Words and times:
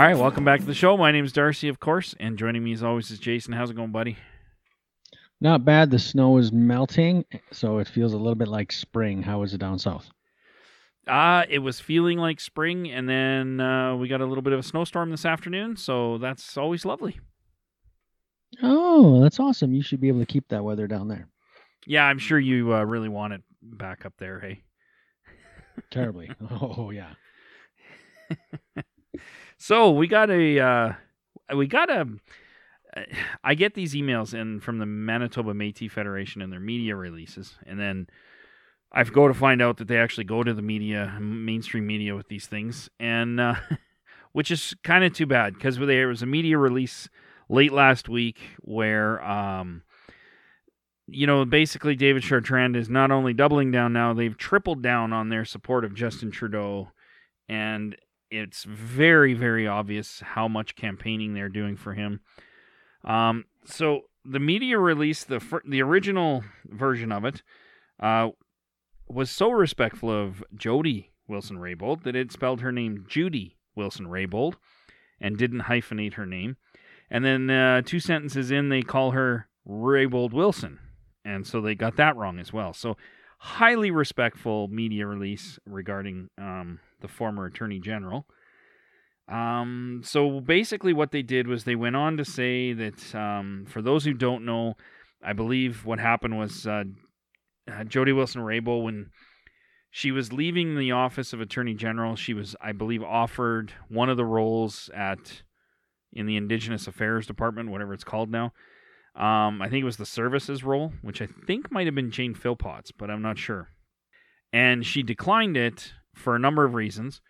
All 0.00 0.06
right, 0.06 0.16
welcome 0.16 0.46
back 0.46 0.60
to 0.60 0.64
the 0.66 0.72
show. 0.72 0.96
My 0.96 1.12
name 1.12 1.26
is 1.26 1.32
Darcy, 1.34 1.68
of 1.68 1.78
course, 1.78 2.14
and 2.18 2.38
joining 2.38 2.64
me 2.64 2.72
as 2.72 2.82
always 2.82 3.10
is 3.10 3.18
Jason. 3.18 3.52
How's 3.52 3.68
it 3.68 3.76
going, 3.76 3.92
buddy? 3.92 4.16
Not 5.42 5.66
bad. 5.66 5.90
The 5.90 5.98
snow 5.98 6.38
is 6.38 6.50
melting, 6.50 7.26
so 7.52 7.76
it 7.80 7.86
feels 7.86 8.14
a 8.14 8.16
little 8.16 8.34
bit 8.34 8.48
like 8.48 8.72
spring. 8.72 9.22
How 9.22 9.42
is 9.42 9.52
it 9.52 9.58
down 9.58 9.78
south? 9.78 10.08
Uh, 11.06 11.44
it 11.50 11.58
was 11.58 11.80
feeling 11.80 12.16
like 12.16 12.40
spring, 12.40 12.90
and 12.90 13.06
then 13.06 13.60
uh, 13.60 13.94
we 13.94 14.08
got 14.08 14.22
a 14.22 14.24
little 14.24 14.40
bit 14.40 14.54
of 14.54 14.60
a 14.60 14.62
snowstorm 14.62 15.10
this 15.10 15.26
afternoon, 15.26 15.76
so 15.76 16.16
that's 16.16 16.56
always 16.56 16.86
lovely. 16.86 17.20
Oh, 18.62 19.20
that's 19.20 19.38
awesome. 19.38 19.74
You 19.74 19.82
should 19.82 20.00
be 20.00 20.08
able 20.08 20.20
to 20.20 20.24
keep 20.26 20.48
that 20.48 20.64
weather 20.64 20.86
down 20.86 21.08
there. 21.08 21.28
Yeah, 21.86 22.06
I'm 22.06 22.18
sure 22.18 22.40
you 22.40 22.72
uh, 22.72 22.84
really 22.84 23.10
want 23.10 23.34
it 23.34 23.42
back 23.60 24.06
up 24.06 24.14
there, 24.18 24.40
hey? 24.40 24.62
Terribly. 25.90 26.30
oh, 26.50 26.88
yeah. 26.88 27.10
So 29.62 29.90
we 29.90 30.08
got 30.08 30.30
a, 30.30 30.58
uh, 30.58 30.92
we 31.54 31.66
got 31.66 31.90
a, 31.90 32.08
I 33.44 33.54
get 33.54 33.74
these 33.74 33.92
emails 33.92 34.32
in 34.32 34.58
from 34.60 34.78
the 34.78 34.86
Manitoba 34.86 35.52
Métis 35.52 35.90
Federation 35.90 36.40
and 36.40 36.50
their 36.50 36.58
media 36.58 36.96
releases, 36.96 37.58
and 37.66 37.78
then 37.78 38.06
I 38.90 39.04
go 39.04 39.28
to 39.28 39.34
find 39.34 39.60
out 39.60 39.76
that 39.76 39.86
they 39.86 39.98
actually 39.98 40.24
go 40.24 40.42
to 40.42 40.54
the 40.54 40.62
media, 40.62 41.14
mainstream 41.20 41.86
media, 41.86 42.16
with 42.16 42.28
these 42.28 42.46
things, 42.46 42.88
and 42.98 43.38
uh, 43.38 43.56
which 44.32 44.50
is 44.50 44.74
kind 44.82 45.04
of 45.04 45.12
too 45.12 45.26
bad 45.26 45.52
because 45.52 45.76
there 45.76 46.08
was 46.08 46.22
a 46.22 46.26
media 46.26 46.56
release 46.56 47.10
late 47.50 47.72
last 47.72 48.08
week 48.08 48.38
where, 48.62 49.22
um, 49.22 49.82
you 51.06 51.26
know, 51.26 51.44
basically 51.44 51.96
David 51.96 52.22
Chartrand 52.22 52.76
is 52.76 52.88
not 52.88 53.10
only 53.10 53.34
doubling 53.34 53.70
down 53.70 53.92
now, 53.92 54.14
they've 54.14 54.38
tripled 54.38 54.82
down 54.82 55.12
on 55.12 55.28
their 55.28 55.44
support 55.44 55.84
of 55.84 55.94
Justin 55.94 56.30
Trudeau, 56.30 56.92
and 57.46 57.94
it's 58.30 58.64
very, 58.64 59.34
very 59.34 59.66
obvious 59.66 60.20
how 60.20 60.48
much 60.48 60.76
campaigning 60.76 61.34
they're 61.34 61.48
doing 61.48 61.76
for 61.76 61.94
him. 61.94 62.20
Um, 63.04 63.44
so 63.64 64.02
the 64.24 64.38
media 64.38 64.78
released 64.78 65.28
the 65.28 65.40
the 65.66 65.82
original 65.82 66.44
version 66.66 67.12
of 67.12 67.24
it 67.24 67.42
uh, 68.00 68.28
was 69.08 69.30
so 69.30 69.50
respectful 69.50 70.10
of 70.10 70.44
Jody 70.54 71.10
Wilson 71.28 71.58
Raybould 71.58 72.02
that 72.02 72.16
it 72.16 72.32
spelled 72.32 72.60
her 72.60 72.72
name 72.72 73.04
Judy 73.08 73.56
Wilson 73.74 74.06
Raybould 74.06 74.54
and 75.20 75.36
didn't 75.36 75.62
hyphenate 75.62 76.14
her 76.14 76.26
name. 76.26 76.56
And 77.10 77.24
then 77.24 77.50
uh, 77.50 77.82
two 77.82 78.00
sentences 78.00 78.50
in, 78.50 78.68
they 78.68 78.82
call 78.82 79.10
her 79.12 79.48
Raybould 79.68 80.32
Wilson, 80.32 80.78
and 81.24 81.46
so 81.46 81.60
they 81.60 81.74
got 81.74 81.96
that 81.96 82.16
wrong 82.16 82.38
as 82.38 82.52
well. 82.52 82.72
So 82.72 82.96
highly 83.38 83.90
respectful 83.90 84.68
media 84.68 85.06
release 85.06 85.58
regarding 85.66 86.28
um, 86.38 86.78
the 87.00 87.08
former 87.08 87.46
attorney 87.46 87.80
general. 87.80 88.26
Um, 89.28 90.02
so 90.04 90.40
basically, 90.40 90.92
what 90.92 91.12
they 91.12 91.22
did 91.22 91.46
was 91.46 91.64
they 91.64 91.76
went 91.76 91.96
on 91.96 92.16
to 92.16 92.24
say 92.24 92.72
that 92.72 93.14
um, 93.14 93.64
for 93.68 93.80
those 93.80 94.04
who 94.04 94.12
don't 94.12 94.44
know, 94.44 94.74
I 95.22 95.32
believe 95.34 95.84
what 95.84 96.00
happened 96.00 96.36
was 96.38 96.66
uh, 96.66 96.84
uh, 97.70 97.84
Jody 97.84 98.12
Wilson 98.12 98.42
Raybould, 98.42 98.82
when 98.82 99.10
she 99.90 100.10
was 100.10 100.32
leaving 100.32 100.76
the 100.76 100.92
office 100.92 101.32
of 101.32 101.40
attorney 101.40 101.74
general, 101.74 102.16
she 102.16 102.34
was, 102.34 102.56
I 102.60 102.72
believe, 102.72 103.02
offered 103.02 103.72
one 103.88 104.08
of 104.08 104.16
the 104.16 104.24
roles 104.24 104.90
at 104.94 105.42
in 106.12 106.26
the 106.26 106.36
Indigenous 106.36 106.88
Affairs 106.88 107.26
Department, 107.26 107.70
whatever 107.70 107.94
it's 107.94 108.04
called 108.04 108.30
now. 108.30 108.52
Um, 109.14 109.60
I 109.62 109.68
think 109.68 109.82
it 109.82 109.84
was 109.84 109.96
the 109.96 110.06
services 110.06 110.64
role, 110.64 110.92
which 111.02 111.20
I 111.22 111.26
think 111.26 111.70
might 111.70 111.86
have 111.86 111.94
been 111.94 112.10
Jane 112.10 112.34
Philpott's, 112.34 112.90
but 112.90 113.10
I'm 113.10 113.22
not 113.22 113.38
sure. 113.38 113.68
And 114.52 114.84
she 114.84 115.02
declined 115.02 115.56
it 115.56 115.92
for 116.14 116.34
a 116.34 116.38
number 116.38 116.64
of 116.64 116.74
reasons, 116.74 117.20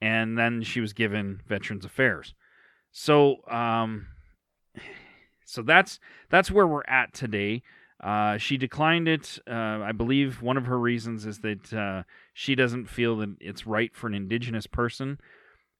and 0.00 0.38
then 0.38 0.62
she 0.62 0.80
was 0.80 0.92
given 0.92 1.40
Veterans 1.46 1.84
Affairs. 1.84 2.34
So, 2.92 3.36
um, 3.50 4.06
so 5.44 5.62
that's 5.62 5.98
that's 6.30 6.50
where 6.50 6.66
we're 6.66 6.84
at 6.86 7.12
today. 7.12 7.62
Uh, 8.02 8.36
she 8.38 8.56
declined 8.56 9.08
it. 9.08 9.40
Uh, 9.50 9.80
I 9.82 9.92
believe 9.92 10.40
one 10.40 10.56
of 10.56 10.66
her 10.66 10.78
reasons 10.78 11.26
is 11.26 11.40
that 11.40 11.72
uh, 11.72 12.04
she 12.32 12.54
doesn't 12.54 12.86
feel 12.86 13.16
that 13.16 13.34
it's 13.40 13.66
right 13.66 13.94
for 13.94 14.06
an 14.06 14.14
Indigenous 14.14 14.66
person 14.68 15.18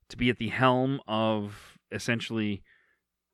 to 0.08 0.16
be 0.16 0.28
at 0.28 0.38
the 0.38 0.48
helm 0.48 1.00
of 1.06 1.78
essentially 1.92 2.62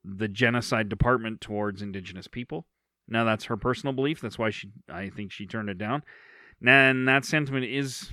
the 0.05 0.29
genocide 0.29 0.91
department 0.91 1.41
towards 1.41 1.81
Indigenous 1.81 2.29
people. 2.29 2.67
Now 3.09 3.25
that's 3.25 3.45
her 3.45 3.57
personal 3.57 3.95
belief. 3.95 4.21
That's 4.21 4.39
why 4.39 4.51
she, 4.51 4.71
I 4.89 5.09
think, 5.09 5.33
she 5.33 5.47
turned 5.47 5.71
it 5.71 5.79
down. 5.79 6.03
And 6.65 7.09
that 7.09 7.25
sentiment 7.25 7.65
is 7.65 8.13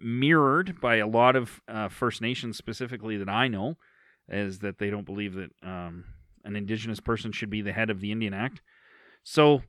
mirrored 0.00 0.80
by 0.80 0.96
a 0.96 1.06
lot 1.06 1.36
of 1.36 1.60
uh, 1.68 1.88
First 1.88 2.20
Nations, 2.20 2.56
specifically 2.56 3.16
that 3.16 3.28
I 3.28 3.48
know, 3.48 3.76
is 4.28 4.60
that 4.60 4.78
they 4.78 4.90
don't 4.90 5.06
believe 5.06 5.34
that 5.34 5.50
um, 5.62 6.04
an 6.44 6.56
Indigenous 6.56 7.00
person 7.00 7.32
should 7.32 7.50
be 7.50 7.62
the 7.62 7.72
head 7.72 7.90
of 7.90 8.00
the 8.00 8.12
Indian 8.12 8.34
Act. 8.34 8.60
So 9.22 9.62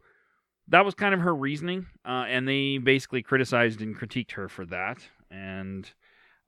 that 0.68 0.86
was 0.86 0.94
kind 0.94 1.14
of 1.14 1.22
her 1.22 1.36
reasoning, 1.36 1.88
uh, 2.06 2.26
and 2.28 2.48
they 2.48 2.78
basically 2.78 3.22
criticized 3.22 3.82
and 3.82 3.98
critiqued 3.98 4.34
her 4.34 4.48
for 4.48 4.66
that. 4.66 5.00
And 5.30 5.90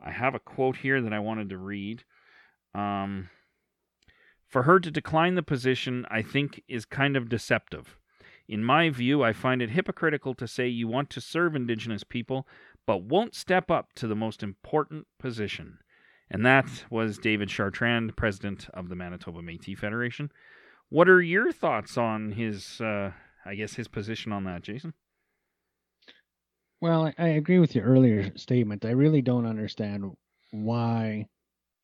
I 0.03 0.12
have 0.12 0.35
a 0.35 0.39
quote 0.39 0.78
here 0.78 1.01
that 1.01 1.13
I 1.13 1.19
wanted 1.19 1.50
to 1.50 1.57
read. 1.57 2.03
Um, 2.73 3.29
for 4.47 4.63
her 4.63 4.79
to 4.79 4.91
decline 4.91 5.35
the 5.35 5.44
position, 5.44 6.06
I 6.12 6.22
think, 6.22 6.62
is 6.67 6.85
kind 6.85 7.17
of 7.17 7.29
deceptive. 7.29 7.97
In 8.47 8.63
my 8.63 8.89
view, 8.89 9.23
I 9.23 9.33
find 9.33 9.62
it 9.62 9.72
hypocritical 9.72 10.35
to 10.35 10.47
say 10.47 10.67
you 10.67 10.88
want 10.88 11.09
to 11.12 11.22
serve 11.22 11.56
Indigenous 11.56 12.03
people, 12.03 12.47
but 12.85 13.03
won't 13.03 13.35
step 13.35 13.71
up 13.71 13.94
to 13.95 14.07
the 14.07 14.16
most 14.16 14.44
important 14.44 15.07
position. 15.19 15.77
And 16.29 16.45
that 16.45 16.85
was 16.89 17.17
David 17.17 17.49
Chartrand, 17.49 18.16
president 18.16 18.67
of 18.73 18.89
the 18.89 18.95
Manitoba 18.95 19.41
Métis 19.41 19.77
Federation. 19.77 20.31
What 20.89 21.09
are 21.09 21.21
your 21.21 21.51
thoughts 21.51 21.97
on 21.97 22.31
his, 22.31 22.81
uh, 22.81 23.11
I 23.45 23.55
guess, 23.55 23.73
his 23.75 23.88
position 23.88 24.31
on 24.31 24.44
that, 24.45 24.63
Jason? 24.63 24.94
Well, 26.81 27.13
I 27.17 27.27
agree 27.29 27.59
with 27.59 27.75
your 27.75 27.85
earlier 27.85 28.31
statement. 28.38 28.83
I 28.83 28.91
really 28.91 29.21
don't 29.21 29.45
understand 29.45 30.11
why 30.51 31.27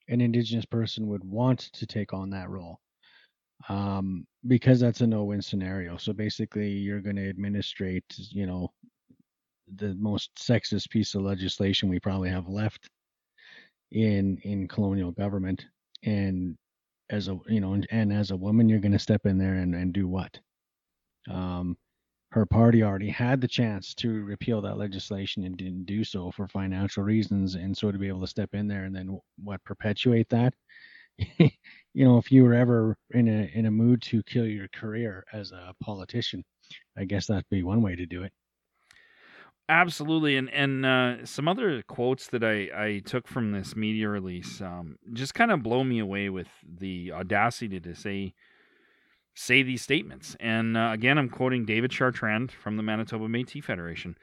an 0.09 0.21
Indigenous 0.21 0.65
person 0.65 1.07
would 1.07 1.23
want 1.23 1.59
to 1.73 1.85
take 1.85 2.13
on 2.13 2.31
that 2.31 2.49
role. 2.49 2.79
Um, 3.67 4.25
because 4.47 4.79
that's 4.79 5.01
a 5.01 5.07
no-win 5.07 5.41
scenario. 5.41 5.97
So 5.97 6.13
basically, 6.13 6.69
you're 6.69 7.01
going 7.01 7.17
to 7.17 7.29
administrate, 7.29 8.05
you 8.17 8.45
know, 8.45 8.71
the 9.75 9.95
most 9.95 10.31
sexist 10.35 10.89
piece 10.89 11.15
of 11.15 11.21
legislation 11.21 11.89
we 11.89 11.99
probably 11.99 12.29
have 12.29 12.47
left 12.47 12.89
in 13.91 14.37
in 14.43 14.67
colonial 14.67 15.11
government. 15.11 15.65
And 16.03 16.57
as 17.09 17.27
a 17.27 17.39
you 17.47 17.59
know 17.61 17.73
and, 17.73 17.87
and 17.91 18.13
as 18.13 18.31
a 18.31 18.37
woman 18.37 18.69
you're 18.69 18.79
going 18.79 18.91
to 18.93 18.99
step 18.99 19.25
in 19.25 19.37
there 19.37 19.55
and, 19.55 19.75
and 19.75 19.93
do 19.93 20.07
what? 20.07 20.39
Um 21.29 21.77
her 22.31 22.45
party 22.45 22.83
already 22.83 23.09
had 23.09 23.41
the 23.41 23.47
chance 23.47 23.95
to 23.95 24.23
repeal 24.23 24.61
that 24.61 24.77
legislation 24.77 25.45
and 25.45 25.57
didn't 25.57 25.85
do 25.85 26.03
so 26.03 26.29
for 26.31 26.47
financial 26.47 27.03
reasons. 27.03 27.55
And 27.55 27.75
so 27.75 27.91
to 27.91 27.97
be 27.97 28.07
able 28.07 28.21
to 28.21 28.27
step 28.27 28.53
in 28.53 28.67
there 28.67 28.85
and 28.85 28.95
then 28.95 29.19
what 29.43 29.63
perpetuate 29.63 30.29
that? 30.29 30.53
You 31.93 32.05
know 32.05 32.17
if 32.17 32.31
you 32.31 32.43
were 32.43 32.53
ever 32.53 32.97
in 33.11 33.27
a 33.27 33.51
in 33.53 33.65
a 33.65 33.71
mood 33.71 34.01
to 34.03 34.23
kill 34.23 34.45
your 34.45 34.67
career 34.69 35.25
as 35.33 35.51
a 35.51 35.73
politician 35.81 36.43
i 36.97 37.05
guess 37.05 37.27
that'd 37.27 37.49
be 37.49 37.63
one 37.63 37.81
way 37.81 37.95
to 37.95 38.05
do 38.05 38.23
it 38.23 38.31
Absolutely, 39.69 40.35
and 40.35 40.49
and 40.51 40.83
uh, 40.83 41.25
some 41.27 41.47
other 41.47 41.83
quotes 41.83 42.27
that 42.29 42.43
I 42.43 42.69
I 42.75 43.01
took 43.05 43.27
from 43.27 43.51
this 43.51 43.75
media 43.75 44.09
release 44.09 44.61
um, 44.61 44.97
just 45.13 45.35
kind 45.35 45.51
of 45.51 45.61
blow 45.61 45.83
me 45.83 45.99
away 45.99 46.27
with 46.29 46.47
the 46.67 47.11
audacity 47.11 47.79
to 47.79 47.93
say 47.93 48.33
say 49.35 49.61
these 49.61 49.83
statements. 49.83 50.35
And 50.39 50.75
uh, 50.75 50.89
again, 50.91 51.19
I'm 51.19 51.29
quoting 51.29 51.65
David 51.65 51.91
Chartrand 51.91 52.49
from 52.49 52.77
the 52.77 52.83
Manitoba 52.83 53.27
Métis 53.27 53.63
Federation. 53.63 54.17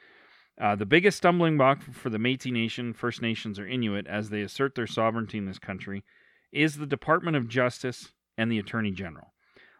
Uh, 0.59 0.75
the 0.75 0.85
biggest 0.85 1.17
stumbling 1.17 1.57
block 1.57 1.81
for 1.93 2.09
the 2.09 2.17
Métis 2.17 2.51
Nation, 2.51 2.91
First 2.91 3.21
Nations, 3.21 3.57
or 3.57 3.65
Inuit 3.65 4.05
as 4.05 4.29
they 4.29 4.41
assert 4.41 4.75
their 4.75 4.87
sovereignty 4.87 5.37
in 5.37 5.45
this 5.45 5.59
country 5.59 6.03
is 6.51 6.75
the 6.75 6.85
Department 6.85 7.37
of 7.37 7.47
Justice 7.47 8.11
and 8.37 8.51
the 8.51 8.59
Attorney 8.59 8.91
General. 8.91 9.33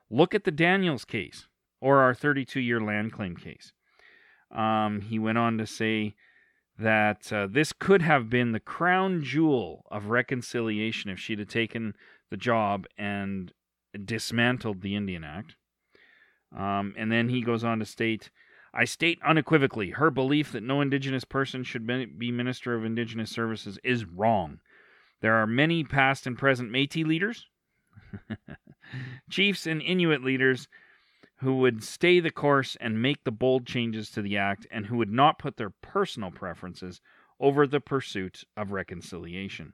Look 0.09 0.33
at 0.33 0.45
the 0.45 0.51
Daniels 0.51 1.03
case 1.03 1.47
or 1.81 1.99
our 1.99 2.13
32 2.13 2.61
year 2.61 2.79
land 2.79 3.11
claim 3.11 3.35
case. 3.35 3.73
Um, 4.51 5.01
he 5.01 5.19
went 5.19 5.37
on 5.37 5.57
to 5.57 5.65
say 5.65 6.15
that 6.79 7.31
uh, 7.33 7.47
this 7.49 7.73
could 7.73 8.01
have 8.01 8.29
been 8.29 8.51
the 8.51 8.59
crown 8.59 9.23
jewel 9.23 9.85
of 9.89 10.07
reconciliation 10.07 11.09
if 11.09 11.19
she'd 11.19 11.39
have 11.39 11.47
taken 11.47 11.93
the 12.29 12.37
job 12.37 12.85
and 12.97 13.51
dismantled 14.05 14.81
the 14.81 14.95
Indian 14.95 15.23
Act. 15.23 15.55
Um, 16.55 16.93
and 16.97 17.11
then 17.11 17.29
he 17.29 17.41
goes 17.41 17.63
on 17.63 17.79
to 17.79 17.85
state 17.85 18.29
I 18.73 18.85
state 18.85 19.19
unequivocally 19.25 19.91
her 19.91 20.11
belief 20.11 20.51
that 20.51 20.61
no 20.61 20.81
Indigenous 20.81 21.23
person 21.23 21.63
should 21.63 21.87
be 22.19 22.31
Minister 22.31 22.75
of 22.75 22.85
Indigenous 22.85 23.31
Services 23.31 23.79
is 23.83 24.05
wrong. 24.05 24.59
There 25.21 25.33
are 25.33 25.47
many 25.47 25.83
past 25.83 26.27
and 26.27 26.37
present 26.37 26.69
Metis 26.69 27.03
leaders, 27.03 27.47
chiefs, 29.31 29.65
and 29.65 29.81
Inuit 29.81 30.23
leaders 30.23 30.67
who 31.39 31.57
would 31.57 31.83
stay 31.83 32.19
the 32.19 32.31
course 32.31 32.75
and 32.81 33.01
make 33.01 33.23
the 33.23 33.31
bold 33.31 33.65
changes 33.65 34.09
to 34.11 34.21
the 34.21 34.37
act 34.37 34.65
and 34.71 34.87
who 34.87 34.97
would 34.97 35.11
not 35.11 35.39
put 35.39 35.57
their 35.57 35.69
personal 35.69 36.31
preferences 36.31 36.99
over 37.39 37.67
the 37.67 37.79
pursuit 37.79 38.43
of 38.55 38.71
reconciliation. 38.71 39.73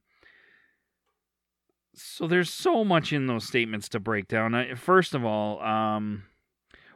So 1.95 2.27
there's 2.27 2.49
so 2.49 2.83
much 2.83 3.13
in 3.13 3.27
those 3.27 3.45
statements 3.47 3.87
to 3.89 3.99
break 3.99 4.27
down. 4.27 4.75
First 4.75 5.13
of 5.13 5.23
all, 5.23 5.61
um, 5.61 6.23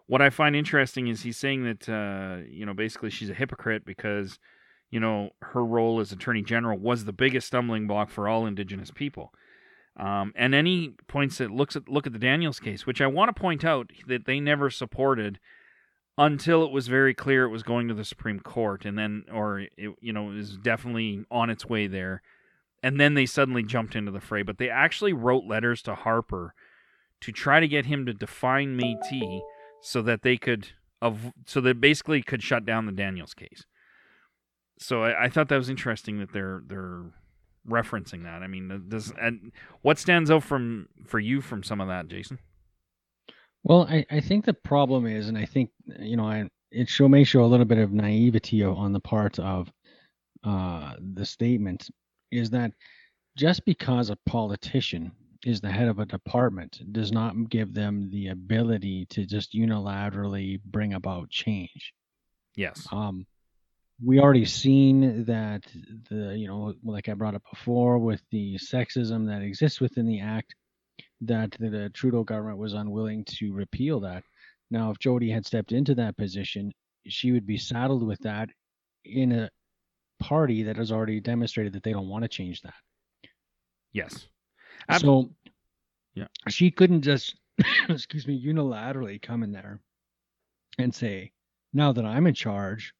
what 0.07 0.21
I 0.21 0.29
find 0.29 0.55
interesting 0.55 1.07
is 1.07 1.21
he's 1.21 1.37
saying 1.37 1.63
that 1.63 1.87
uh, 1.87 2.43
you 2.49 2.65
know 2.65 2.73
basically 2.73 3.09
she's 3.09 3.29
a 3.29 3.35
hypocrite 3.35 3.85
because 3.85 4.39
you 4.89 4.99
know 4.99 5.29
her 5.41 5.63
role 5.63 5.99
as 5.99 6.11
attorney 6.11 6.41
general 6.41 6.79
was 6.79 7.05
the 7.05 7.13
biggest 7.13 7.47
stumbling 7.47 7.87
block 7.87 8.09
for 8.09 8.27
all 8.27 8.45
indigenous 8.45 8.89
people. 8.89 9.31
Um, 9.97 10.31
and 10.35 10.53
any 10.53 10.94
points 11.07 11.39
that 11.39 11.49
looks 11.49 11.75
at 11.75 11.89
look 11.89 12.05
at 12.05 12.13
the 12.13 12.19
Daniels 12.19 12.59
case, 12.59 12.85
which 12.85 13.01
I 13.01 13.07
want 13.07 13.35
to 13.35 13.39
point 13.39 13.65
out 13.65 13.91
that 14.07 14.25
they 14.25 14.39
never 14.39 14.69
supported 14.69 15.39
until 16.19 16.63
it 16.63 16.71
was 16.71 16.88
very 16.88 17.13
clear 17.13 17.45
it 17.45 17.49
was 17.49 17.63
going 17.63 17.88
to 17.88 17.94
the 17.94 18.05
Supreme 18.05 18.39
Court, 18.39 18.85
and 18.85 18.97
then 18.97 19.25
or 19.31 19.61
it, 19.75 19.95
you 19.99 20.13
know 20.13 20.31
is 20.31 20.57
definitely 20.57 21.25
on 21.31 21.49
its 21.49 21.65
way 21.65 21.88
there, 21.88 22.21
and 22.83 22.99
then 22.99 23.15
they 23.15 23.25
suddenly 23.25 23.63
jumped 23.63 23.95
into 23.95 24.11
the 24.11 24.21
fray. 24.21 24.44
But 24.44 24.59
they 24.59 24.69
actually 24.69 25.13
wrote 25.13 25.45
letters 25.45 25.81
to 25.83 25.95
Harper 25.95 26.53
to 27.21 27.31
try 27.31 27.59
to 27.59 27.67
get 27.67 27.88
him 27.88 28.05
to 28.05 28.13
define 28.13 28.79
Métis 28.79 29.41
so 29.81 30.03
that 30.03 30.21
they 30.21 30.38
could 30.38 30.69
of 31.01 31.31
so 31.45 31.59
that 31.61 31.81
basically 31.81 32.21
could 32.21 32.43
shut 32.43 32.65
down 32.65 32.85
the 32.85 32.91
Daniels 32.91 33.33
case. 33.33 33.65
So 34.79 35.03
I, 35.03 35.25
I 35.25 35.29
thought 35.29 35.50
that 35.50 35.57
was 35.57 35.69
interesting 35.69 36.19
that 36.19 36.33
they're 36.33 36.61
they're 36.65 37.05
referencing 37.69 38.23
that. 38.23 38.41
I 38.43 38.47
mean, 38.47 38.85
does 38.87 39.13
and 39.19 39.51
what 39.81 39.97
stands 39.97 40.31
out 40.31 40.43
from 40.43 40.87
for 41.05 41.19
you 41.19 41.41
from 41.41 41.63
some 41.63 41.81
of 41.81 41.87
that, 41.87 42.07
Jason? 42.07 42.39
Well, 43.63 43.87
I, 43.89 44.05
I 44.09 44.19
think 44.19 44.45
the 44.45 44.53
problem 44.53 45.05
is, 45.05 45.27
and 45.27 45.37
I 45.37 45.45
think 45.45 45.71
you 45.99 46.17
know, 46.17 46.25
I, 46.25 46.49
it 46.71 46.89
show 46.89 47.07
may 47.07 47.23
show 47.23 47.43
a 47.43 47.47
little 47.47 47.65
bit 47.65 47.79
of 47.79 47.91
naivety 47.91 48.63
on 48.63 48.93
the 48.93 48.99
part 48.99 49.39
of 49.39 49.71
uh, 50.43 50.93
the 51.13 51.25
statement, 51.25 51.89
is 52.31 52.49
that 52.51 52.71
just 53.35 53.65
because 53.65 54.09
a 54.09 54.17
politician 54.25 55.11
is 55.45 55.61
the 55.61 55.71
head 55.71 55.87
of 55.87 55.99
a 55.99 56.05
department 56.05 56.81
does 56.91 57.11
not 57.11 57.49
give 57.49 57.73
them 57.73 58.09
the 58.09 58.27
ability 58.29 59.05
to 59.05 59.25
just 59.25 59.53
unilaterally 59.53 60.59
bring 60.65 60.93
about 60.93 61.29
change. 61.29 61.93
Yes. 62.55 62.87
Um, 62.91 63.25
we 64.03 64.19
already 64.19 64.45
seen 64.45 65.25
that 65.25 65.63
the 66.09 66.35
you 66.38 66.47
know 66.47 66.73
like 66.83 67.09
I 67.09 67.13
brought 67.13 67.35
up 67.35 67.44
before 67.51 67.97
with 67.97 68.21
the 68.31 68.57
sexism 68.57 69.27
that 69.27 69.41
exists 69.41 69.81
within 69.81 70.05
the 70.05 70.21
act 70.21 70.55
that 71.21 71.51
the, 71.59 71.89
Trudeau 71.94 72.23
government 72.23 72.59
was 72.59 72.73
unwilling 72.73 73.25
to 73.25 73.53
repeal 73.53 73.99
that. 74.01 74.23
Now, 74.69 74.91
if 74.91 74.99
Jody 74.99 75.29
had 75.29 75.45
stepped 75.45 75.71
into 75.71 75.95
that 75.95 76.17
position, 76.17 76.71
she 77.07 77.31
would 77.31 77.47
be 77.47 77.57
saddled 77.57 78.05
with 78.05 78.19
that 78.19 78.49
in 79.05 79.31
a 79.31 79.49
party 80.19 80.63
that 80.63 80.77
has 80.77 80.91
already 80.91 81.19
demonstrated 81.19 81.73
that 81.73 81.83
they 81.83 81.93
don't 81.93 82.09
want 82.09 82.23
to 82.23 82.27
change 82.27 82.61
that. 82.61 82.73
Yes. 83.93 84.27
Ab- 84.89 85.01
so, 85.01 85.31
yeah, 86.13 86.27
she 86.50 86.69
couldn't 86.69 87.01
just, 87.01 87.35
excuse 87.89 88.27
me, 88.27 88.43
unilaterally 88.43 89.21
come 89.21 89.43
in 89.43 89.51
there 89.51 89.79
and 90.77 90.93
say, 90.93 91.31
now 91.73 91.93
that 91.93 92.05
I'm 92.05 92.27
in 92.27 92.33
charge, 92.33 92.93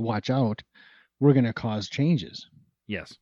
watch 0.00 0.30
out, 0.30 0.62
we're 1.20 1.32
going 1.32 1.44
to 1.44 1.52
cause 1.52 1.88
changes. 1.88 2.48
Yes. 2.86 3.16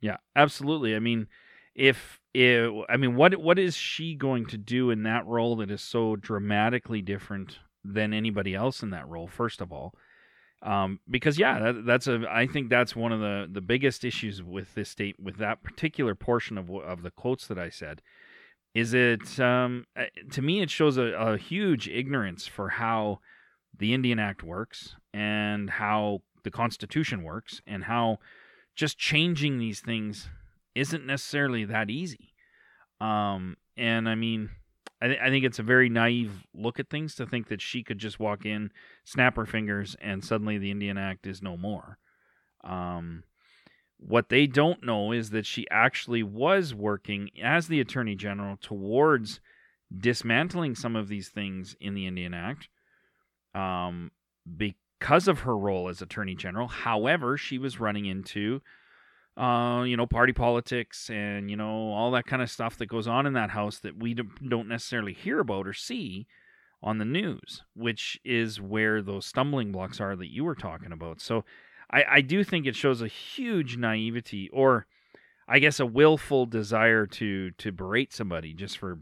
Yeah, 0.00 0.16
absolutely. 0.34 0.96
I 0.96 0.98
mean, 0.98 1.28
if, 1.74 2.18
if 2.34 2.70
I 2.88 2.96
mean, 2.96 3.14
what 3.14 3.36
what 3.36 3.58
is 3.58 3.76
she 3.76 4.14
going 4.14 4.46
to 4.46 4.58
do 4.58 4.90
in 4.90 5.04
that 5.04 5.26
role 5.26 5.56
that 5.56 5.70
is 5.70 5.80
so 5.80 6.16
dramatically 6.16 7.00
different 7.00 7.58
than 7.84 8.12
anybody 8.12 8.54
else 8.54 8.82
in 8.82 8.90
that 8.90 9.08
role? 9.08 9.28
First 9.28 9.60
of 9.60 9.72
all, 9.72 9.94
um, 10.62 11.00
because 11.08 11.38
yeah, 11.38 11.58
that, 11.58 11.86
that's 11.86 12.08
a 12.08 12.24
I 12.30 12.46
think 12.46 12.68
that's 12.68 12.94
one 12.94 13.12
of 13.12 13.20
the 13.20 13.48
the 13.50 13.60
biggest 13.60 14.04
issues 14.04 14.42
with 14.42 14.74
this 14.74 14.90
state 14.90 15.16
with 15.18 15.36
that 15.38 15.62
particular 15.62 16.14
portion 16.14 16.58
of 16.58 16.70
of 16.70 17.02
the 17.02 17.10
quotes 17.10 17.46
that 17.46 17.58
I 17.58 17.70
said. 17.70 18.02
Is 18.74 18.94
it 18.94 19.38
um, 19.38 19.86
eh, 19.96 20.06
to 20.32 20.42
me? 20.42 20.62
It 20.62 20.70
shows 20.70 20.96
a, 20.96 21.12
a 21.12 21.36
huge 21.36 21.88
ignorance 21.88 22.46
for 22.46 22.70
how 22.70 23.20
the 23.76 23.94
Indian 23.94 24.18
Act 24.18 24.42
works 24.42 24.96
and 25.12 25.70
how 25.70 26.22
the 26.44 26.50
Constitution 26.50 27.22
works 27.22 27.60
and 27.66 27.84
how 27.84 28.18
just 28.74 28.98
changing 28.98 29.58
these 29.58 29.80
things 29.80 30.28
isn't 30.74 31.06
necessarily 31.06 31.64
that 31.64 31.90
easy. 31.90 32.34
Um, 33.00 33.56
and 33.76 34.08
I 34.08 34.14
mean, 34.14 34.50
I, 35.00 35.08
th- 35.08 35.20
I 35.20 35.30
think 35.30 35.44
it's 35.44 35.58
a 35.58 35.64
very 35.64 35.88
naive 35.88 36.46
look 36.54 36.78
at 36.78 36.88
things 36.88 37.14
to 37.16 37.26
think 37.26 37.48
that 37.48 37.60
she 37.60 37.82
could 37.82 37.98
just 37.98 38.20
walk 38.20 38.46
in, 38.46 38.70
snap 39.04 39.36
her 39.36 39.46
fingers, 39.46 39.96
and 40.00 40.24
suddenly 40.24 40.58
the 40.58 40.70
Indian 40.70 40.96
Act 40.96 41.26
is 41.26 41.42
no 41.42 41.56
more. 41.56 41.98
Um, 42.64 43.24
what 43.98 44.28
they 44.28 44.46
don't 44.46 44.84
know 44.84 45.12
is 45.12 45.30
that 45.30 45.46
she 45.46 45.66
actually 45.70 46.22
was 46.22 46.74
working 46.74 47.30
as 47.42 47.68
the 47.68 47.80
Attorney 47.80 48.14
General 48.14 48.56
towards 48.60 49.40
dismantling 49.96 50.74
some 50.74 50.96
of 50.96 51.08
these 51.08 51.28
things 51.28 51.76
in 51.80 51.94
the 51.94 52.06
Indian 52.06 52.34
Act 52.34 52.68
um, 53.54 54.10
because 55.02 55.26
of 55.26 55.40
her 55.40 55.58
role 55.58 55.88
as 55.88 56.00
Attorney 56.00 56.36
General. 56.36 56.68
However, 56.68 57.36
she 57.36 57.58
was 57.58 57.80
running 57.80 58.06
into 58.06 58.60
uh, 59.36 59.82
you 59.82 59.96
know, 59.96 60.06
party 60.06 60.32
politics 60.32 61.10
and, 61.10 61.50
you 61.50 61.56
know, 61.56 61.90
all 61.92 62.12
that 62.12 62.26
kind 62.26 62.40
of 62.42 62.50
stuff 62.50 62.76
that 62.76 62.86
goes 62.86 63.08
on 63.08 63.26
in 63.26 63.32
that 63.32 63.50
house 63.50 63.78
that 63.78 63.98
we 63.98 64.14
don't 64.14 64.68
necessarily 64.68 65.12
hear 65.12 65.40
about 65.40 65.66
or 65.66 65.72
see 65.72 66.26
on 66.82 66.98
the 66.98 67.04
news, 67.04 67.64
which 67.74 68.20
is 68.24 68.60
where 68.60 69.02
those 69.02 69.26
stumbling 69.26 69.72
blocks 69.72 70.00
are 70.00 70.14
that 70.14 70.30
you 70.30 70.44
were 70.44 70.54
talking 70.54 70.92
about. 70.92 71.20
So 71.20 71.44
I, 71.90 72.04
I 72.08 72.20
do 72.20 72.44
think 72.44 72.66
it 72.66 72.76
shows 72.76 73.02
a 73.02 73.08
huge 73.08 73.76
naivety 73.76 74.50
or 74.52 74.86
I 75.48 75.58
guess 75.58 75.80
a 75.80 75.86
willful 75.86 76.46
desire 76.46 77.06
to 77.06 77.50
to 77.52 77.72
berate 77.72 78.12
somebody 78.12 78.54
just 78.54 78.78
for 78.78 78.98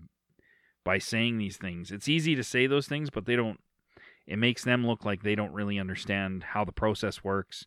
by 0.85 0.99
saying 0.99 1.37
these 1.39 1.57
things. 1.57 1.91
It's 1.91 2.09
easy 2.09 2.35
to 2.37 2.45
say 2.45 2.67
those 2.67 2.87
things, 2.87 3.11
but 3.11 3.27
they 3.27 3.37
don't 3.37 3.61
it 4.27 4.39
makes 4.39 4.65
them 4.65 4.87
look 4.87 5.05
like 5.05 5.23
they 5.23 5.35
don't 5.35 5.53
really 5.53 5.79
understand 5.79 6.43
how 6.43 6.65
the 6.65 6.73
process 6.73 7.25
works 7.25 7.65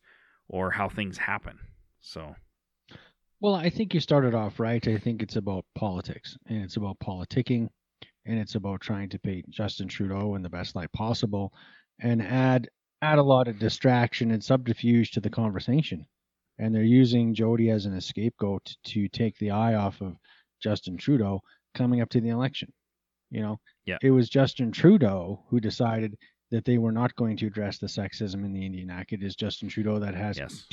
or 0.48 0.72
how 0.72 0.90
things 0.90 1.18
happen. 1.18 1.60
So 2.02 2.36
well, 3.44 3.56
I 3.56 3.70
think 3.70 3.94
you 3.94 4.00
started 4.00 4.34
off 4.34 4.58
right. 4.58 4.88
I 4.88 4.98
think 4.98 5.22
it's 5.22 5.36
about 5.36 5.66
politics 5.76 6.38
and 6.48 6.64
it's 6.64 6.78
about 6.78 6.98
politicking 7.00 7.68
and 8.26 8.40
it's 8.40 8.56
about 8.56 8.80
trying 8.80 9.10
to 9.10 9.20
paint 9.20 9.50
Justin 9.50 9.90
Trudeau 9.90 10.36
in 10.36 10.42
the 10.42 10.50
best 10.50 10.78
light 10.78 10.94
possible 10.94 11.52
and 12.00 12.22
add 12.22 12.70
add 13.02 13.20
a 13.20 13.24
lot 13.24 13.50
of 13.50 13.60
distraction 13.60 14.32
and 14.32 14.42
subterfuge 14.42 15.12
to 15.12 15.20
the 15.20 15.30
conversation. 15.30 16.06
And 16.58 16.74
they're 16.74 16.84
using 16.84 17.34
Jody 17.34 17.70
as 17.70 17.86
an 17.86 18.00
scapegoat 18.00 18.78
to 18.86 19.10
take 19.10 19.38
the 19.40 19.52
eye 19.52 19.74
off 19.74 20.00
of 20.00 20.16
Justin 20.62 20.96
Trudeau 20.96 21.42
coming 21.76 22.00
up 22.00 22.10
to 22.12 22.22
the 22.22 22.30
election. 22.30 22.72
You 23.30 23.42
know, 23.42 23.60
yeah. 23.86 23.98
it 24.02 24.12
was 24.12 24.30
Justin 24.30 24.72
Trudeau 24.72 25.44
who 25.50 25.60
decided 25.60 26.18
that 26.54 26.66
they 26.66 26.78
were 26.78 26.92
not 26.92 27.16
going 27.16 27.36
to 27.36 27.48
address 27.48 27.80
the 27.80 27.88
sexism 27.88 28.46
in 28.46 28.54
the 28.54 28.64
Indian 28.64 28.92
Act. 28.92 29.12
It 29.12 29.24
is 29.24 29.36
Justin 29.36 29.70
Trudeau 29.70 29.98
that 29.98 30.14
has 30.14 30.38
yes. 30.38 30.66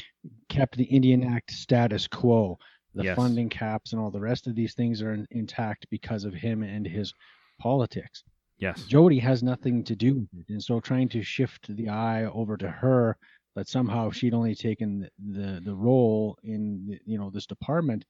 kept 0.51 0.77
the 0.77 0.85
Indian 0.85 1.25
Act 1.25 1.51
status 1.51 2.07
quo. 2.07 2.59
The 2.95 3.05
yes. 3.05 3.17
funding 3.17 3.49
caps 3.49 3.93
and 3.93 4.03
all 4.03 4.11
the 4.11 4.21
rest 4.21 4.47
of 4.47 4.55
these 4.55 4.75
things 4.75 5.01
are 5.01 5.15
in, 5.15 5.27
intact 5.31 5.87
because 5.91 6.25
of 6.25 6.35
him 6.35 6.63
and 6.63 6.87
his 6.87 7.15
politics. 7.59 8.25
Yes. 8.59 8.83
Jody 8.85 9.19
has 9.21 9.43
nothing 9.43 9.83
to 9.85 9.97
do 9.97 10.17
with 10.17 10.29
it. 10.41 10.53
And 10.53 10.63
so 10.63 10.81
trying 10.81 11.09
to 11.11 11.23
shift 11.23 11.75
the 11.75 11.89
eye 11.89 12.25
over 12.27 12.59
to 12.59 12.69
her 12.69 13.17
that 13.57 13.67
somehow 13.67 14.11
she'd 14.11 14.35
only 14.35 14.55
taken 14.55 15.01
the, 15.01 15.41
the, 15.41 15.61
the 15.65 15.75
role 15.75 16.37
in 16.43 17.01
you 17.07 17.17
know 17.17 17.31
this 17.31 17.47
department, 17.47 18.05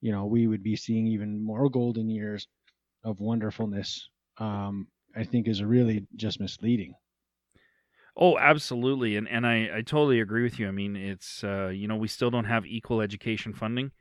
you 0.00 0.12
know, 0.12 0.26
we 0.26 0.46
would 0.46 0.62
be 0.62 0.76
seeing 0.76 1.08
even 1.08 1.42
more 1.42 1.68
golden 1.68 2.08
years 2.08 2.46
of 3.02 3.18
wonderfulness 3.18 4.08
um, 4.36 4.86
I 5.16 5.24
think 5.24 5.48
is 5.48 5.64
really 5.64 6.06
just 6.14 6.38
misleading. 6.38 6.94
Oh, 8.20 8.36
absolutely, 8.36 9.16
and 9.16 9.28
and 9.28 9.46
I, 9.46 9.70
I 9.76 9.82
totally 9.82 10.20
agree 10.20 10.42
with 10.42 10.58
you. 10.58 10.66
I 10.66 10.72
mean, 10.72 10.96
it's 10.96 11.44
uh, 11.44 11.68
you 11.68 11.86
know 11.86 11.96
we 11.96 12.08
still 12.08 12.30
don't 12.30 12.44
have 12.44 12.66
equal 12.66 13.00
education 13.00 13.52
funding. 13.54 13.92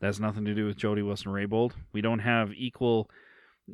That 0.00 0.06
has 0.06 0.20
nothing 0.20 0.44
to 0.46 0.54
do 0.54 0.66
with 0.66 0.76
Jody 0.76 1.02
Wilson-Raybould. 1.02 1.72
We 1.92 2.00
don't 2.00 2.20
have 2.20 2.52
equal. 2.54 3.10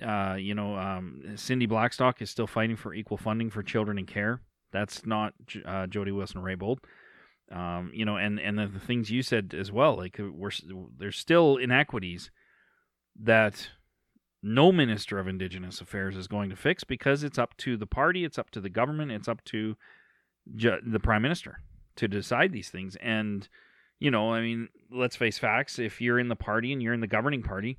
Uh, 0.05 0.37
you 0.39 0.55
know, 0.55 0.77
um, 0.77 1.23
Cindy 1.37 1.67
Blackstock 1.67 2.21
is 2.21 2.29
still 2.29 2.47
fighting 2.47 2.77
for 2.77 2.93
equal 2.93 3.17
funding 3.17 3.51
for 3.51 3.63
children 3.63 3.99
in 3.99 4.05
care. 4.05 4.43
That's 4.73 5.07
not 5.07 5.33
uh, 5.65 5.87
Jody 5.87 6.13
Wilson-Raybould. 6.13 6.79
Um, 7.51 7.91
you 7.95 8.05
know, 8.05 8.17
and 8.17 8.39
and 8.41 8.59
the, 8.59 8.67
the 8.67 8.81
things 8.81 9.11
you 9.11 9.23
said 9.23 9.55
as 9.57 9.71
well. 9.73 9.97
Like 9.97 10.19
we're 10.19 10.51
there's 10.99 11.17
still 11.17 11.57
inequities 11.57 12.31
that 13.21 13.71
no 14.55 14.73
minister 14.73 15.19
of 15.19 15.29
indigenous 15.29 15.81
affairs 15.81 16.17
is 16.17 16.27
going 16.27 16.51
to 16.51 16.57
fix 16.57 16.85
because 16.85 17.23
it's 17.23 17.39
up 17.39 17.57
to 17.57 17.77
the 17.77 17.87
party 17.87 18.25
it's 18.25 18.39
up 18.39 18.51
to 18.51 18.61
the 18.61 18.69
government 18.69 19.11
it's 19.11 19.29
up 19.29 19.45
to 19.45 19.77
ju- 20.55 20.81
the 20.85 21.01
prime 21.01 21.23
minister 21.23 21.61
to 21.97 22.07
decide 22.07 22.53
these 22.53 22.71
things. 22.71 22.97
And 23.03 23.49
you 24.01 24.11
know 24.11 24.33
i 24.33 24.41
mean 24.41 24.69
let's 24.93 25.17
face 25.17 25.39
facts 25.39 25.79
if 25.79 26.01
you're 26.01 26.21
in 26.21 26.29
the 26.29 26.37
party 26.37 26.73
and 26.73 26.81
you're 26.81 26.95
in 26.95 27.01
the 27.01 27.07
governing 27.09 27.43
party 27.43 27.79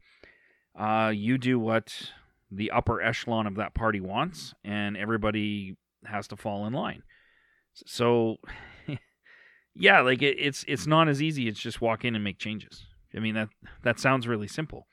uh, 0.78 1.12
you 1.14 1.38
do 1.38 1.60
what 1.60 2.12
the 2.52 2.72
upper 2.72 3.02
echelon 3.02 3.48
of 3.48 3.56
that 3.56 3.74
party 3.74 4.00
wants 4.00 4.54
and 4.64 4.98
everybody 4.98 5.76
has 6.06 6.28
to 6.28 6.36
fall 6.36 6.66
in 6.66 6.74
line. 6.74 7.04
So 7.86 8.38
yeah 9.76 10.02
like 10.02 10.22
it, 10.22 10.38
it's 10.40 10.66
it's 10.68 10.88
not 10.88 11.08
as 11.08 11.22
easy 11.22 11.48
it's 11.48 11.60
just 11.60 11.82
walk 11.82 12.06
in 12.06 12.16
and 12.16 12.24
make 12.24 12.40
changes. 12.40 12.86
I 13.16 13.20
mean 13.20 13.36
that 13.36 13.50
that 13.84 14.00
sounds 14.00 14.28
really 14.28 14.48
simple, 14.48 14.88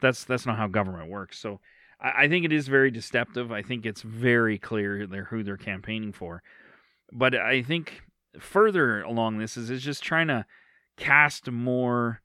that's 0.00 0.24
that's 0.24 0.46
not 0.46 0.56
how 0.56 0.66
government 0.66 1.10
works. 1.10 1.38
So 1.38 1.60
I, 2.00 2.24
I 2.24 2.28
think 2.28 2.44
it 2.44 2.52
is 2.52 2.68
very 2.68 2.90
deceptive. 2.90 3.52
I 3.52 3.62
think 3.62 3.86
it's 3.86 4.02
very 4.02 4.58
clear 4.58 5.06
they're 5.06 5.24
who 5.24 5.42
they're 5.42 5.56
campaigning 5.56 6.12
for, 6.12 6.42
but 7.12 7.34
I 7.34 7.62
think 7.62 8.02
further 8.38 9.02
along 9.02 9.38
this 9.38 9.56
is 9.56 9.70
is 9.70 9.82
just 9.82 10.02
trying 10.02 10.28
to 10.28 10.46
cast 10.96 11.50
more, 11.50 12.20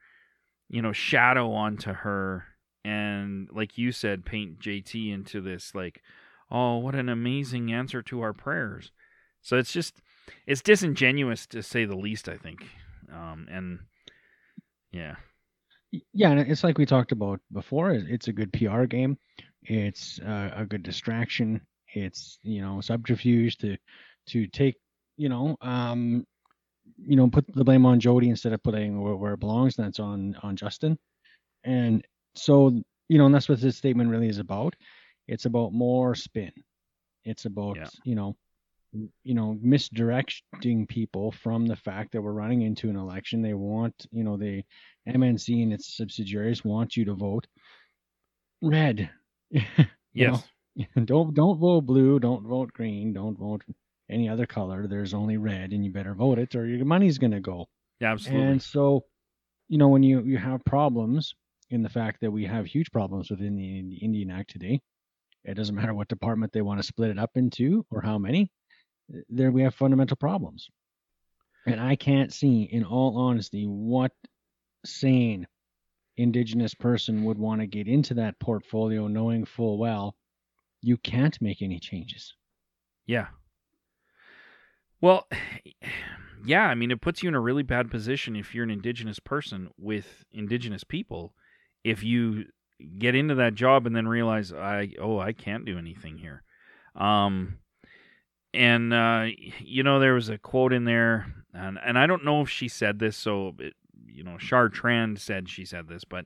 you 0.69 0.81
know, 0.81 0.91
shadow 0.91 1.51
onto 1.51 1.91
her 1.91 2.45
and 2.83 3.49
like 3.51 3.77
you 3.77 3.91
said, 3.91 4.25
paint 4.25 4.59
JT 4.59 5.11
into 5.11 5.41
this 5.41 5.73
like, 5.73 6.01
oh, 6.51 6.77
what 6.77 6.93
an 6.93 7.09
amazing 7.09 7.73
answer 7.73 8.03
to 8.03 8.21
our 8.21 8.33
prayers. 8.33 8.91
So 9.41 9.57
it's 9.57 9.73
just 9.73 10.01
it's 10.45 10.61
disingenuous 10.61 11.47
to 11.47 11.63
say 11.63 11.85
the 11.85 11.97
least, 11.97 12.29
I 12.29 12.37
think. 12.37 12.65
Um, 13.11 13.47
and 13.49 13.79
yeah, 14.91 15.15
yeah, 16.13 16.31
and 16.31 16.39
it's 16.39 16.63
like 16.63 16.77
we 16.77 16.85
talked 16.85 17.11
about 17.11 17.39
before. 17.51 17.91
It's 17.91 18.27
a 18.27 18.33
good 18.33 18.51
PR 18.53 18.83
game. 18.83 19.17
It's 19.63 20.19
uh, 20.19 20.51
a 20.55 20.65
good 20.65 20.83
distraction. 20.83 21.61
It's 21.93 22.39
you 22.43 22.61
know 22.61 22.81
subterfuge 22.81 23.57
to 23.57 23.77
to 24.27 24.47
take 24.47 24.75
you 25.17 25.29
know 25.29 25.55
um 25.61 26.25
you 26.97 27.15
know 27.15 27.29
put 27.29 27.45
the 27.53 27.63
blame 27.63 27.85
on 27.85 27.99
Jody 27.99 28.29
instead 28.29 28.53
of 28.53 28.63
putting 28.63 29.01
where, 29.01 29.15
where 29.15 29.33
it 29.33 29.39
belongs. 29.39 29.75
That's 29.75 29.99
on 29.99 30.35
on 30.43 30.55
Justin. 30.55 30.97
And 31.63 32.05
so 32.35 32.79
you 33.07 33.17
know, 33.17 33.25
and 33.25 33.35
that's 33.35 33.49
what 33.49 33.61
this 33.61 33.77
statement 33.77 34.09
really 34.09 34.29
is 34.29 34.39
about. 34.39 34.75
It's 35.27 35.45
about 35.45 35.73
more 35.73 36.15
spin. 36.15 36.51
It's 37.23 37.45
about 37.45 37.77
yeah. 37.77 37.89
you 38.03 38.15
know 38.15 38.35
you 39.23 39.33
know 39.33 39.57
misdirecting 39.61 40.87
people 40.87 41.31
from 41.31 41.65
the 41.65 41.75
fact 41.75 42.11
that 42.11 42.21
we're 42.21 42.31
running 42.31 42.61
into 42.61 42.89
an 42.89 42.95
election 42.95 43.41
they 43.41 43.53
want 43.53 44.07
you 44.11 44.23
know 44.23 44.37
the 44.37 44.63
mnc 45.07 45.63
and 45.63 45.73
its 45.73 45.95
subsidiaries 45.95 46.63
want 46.63 46.95
you 46.97 47.05
to 47.05 47.13
vote 47.13 47.47
red. 48.61 49.09
Yes. 50.13 50.47
don't 51.03 51.33
don't 51.33 51.59
vote 51.59 51.81
blue 51.81 52.19
don't 52.19 52.47
vote 52.47 52.71
green 52.71 53.11
don't 53.11 53.37
vote 53.37 53.63
any 54.09 54.29
other 54.29 54.45
color. 54.45 54.87
There's 54.87 55.13
only 55.13 55.35
red 55.35 55.73
and 55.73 55.83
you 55.83 55.91
better 55.91 56.13
vote 56.13 56.39
it 56.39 56.55
or 56.55 56.65
your 56.65 56.85
money's 56.85 57.17
going 57.17 57.31
to 57.31 57.41
go. 57.41 57.67
Yeah 57.99 58.13
absolutely. 58.13 58.47
And 58.47 58.61
so 58.61 59.03
you 59.67 59.77
know 59.77 59.89
when 59.89 60.03
you 60.03 60.23
you 60.23 60.37
have 60.37 60.63
problems 60.63 61.35
in 61.69 61.83
the 61.83 61.89
fact 61.89 62.21
that 62.21 62.31
we 62.31 62.45
have 62.45 62.65
huge 62.65 62.91
problems 62.91 63.29
within 63.29 63.57
the 63.57 63.97
indian 63.97 64.31
act 64.31 64.51
today 64.51 64.79
it 65.43 65.55
doesn't 65.55 65.75
matter 65.75 65.93
what 65.93 66.07
department 66.07 66.53
they 66.53 66.61
want 66.61 66.79
to 66.79 66.87
split 66.87 67.09
it 67.09 67.19
up 67.19 67.31
into 67.35 67.85
or 67.91 68.01
how 68.01 68.17
many 68.17 68.49
there 69.29 69.51
we 69.51 69.63
have 69.63 69.75
fundamental 69.75 70.17
problems. 70.17 70.69
And 71.67 71.79
I 71.79 71.95
can't 71.95 72.31
see, 72.31 72.63
in 72.63 72.83
all 72.83 73.17
honesty, 73.17 73.65
what 73.65 74.11
sane 74.85 75.47
indigenous 76.17 76.73
person 76.73 77.23
would 77.25 77.37
want 77.37 77.61
to 77.61 77.67
get 77.67 77.87
into 77.87 78.13
that 78.13 78.39
portfolio 78.39 79.07
knowing 79.07 79.43
full 79.43 79.77
well 79.77 80.15
you 80.85 80.97
can't 80.97 81.41
make 81.41 81.63
any 81.63 81.79
changes. 81.79 82.35
Yeah. 83.07 83.27
Well, 85.01 85.27
yeah, 86.45 86.65
I 86.65 86.75
mean, 86.75 86.91
it 86.91 87.01
puts 87.01 87.23
you 87.23 87.29
in 87.29 87.35
a 87.35 87.39
really 87.39 87.63
bad 87.63 87.89
position 87.89 88.35
if 88.35 88.53
you're 88.53 88.63
an 88.63 88.69
indigenous 88.69 89.19
person 89.19 89.69
with 89.77 90.23
indigenous 90.31 90.83
people. 90.83 91.33
If 91.83 92.03
you 92.03 92.45
get 92.99 93.15
into 93.15 93.35
that 93.35 93.55
job 93.55 93.87
and 93.87 93.95
then 93.95 94.07
realize, 94.07 94.53
I 94.53 94.91
oh, 95.01 95.19
I 95.19 95.33
can't 95.33 95.65
do 95.65 95.79
anything 95.79 96.19
here. 96.19 96.43
Um, 96.95 97.57
and 98.53 98.93
uh, 98.93 99.27
you 99.59 99.81
know 99.81 99.99
there 99.99 100.13
was 100.13 100.29
a 100.29 100.37
quote 100.37 100.71
in 100.71 100.85
there, 100.85 101.33
and 101.53 101.79
and 101.83 101.97
I 101.97 102.05
don't 102.05 102.25
know 102.25 102.41
if 102.41 102.49
she 102.49 102.67
said 102.67 102.99
this, 102.99 103.17
so 103.17 103.55
it, 103.59 103.73
you 104.15 104.23
know 104.23 104.37
Chartrand 104.37 105.19
said 105.19 105.49
she 105.49 105.65
said 105.65 105.87
this, 105.87 106.03
but 106.03 106.25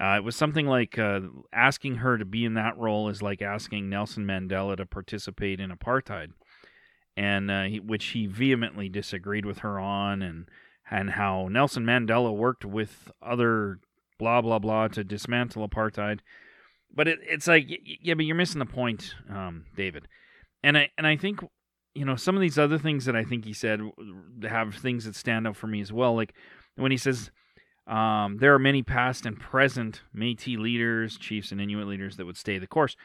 uh, 0.00 0.16
it 0.16 0.24
was 0.24 0.36
something 0.36 0.66
like 0.66 0.98
uh, 0.98 1.20
asking 1.52 1.96
her 1.96 2.16
to 2.18 2.24
be 2.24 2.44
in 2.44 2.54
that 2.54 2.76
role 2.78 3.08
is 3.08 3.22
like 3.22 3.42
asking 3.42 3.88
Nelson 3.88 4.24
Mandela 4.24 4.76
to 4.76 4.86
participate 4.86 5.60
in 5.60 5.70
apartheid, 5.70 6.32
and 7.16 7.50
uh, 7.50 7.64
he, 7.64 7.80
which 7.80 8.06
he 8.06 8.26
vehemently 8.26 8.88
disagreed 8.88 9.44
with 9.44 9.58
her 9.58 9.78
on, 9.78 10.22
and 10.22 10.48
and 10.90 11.10
how 11.10 11.48
Nelson 11.48 11.84
Mandela 11.84 12.34
worked 12.34 12.64
with 12.64 13.10
other 13.22 13.78
blah 14.18 14.40
blah 14.40 14.58
blah 14.58 14.88
to 14.88 15.04
dismantle 15.04 15.68
apartheid. 15.68 16.20
But 16.92 17.06
it, 17.06 17.20
it's 17.22 17.46
like, 17.46 17.66
yeah, 17.68 18.14
but 18.14 18.24
you're 18.24 18.34
missing 18.34 18.58
the 18.58 18.66
point, 18.66 19.14
um, 19.30 19.66
David 19.76 20.08
and 20.62 20.76
I 20.76 20.90
and 20.98 21.06
I 21.06 21.16
think 21.16 21.40
you 21.94 22.04
know 22.04 22.16
some 22.16 22.34
of 22.34 22.40
these 22.40 22.58
other 22.58 22.78
things 22.78 23.04
that 23.04 23.16
I 23.16 23.24
think 23.24 23.44
he 23.44 23.52
said 23.52 23.80
have 24.42 24.74
things 24.74 25.04
that 25.04 25.16
stand 25.16 25.46
out 25.46 25.56
for 25.56 25.66
me 25.66 25.80
as 25.80 25.92
well. 25.92 26.14
Like 26.14 26.34
when 26.80 26.90
he 26.90 26.96
says 26.96 27.30
um, 27.86 28.38
there 28.38 28.54
are 28.54 28.58
many 28.58 28.82
past 28.82 29.26
and 29.26 29.38
present 29.38 30.02
Métis 30.16 30.58
leaders, 30.58 31.16
chiefs, 31.16 31.52
and 31.52 31.60
Inuit 31.60 31.88
leaders 31.88 32.16
that 32.16 32.26
would 32.26 32.36
stay 32.36 32.58
the 32.58 32.66
course. 32.66 32.96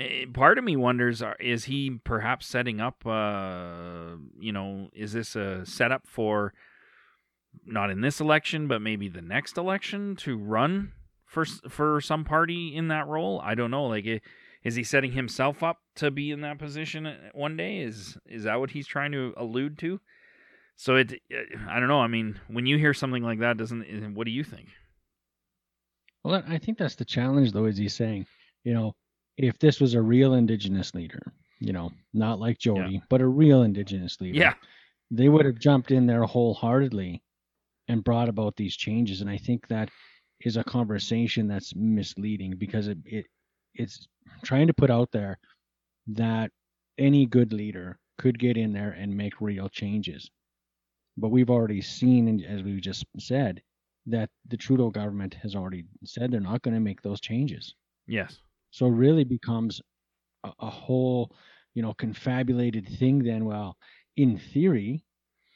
Eh, 0.00 0.26
part 0.32 0.58
of 0.58 0.64
me 0.64 0.76
wonders: 0.76 1.22
is 1.40 1.64
he 1.64 1.98
perhaps 2.04 2.46
setting 2.46 2.80
up? 2.80 3.06
Uh, 3.06 4.16
you 4.38 4.52
know, 4.52 4.88
is 4.92 5.12
this 5.12 5.36
a 5.36 5.64
setup 5.64 6.06
for 6.06 6.52
not 7.64 7.90
in 7.90 8.00
this 8.00 8.20
election, 8.20 8.66
but 8.66 8.82
maybe 8.82 9.08
the 9.08 9.22
next 9.22 9.56
election 9.56 10.16
to 10.16 10.36
run 10.36 10.92
for 11.24 11.44
for 11.44 12.00
some 12.00 12.24
party 12.24 12.74
in 12.74 12.88
that 12.88 13.06
role? 13.06 13.40
I 13.42 13.54
don't 13.54 13.70
know. 13.70 13.86
Like. 13.86 14.06
It, 14.06 14.22
is 14.64 14.76
he 14.76 14.82
setting 14.82 15.12
himself 15.12 15.62
up 15.62 15.80
to 15.96 16.10
be 16.10 16.30
in 16.30 16.40
that 16.40 16.58
position 16.58 17.04
uh, 17.04 17.16
one 17.34 17.54
day? 17.54 17.80
Is 17.80 18.16
is 18.26 18.44
that 18.44 18.58
what 18.58 18.70
he's 18.70 18.86
trying 18.86 19.12
to 19.12 19.34
allude 19.36 19.78
to? 19.80 20.00
So 20.76 20.96
it, 20.96 21.12
uh, 21.32 21.58
I 21.68 21.78
don't 21.78 21.88
know. 21.88 22.00
I 22.00 22.08
mean, 22.08 22.40
when 22.48 22.66
you 22.66 22.78
hear 22.78 22.94
something 22.94 23.22
like 23.22 23.40
that, 23.40 23.56
doesn't 23.56 24.14
what 24.14 24.24
do 24.24 24.30
you 24.30 24.44
think? 24.44 24.68
Well, 26.24 26.42
I 26.48 26.58
think 26.58 26.78
that's 26.78 26.94
the 26.94 27.04
challenge, 27.04 27.52
though, 27.52 27.66
is 27.66 27.76
he's 27.76 27.94
saying, 27.94 28.26
you 28.64 28.72
know, 28.72 28.94
if 29.36 29.58
this 29.58 29.80
was 29.80 29.94
a 29.94 30.02
real 30.02 30.34
Indigenous 30.34 30.94
leader, 30.94 31.20
you 31.60 31.72
know, 31.72 31.92
not 32.14 32.38
like 32.38 32.58
Jody, 32.58 32.94
yeah. 32.94 33.00
but 33.10 33.20
a 33.20 33.26
real 33.26 33.62
Indigenous 33.62 34.20
leader, 34.20 34.38
yeah, 34.38 34.54
they 35.10 35.28
would 35.28 35.44
have 35.44 35.58
jumped 35.58 35.90
in 35.90 36.06
there 36.06 36.24
wholeheartedly 36.24 37.22
and 37.88 38.02
brought 38.02 38.28
about 38.28 38.56
these 38.56 38.76
changes. 38.76 39.20
And 39.20 39.28
I 39.28 39.36
think 39.36 39.68
that 39.68 39.90
is 40.40 40.56
a 40.56 40.64
conversation 40.64 41.46
that's 41.46 41.74
misleading 41.74 42.54
because 42.58 42.88
it, 42.88 42.98
it 43.04 43.26
it's 43.74 44.08
trying 44.42 44.66
to 44.66 44.74
put 44.74 44.90
out 44.90 45.10
there 45.12 45.38
that 46.06 46.50
any 46.98 47.26
good 47.26 47.52
leader 47.52 47.98
could 48.18 48.38
get 48.38 48.56
in 48.56 48.72
there 48.72 48.90
and 48.92 49.14
make 49.14 49.40
real 49.40 49.68
changes. 49.68 50.30
But 51.16 51.30
we've 51.30 51.50
already 51.50 51.80
seen, 51.80 52.44
as 52.44 52.62
we 52.62 52.80
just 52.80 53.04
said, 53.18 53.62
that 54.06 54.30
the 54.48 54.56
Trudeau 54.56 54.90
government 54.90 55.34
has 55.34 55.54
already 55.54 55.84
said 56.04 56.30
they're 56.30 56.40
not 56.40 56.62
going 56.62 56.74
to 56.74 56.80
make 56.80 57.02
those 57.02 57.20
changes. 57.20 57.74
Yes. 58.06 58.40
So 58.70 58.86
it 58.86 58.90
really 58.90 59.24
becomes 59.24 59.80
a, 60.42 60.52
a 60.58 60.70
whole, 60.70 61.34
you 61.74 61.82
know, 61.82 61.94
confabulated 61.94 62.88
thing 62.98 63.22
then. 63.22 63.44
Well, 63.44 63.76
in 64.16 64.38
theory, 64.38 65.04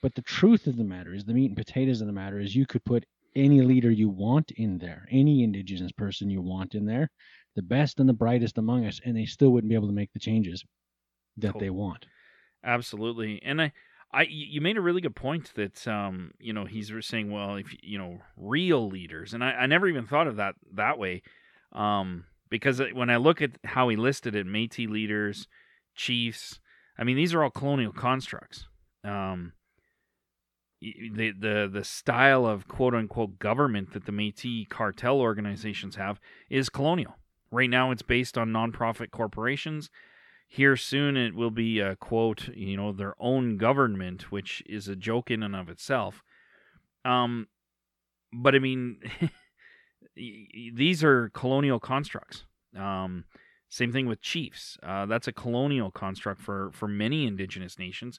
but 0.02 0.14
the 0.14 0.22
truth 0.22 0.66
of 0.66 0.76
the 0.76 0.84
matter 0.84 1.12
is 1.12 1.24
the 1.24 1.34
meat 1.34 1.50
and 1.50 1.56
potatoes 1.56 2.00
of 2.00 2.06
the 2.06 2.12
matter 2.12 2.38
is 2.38 2.54
you 2.54 2.66
could 2.66 2.84
put 2.84 3.04
any 3.34 3.60
leader 3.60 3.90
you 3.90 4.08
want 4.08 4.50
in 4.52 4.78
there, 4.78 5.06
any 5.10 5.42
indigenous 5.42 5.92
person 5.92 6.30
you 6.30 6.40
want 6.40 6.74
in 6.74 6.86
there, 6.86 7.10
the 7.56 7.62
best 7.62 8.00
and 8.00 8.08
the 8.08 8.14
brightest 8.14 8.58
among 8.58 8.86
us, 8.86 9.00
and 9.04 9.16
they 9.16 9.26
still 9.26 9.50
wouldn't 9.50 9.68
be 9.68 9.74
able 9.74 9.88
to 9.88 9.92
make 9.92 10.12
the 10.12 10.18
changes 10.18 10.64
that 11.36 11.48
totally. 11.48 11.66
they 11.66 11.70
want. 11.70 12.06
Absolutely, 12.64 13.42
and 13.42 13.60
I, 13.62 13.72
I, 14.12 14.22
you 14.22 14.60
made 14.60 14.78
a 14.78 14.80
really 14.80 15.02
good 15.02 15.16
point 15.16 15.52
that, 15.54 15.86
um, 15.86 16.32
you 16.38 16.52
know, 16.52 16.64
he's 16.64 16.90
saying, 17.00 17.30
well, 17.30 17.56
if 17.56 17.66
you 17.82 17.98
know, 17.98 18.20
real 18.36 18.88
leaders, 18.88 19.34
and 19.34 19.44
I, 19.44 19.50
I 19.50 19.66
never 19.66 19.86
even 19.86 20.06
thought 20.06 20.26
of 20.26 20.36
that 20.36 20.54
that 20.74 20.98
way, 20.98 21.22
um, 21.72 22.24
because 22.48 22.80
when 22.94 23.10
I 23.10 23.16
look 23.16 23.42
at 23.42 23.52
how 23.64 23.88
he 23.90 23.96
listed 23.96 24.34
it, 24.34 24.46
Métis 24.46 24.88
leaders, 24.88 25.46
chiefs, 25.94 26.58
I 26.98 27.04
mean, 27.04 27.16
these 27.16 27.34
are 27.34 27.44
all 27.44 27.50
colonial 27.50 27.92
constructs. 27.92 28.66
Um, 29.04 29.52
the 30.80 31.32
the 31.38 31.68
the 31.70 31.84
style 31.84 32.46
of 32.46 32.68
quote 32.68 32.94
unquote 32.94 33.38
government 33.38 33.92
that 33.92 34.06
the 34.06 34.12
Métis 34.12 34.68
cartel 34.68 35.20
organizations 35.20 35.96
have 35.96 36.20
is 36.48 36.68
colonial. 36.68 37.16
Right 37.50 37.70
now, 37.70 37.90
it's 37.90 38.02
based 38.02 38.38
on 38.38 38.50
nonprofit 38.50 39.10
corporations. 39.10 39.90
Here 40.50 40.76
soon, 40.76 41.16
it 41.16 41.34
will 41.34 41.50
be 41.50 41.78
a 41.78 41.94
quote, 41.94 42.48
you 42.48 42.76
know, 42.76 42.90
their 42.92 43.14
own 43.20 43.58
government, 43.58 44.32
which 44.32 44.62
is 44.66 44.88
a 44.88 44.96
joke 44.96 45.30
in 45.30 45.42
and 45.42 45.54
of 45.54 45.68
itself. 45.68 46.22
Um, 47.04 47.48
but 48.32 48.54
I 48.54 48.58
mean, 48.58 48.98
these 50.16 51.04
are 51.04 51.28
colonial 51.30 51.78
constructs. 51.78 52.44
Um, 52.74 53.24
same 53.68 53.92
thing 53.92 54.06
with 54.06 54.22
chiefs. 54.22 54.78
Uh, 54.82 55.04
that's 55.04 55.28
a 55.28 55.32
colonial 55.32 55.90
construct 55.90 56.40
for 56.40 56.70
for 56.72 56.88
many 56.88 57.26
indigenous 57.26 57.78
nations. 57.78 58.18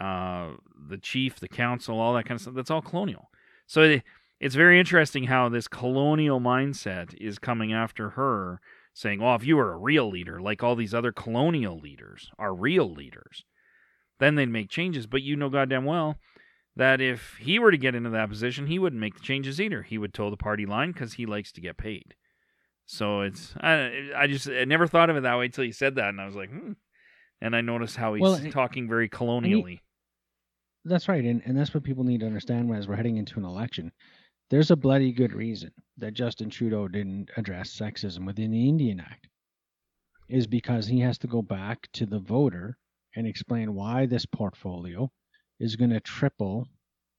Uh, 0.00 0.54
the 0.88 0.98
chief, 0.98 1.38
the 1.38 1.48
council, 1.48 2.00
all 2.00 2.14
that 2.14 2.24
kind 2.24 2.36
of 2.36 2.42
stuff. 2.42 2.54
That's 2.54 2.70
all 2.70 2.82
colonial. 2.82 3.30
So. 3.66 3.82
It, 3.82 4.02
it's 4.40 4.56
very 4.56 4.78
interesting 4.78 5.24
how 5.24 5.48
this 5.48 5.68
colonial 5.68 6.40
mindset 6.40 7.14
is 7.14 7.38
coming 7.38 7.72
after 7.72 8.10
her, 8.10 8.60
saying, 8.94 9.20
"Well, 9.20 9.34
if 9.34 9.44
you 9.44 9.56
were 9.56 9.72
a 9.72 9.78
real 9.78 10.08
leader, 10.08 10.40
like 10.40 10.62
all 10.62 10.74
these 10.74 10.94
other 10.94 11.12
colonial 11.12 11.78
leaders 11.78 12.30
are 12.38 12.54
real 12.54 12.90
leaders, 12.90 13.44
then 14.18 14.36
they'd 14.36 14.46
make 14.46 14.70
changes." 14.70 15.06
But 15.06 15.22
you 15.22 15.36
know 15.36 15.50
goddamn 15.50 15.84
well 15.84 16.16
that 16.76 17.00
if 17.00 17.36
he 17.40 17.58
were 17.58 17.70
to 17.70 17.78
get 17.78 17.94
into 17.94 18.10
that 18.10 18.28
position, 18.30 18.66
he 18.66 18.78
wouldn't 18.78 19.00
make 19.00 19.14
the 19.14 19.20
changes 19.20 19.60
either. 19.60 19.82
He 19.82 19.98
would 19.98 20.14
toe 20.14 20.30
the 20.30 20.36
party 20.36 20.64
line 20.64 20.92
because 20.92 21.14
he 21.14 21.26
likes 21.26 21.52
to 21.52 21.60
get 21.60 21.76
paid. 21.76 22.14
So 22.86 23.22
it's 23.22 23.54
I 23.60 24.10
I 24.16 24.26
just 24.26 24.48
I 24.48 24.64
never 24.64 24.86
thought 24.86 25.10
of 25.10 25.16
it 25.16 25.22
that 25.22 25.38
way 25.38 25.46
until 25.46 25.64
you 25.64 25.72
said 25.72 25.96
that, 25.96 26.08
and 26.08 26.20
I 26.20 26.26
was 26.26 26.36
like, 26.36 26.50
hmm. 26.50 26.72
And 27.40 27.54
I 27.54 27.60
noticed 27.60 27.96
how 27.96 28.14
he's 28.14 28.22
Well, 28.22 28.40
talking 28.50 28.88
very 28.88 29.08
colonially. 29.08 29.80
That's 30.86 31.08
right, 31.08 31.24
and, 31.24 31.42
and 31.44 31.56
that's 31.56 31.74
what 31.74 31.82
people 31.82 32.04
need 32.04 32.20
to 32.20 32.26
understand 32.26 32.74
as 32.74 32.86
we're 32.88 32.96
heading 32.96 33.16
into 33.16 33.38
an 33.38 33.44
election. 33.44 33.92
There's 34.50 34.70
a 34.70 34.76
bloody 34.76 35.12
good 35.12 35.32
reason 35.32 35.72
that 35.98 36.14
Justin 36.14 36.50
Trudeau 36.50 36.88
didn't 36.88 37.30
address 37.36 37.74
sexism 37.74 38.26
within 38.26 38.50
the 38.50 38.68
Indian 38.68 39.00
Act, 39.00 39.28
is 40.28 40.46
because 40.46 40.86
he 40.86 41.00
has 41.00 41.18
to 41.18 41.26
go 41.26 41.42
back 41.42 41.88
to 41.92 42.06
the 42.06 42.18
voter 42.18 42.76
and 43.16 43.26
explain 43.26 43.74
why 43.74 44.06
this 44.06 44.26
portfolio 44.26 45.10
is 45.60 45.76
going 45.76 45.90
to 45.90 46.00
triple 46.00 46.68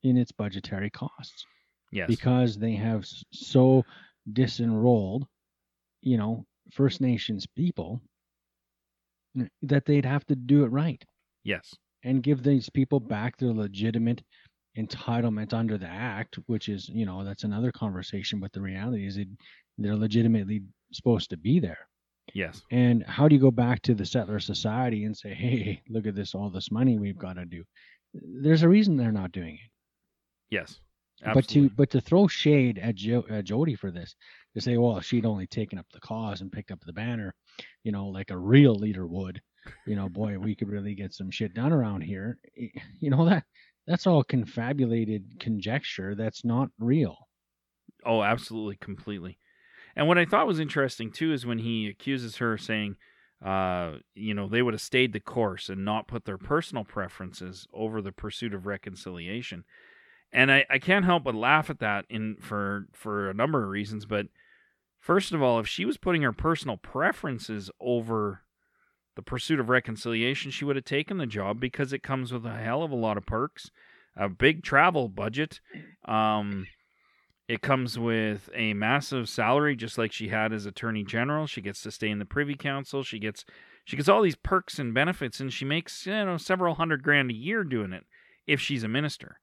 in 0.03 0.17
its 0.17 0.31
budgetary 0.31 0.89
costs 0.89 1.45
yes. 1.91 2.07
because 2.07 2.57
they 2.57 2.73
have 2.73 3.05
so 3.31 3.83
disenrolled, 4.31 5.25
you 6.01 6.17
know, 6.17 6.45
First 6.71 7.01
Nations 7.01 7.47
people 7.55 8.01
that 9.61 9.85
they'd 9.85 10.05
have 10.05 10.25
to 10.25 10.35
do 10.35 10.63
it 10.63 10.67
right 10.67 11.03
yes. 11.43 11.75
and 12.03 12.23
give 12.23 12.41
these 12.41 12.69
people 12.69 12.99
back 12.99 13.37
their 13.37 13.53
legitimate 13.53 14.21
entitlement 14.77 15.53
under 15.53 15.77
the 15.77 15.87
act, 15.87 16.37
which 16.47 16.69
is, 16.69 16.89
you 16.89 17.05
know, 17.05 17.23
that's 17.23 17.43
another 17.43 17.71
conversation. 17.71 18.39
But 18.39 18.51
the 18.53 18.61
reality 18.61 19.07
is, 19.07 19.17
it, 19.17 19.27
they're 19.77 19.95
legitimately 19.95 20.63
supposed 20.91 21.29
to 21.29 21.37
be 21.37 21.59
there. 21.59 21.87
Yes. 22.33 22.61
And 22.71 23.03
how 23.03 23.27
do 23.27 23.35
you 23.35 23.41
go 23.41 23.51
back 23.51 23.81
to 23.83 23.93
the 23.93 24.05
settler 24.05 24.39
society 24.39 25.05
and 25.05 25.15
say, 25.15 25.33
hey, 25.33 25.81
look 25.89 26.07
at 26.07 26.15
this, 26.15 26.33
all 26.33 26.49
this 26.49 26.71
money 26.71 26.97
we've 26.97 27.17
got 27.17 27.33
to 27.33 27.45
do? 27.45 27.63
There's 28.13 28.63
a 28.63 28.69
reason 28.69 28.97
they're 28.97 29.11
not 29.11 29.31
doing 29.31 29.55
it. 29.55 29.69
Yes. 30.49 30.79
absolutely. 31.23 31.33
But 31.33 31.49
to 31.49 31.75
but 31.75 31.89
to 31.91 32.01
throw 32.01 32.27
shade 32.27 32.79
at 32.79 32.95
jo- 32.95 33.25
uh, 33.29 33.41
Jody 33.41 33.75
for 33.75 33.91
this, 33.91 34.15
to 34.53 34.61
say, 34.61 34.77
well, 34.77 34.99
she'd 35.01 35.25
only 35.25 35.47
taken 35.47 35.79
up 35.79 35.85
the 35.93 35.99
cause 35.99 36.41
and 36.41 36.51
picked 36.51 36.71
up 36.71 36.79
the 36.85 36.93
banner, 36.93 37.33
you 37.83 37.91
know, 37.91 38.07
like 38.07 38.31
a 38.31 38.37
real 38.37 38.75
leader 38.75 39.05
would, 39.05 39.41
you 39.85 39.95
know, 39.95 40.09
boy, 40.09 40.37
we 40.37 40.55
could 40.55 40.69
really 40.69 40.95
get 40.95 41.13
some 41.13 41.31
shit 41.31 41.53
done 41.53 41.73
around 41.73 42.01
here. 42.01 42.37
You 42.99 43.09
know 43.09 43.25
that 43.25 43.43
that's 43.87 44.07
all 44.07 44.23
confabulated 44.23 45.39
conjecture. 45.39 46.15
That's 46.15 46.43
not 46.43 46.69
real. 46.79 47.17
Oh, 48.05 48.23
absolutely, 48.23 48.77
completely. 48.77 49.39
And 49.95 50.07
what 50.07 50.17
I 50.17 50.25
thought 50.25 50.47
was 50.47 50.59
interesting 50.59 51.11
too 51.11 51.31
is 51.33 51.45
when 51.45 51.59
he 51.59 51.87
accuses 51.87 52.37
her 52.37 52.57
saying, 52.57 52.95
uh, 53.43 53.93
you 54.13 54.33
know, 54.33 54.47
they 54.47 54.61
would 54.61 54.73
have 54.73 54.81
stayed 54.81 55.13
the 55.13 55.19
course 55.19 55.69
and 55.69 55.85
not 55.85 56.07
put 56.07 56.25
their 56.25 56.37
personal 56.37 56.83
preferences 56.83 57.67
over 57.73 58.01
the 58.01 58.11
pursuit 58.11 58.53
of 58.53 58.65
reconciliation. 58.65 59.63
And 60.31 60.51
I, 60.51 60.65
I 60.69 60.79
can't 60.79 61.05
help 61.05 61.23
but 61.23 61.35
laugh 61.35 61.69
at 61.69 61.79
that 61.79 62.05
in 62.09 62.37
for 62.41 62.87
for 62.93 63.29
a 63.29 63.33
number 63.33 63.63
of 63.63 63.69
reasons. 63.69 64.05
But 64.05 64.27
first 64.99 65.31
of 65.31 65.41
all, 65.41 65.59
if 65.59 65.67
she 65.67 65.85
was 65.85 65.97
putting 65.97 66.23
her 66.23 66.33
personal 66.33 66.77
preferences 66.77 67.69
over 67.79 68.41
the 69.15 69.21
pursuit 69.21 69.59
of 69.59 69.69
reconciliation, 69.69 70.51
she 70.51 70.65
would 70.65 70.75
have 70.75 70.85
taken 70.85 71.17
the 71.17 71.25
job 71.25 71.59
because 71.59 71.93
it 71.93 72.03
comes 72.03 72.33
with 72.33 72.45
a 72.45 72.57
hell 72.57 72.83
of 72.83 72.91
a 72.91 72.95
lot 72.95 73.17
of 73.17 73.25
perks, 73.25 73.71
a 74.15 74.29
big 74.29 74.63
travel 74.63 75.07
budget. 75.07 75.59
Um, 76.05 76.67
it 77.47 77.61
comes 77.61 77.99
with 77.99 78.49
a 78.53 78.73
massive 78.73 79.29
salary, 79.29 79.75
just 79.75 79.97
like 79.97 80.11
she 80.11 80.29
had 80.29 80.51
as 80.51 80.65
Attorney 80.65 81.03
General. 81.03 81.45
She 81.45 81.61
gets 81.61 81.81
to 81.83 81.91
stay 81.91 82.09
in 82.09 82.19
the 82.19 82.25
Privy 82.25 82.55
Council. 82.55 83.03
She 83.03 83.19
gets 83.19 83.45
she 83.85 83.95
gets 83.95 84.09
all 84.09 84.23
these 84.23 84.35
perks 84.35 84.79
and 84.79 84.93
benefits, 84.93 85.39
and 85.39 85.53
she 85.53 85.63
makes 85.63 86.05
you 86.05 86.25
know 86.25 86.37
several 86.37 86.75
hundred 86.75 87.03
grand 87.03 87.29
a 87.29 87.35
year 87.35 87.63
doing 87.63 87.93
it 87.93 88.03
if 88.47 88.59
she's 88.59 88.83
a 88.83 88.87
minister. 88.87 89.39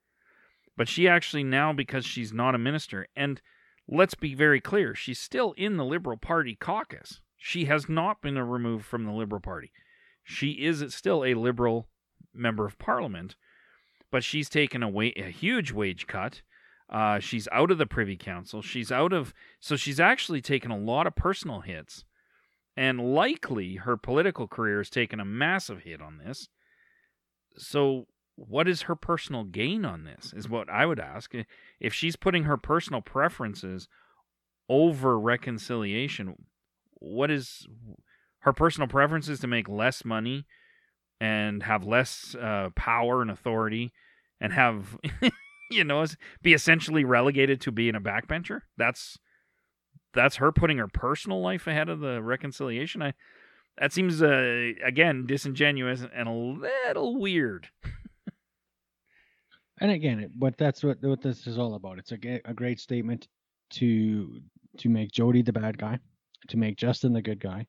But 0.77 0.89
she 0.89 1.07
actually 1.07 1.45
now, 1.45 1.73
because 1.73 2.05
she's 2.05 2.33
not 2.33 2.55
a 2.55 2.59
minister, 2.59 3.07
and 3.15 3.41
let's 3.87 4.15
be 4.15 4.35
very 4.35 4.61
clear, 4.61 4.95
she's 4.95 5.21
still 5.21 5.53
in 5.57 5.77
the 5.77 5.85
Liberal 5.85 6.17
Party 6.17 6.57
caucus. 6.57 7.21
She 7.45 7.65
has 7.65 7.89
not 7.89 8.23
been 8.23 8.39
removed 8.39 8.85
from 8.85 9.05
the 9.05 9.11
Liberal 9.11 9.41
Party. 9.41 9.73
She 10.23 10.53
is 10.53 10.95
still 10.95 11.25
a 11.25 11.35
Liberal 11.35 11.89
member 12.33 12.65
of 12.65 12.79
Parliament, 12.79 13.35
but 14.13 14.23
she's 14.23 14.49
taken 14.49 14.81
a, 14.81 14.89
wa- 14.89 15.11
a 15.17 15.29
huge 15.29 15.73
wage 15.73 16.07
cut. 16.07 16.43
Uh, 16.89 17.19
she's 17.19 17.49
out 17.51 17.73
of 17.73 17.79
the 17.79 17.87
Privy 17.87 18.17
Council. 18.17 18.63
She's 18.63 18.93
out 18.93 19.13
of. 19.13 19.35
So 19.59 19.75
she's 19.75 19.99
actually 19.99 20.41
taken 20.41 20.71
a 20.71 20.79
lot 20.79 21.09
of 21.09 21.17
personal 21.17 21.63
hits. 21.63 22.05
And 22.77 23.13
likely 23.13 23.75
her 23.75 23.97
political 23.97 24.47
career 24.47 24.79
has 24.79 24.89
taken 24.89 25.19
a 25.19 25.25
massive 25.25 25.81
hit 25.81 26.01
on 26.01 26.19
this. 26.19 26.49
So, 27.57 28.07
what 28.37 28.69
is 28.69 28.83
her 28.83 28.95
personal 28.95 29.43
gain 29.43 29.85
on 29.85 30.05
this? 30.05 30.33
Is 30.33 30.49
what 30.49 30.71
I 30.71 30.87
would 30.87 31.01
ask. 31.01 31.33
If 31.81 31.93
she's 31.93 32.15
putting 32.15 32.45
her 32.45 32.57
personal 32.57 33.01
preferences 33.01 33.89
over 34.69 35.19
reconciliation, 35.19 36.37
what 37.03 37.31
is 37.31 37.67
her 38.41 38.53
personal 38.53 38.89
preferences 38.89 39.41
to 39.41 39.47
make 39.47 39.69
less 39.69 40.05
money 40.05 40.47
and 41.21 41.63
have 41.63 41.85
less 41.85 42.35
uh, 42.41 42.71
power 42.75 43.23
and 43.23 43.31
authority 43.31 43.93
and 44.41 44.53
have 44.53 44.97
you 45.71 45.85
know 45.85 46.05
be 46.43 46.55
essentially 46.55 47.05
relegated 47.05 47.61
to 47.63 47.73
being 47.73 47.95
a 47.95 48.01
backbencher? 48.01 48.61
That's 48.77 49.19
that's 50.15 50.37
her 50.37 50.53
putting 50.53 50.79
her 50.79 50.89
personal 50.89 51.41
life 51.41 51.67
ahead 51.67 51.89
of 51.89 52.01
the 52.01 52.23
reconciliation? 52.23 53.03
I 53.03 53.15
that 53.79 53.93
seems 53.93 54.23
uh, 54.23 54.73
again 54.85 55.27
disingenuous 55.27 56.05
and 56.15 56.29
a 56.29 56.33
little 56.33 57.19
weird. 57.19 57.69
And 59.83 59.91
again, 59.91 60.31
but 60.37 60.57
that's 60.59 60.85
what 60.85 60.99
what 61.03 61.23
this 61.23 61.47
is 61.47 61.59
all 61.59 61.75
about. 61.75 61.99
It's 61.99 62.13
a, 62.13 62.41
a 62.45 62.55
great 62.55 62.79
statement 62.79 63.27
to 63.71 64.41
to 64.79 64.89
make 64.89 65.11
Jody 65.11 65.43
the 65.43 65.53
bad 65.53 65.77
guy, 65.77 65.99
to 66.49 66.57
make 66.57 66.77
Justin 66.77 67.13
the 67.13 67.23
good 67.23 67.41
guy, 67.41 67.67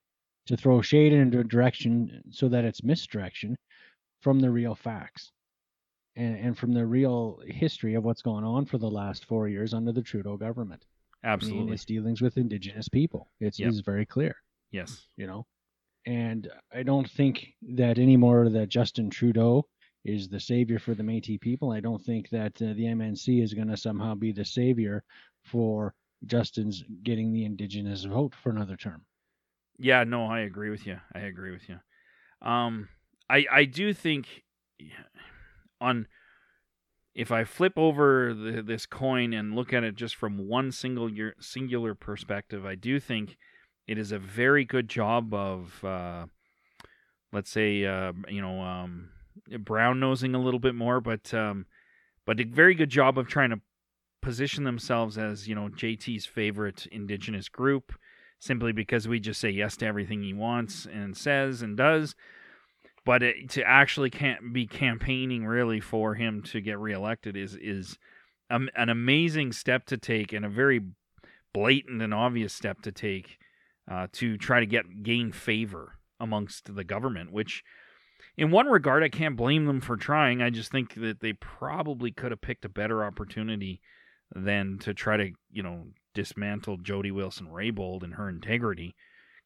to 0.47 0.57
throw 0.57 0.81
shade 0.81 1.13
in 1.13 1.33
a 1.33 1.43
direction 1.43 2.21
so 2.29 2.49
that 2.49 2.65
it's 2.65 2.83
misdirection 2.83 3.57
from 4.21 4.39
the 4.39 4.49
real 4.49 4.75
facts 4.75 5.31
and, 6.15 6.37
and 6.37 6.57
from 6.57 6.73
the 6.73 6.85
real 6.85 7.39
history 7.47 7.93
of 7.95 8.03
what's 8.03 8.21
gone 8.21 8.43
on 8.43 8.65
for 8.65 8.77
the 8.77 8.89
last 8.89 9.25
four 9.25 9.47
years 9.47 9.73
under 9.73 9.91
the 9.91 10.01
Trudeau 10.01 10.37
government. 10.37 10.85
I 11.23 11.27
mean, 11.27 11.33
absolutely 11.33 11.73
its 11.73 11.85
dealings 11.85 12.21
with 12.21 12.37
Indigenous 12.37 12.89
people. 12.89 13.29
It's, 13.39 13.59
Yep. 13.59 13.69
it's 13.69 13.79
very 13.79 14.05
clear 14.05 14.35
yes 14.71 15.05
you 15.17 15.27
know 15.27 15.45
and 16.05 16.49
i 16.73 16.81
don't 16.83 17.09
think 17.09 17.53
that 17.61 17.97
anymore 17.99 18.49
that 18.49 18.67
justin 18.67 19.09
trudeau 19.09 19.63
is 20.03 20.27
the 20.27 20.39
savior 20.39 20.79
for 20.79 20.95
the 20.95 21.03
métis 21.03 21.39
people 21.39 21.71
i 21.71 21.79
don't 21.79 22.03
think 22.03 22.27
that 22.29 22.53
uh, 22.61 22.73
the 22.73 22.85
mnc 22.85 23.41
is 23.41 23.53
going 23.53 23.67
to 23.67 23.77
somehow 23.77 24.13
be 24.15 24.31
the 24.33 24.43
savior 24.43 25.03
for 25.45 25.93
justin's 26.25 26.83
getting 27.03 27.33
the 27.33 27.45
indigenous 27.45 28.03
vote 28.03 28.33
for 28.35 28.49
another 28.49 28.75
term 28.77 29.05
Yeah, 29.77 30.03
no, 30.03 30.25
I 30.27 30.41
agree 30.41 30.69
with 30.69 30.85
you. 30.85 30.99
I 31.13 31.19
agree 31.19 31.51
with 31.51 31.67
you. 31.67 31.79
Um, 32.47 32.89
I 33.29 33.45
I 33.51 33.65
do 33.65 33.93
think 33.93 34.43
on 35.81 36.07
if 37.15 37.31
I 37.31 37.43
flip 37.43 37.73
over 37.77 38.33
the, 38.33 38.61
this 38.63 38.85
coin 38.85 39.33
and 39.33 39.55
look 39.55 39.71
at 39.73 39.83
it 39.83 39.95
just 39.95 40.15
from 40.15 40.47
one 40.47 40.71
single 40.71 41.11
year, 41.11 41.35
singular 41.39 41.93
perspective, 41.93 42.65
I 42.65 42.75
do 42.75 42.99
think 42.99 43.37
it 43.87 43.97
is 43.97 44.11
a 44.11 44.19
very 44.19 44.65
good 44.65 44.89
job 44.89 45.33
of, 45.33 45.83
uh, 45.83 46.25
let's 47.31 47.51
say, 47.51 47.85
uh, 47.85 48.13
you 48.27 48.41
know, 48.41 48.61
um, 48.61 49.09
brown 49.59 49.99
nosing 49.99 50.33
a 50.33 50.41
little 50.41 50.59
bit 50.59 50.75
more, 50.75 51.01
but 51.01 51.33
um, 51.33 51.65
but 52.25 52.39
a 52.39 52.45
very 52.45 52.75
good 52.75 52.89
job 52.89 53.17
of 53.17 53.27
trying 53.27 53.49
to 53.51 53.61
position 54.23 54.63
themselves 54.63 55.17
as 55.17 55.47
you 55.47 55.53
know 55.53 55.69
JT's 55.69 56.25
favorite 56.25 56.87
indigenous 56.87 57.49
group 57.49 57.93
simply 58.39 58.71
because 58.71 59.07
we 59.07 59.19
just 59.19 59.39
say 59.39 59.49
yes 59.49 59.77
to 59.77 59.85
everything 59.85 60.23
he 60.23 60.33
wants 60.33 60.85
and 60.91 61.15
says 61.15 61.61
and 61.61 61.77
does. 61.77 62.15
But 63.05 63.21
it, 63.21 63.49
to 63.51 63.63
actually 63.63 64.09
can't 64.09 64.53
be 64.53 64.65
campaigning 64.65 65.45
really 65.45 65.79
for 65.79 66.15
him 66.15 66.41
to 66.43 66.61
get 66.61 66.79
reelected 66.79 67.37
is 67.37 67.55
is 67.55 67.97
um, 68.49 68.69
an 68.75 68.89
amazing 68.89 69.51
step 69.51 69.85
to 69.87 69.97
take 69.97 70.33
and 70.33 70.45
a 70.45 70.49
very 70.49 70.81
blatant 71.53 72.01
and 72.01 72.13
obvious 72.13 72.53
step 72.53 72.81
to 72.81 72.91
take 72.91 73.37
uh, 73.89 74.07
to 74.13 74.37
try 74.37 74.59
to 74.59 74.65
get 74.65 75.03
gain 75.03 75.31
favor 75.31 75.99
amongst 76.19 76.73
the 76.75 76.83
government. 76.83 77.31
Which, 77.31 77.63
in 78.37 78.51
one 78.51 78.67
regard, 78.67 79.03
I 79.03 79.09
can't 79.09 79.35
blame 79.35 79.65
them 79.65 79.81
for 79.81 79.97
trying. 79.97 80.41
I 80.41 80.49
just 80.49 80.71
think 80.71 80.95
that 80.95 81.19
they 81.19 81.33
probably 81.33 82.11
could 82.11 82.31
have 82.31 82.41
picked 82.41 82.65
a 82.65 82.69
better 82.69 83.03
opportunity 83.03 83.81
than 84.35 84.79
to 84.79 84.93
try 84.93 85.17
to 85.17 85.31
you 85.51 85.63
know 85.63 85.85
dismantle 86.13 86.77
Jody 86.77 87.11
Wilson 87.11 87.47
Raybould 87.47 88.03
and 88.03 88.15
her 88.15 88.29
integrity, 88.29 88.95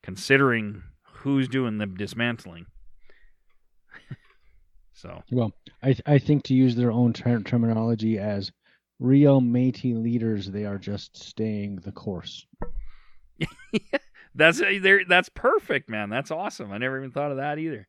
considering 0.04 0.84
who's 1.04 1.48
doing 1.48 1.78
the 1.78 1.86
dismantling. 1.86 2.66
so 4.94 5.22
well 5.32 5.52
i 5.82 5.96
i 6.06 6.18
think 6.18 6.44
to 6.44 6.54
use 6.54 6.76
their 6.76 6.92
own 6.92 7.14
ter- 7.14 7.42
terminology 7.42 8.20
as 8.20 8.52
real 9.00 9.42
métis 9.42 10.02
leaders 10.02 10.52
they 10.52 10.66
are 10.66 10.78
just 10.78 11.16
staying 11.16 11.78
the 11.78 11.92
course 11.92 12.46
that's 14.36 14.60
there. 14.60 15.04
That's 15.08 15.30
perfect, 15.30 15.90
man. 15.90 16.10
That's 16.10 16.32
awesome. 16.32 16.72
I 16.72 16.78
never 16.78 16.98
even 16.98 17.12
thought 17.12 17.32
of 17.32 17.38
that 17.38 17.60
either. 17.60 17.88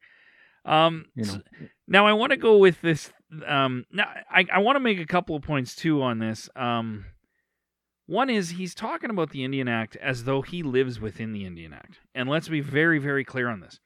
Um, 0.64 1.06
you 1.14 1.24
know 1.24 1.40
now 1.87 2.06
I 2.06 2.12
want 2.12 2.30
to 2.30 2.37
go 2.37 2.58
with 2.58 2.80
this 2.82 3.11
um, 3.47 3.85
now 3.93 4.09
I, 4.31 4.45
I 4.53 4.59
want 4.59 4.77
to 4.77 4.81
make 4.81 4.99
a 4.99 5.07
couple 5.07 5.37
of 5.37 5.43
points 5.43 5.75
too 5.75 6.03
on 6.03 6.19
this. 6.19 6.49
Um, 6.57 7.07
one 8.07 8.31
is 8.31 8.51
he's 8.51 8.75
talking 8.75 9.11
about 9.11 9.31
the 9.31 9.45
Indian 9.45 9.69
Act 9.69 9.97
as 9.97 10.25
though 10.25 10.43
he 10.43 10.62
lives 10.62 10.99
within 10.99 11.33
the 11.33 11.45
Indian 11.45 11.73
Act, 11.73 11.99
and 12.14 12.29
let's 12.29 12.49
be 12.49 12.61
very 12.61 12.99
very 12.99 13.25
clear 13.25 13.49
on 13.49 13.61
this. 13.61 13.81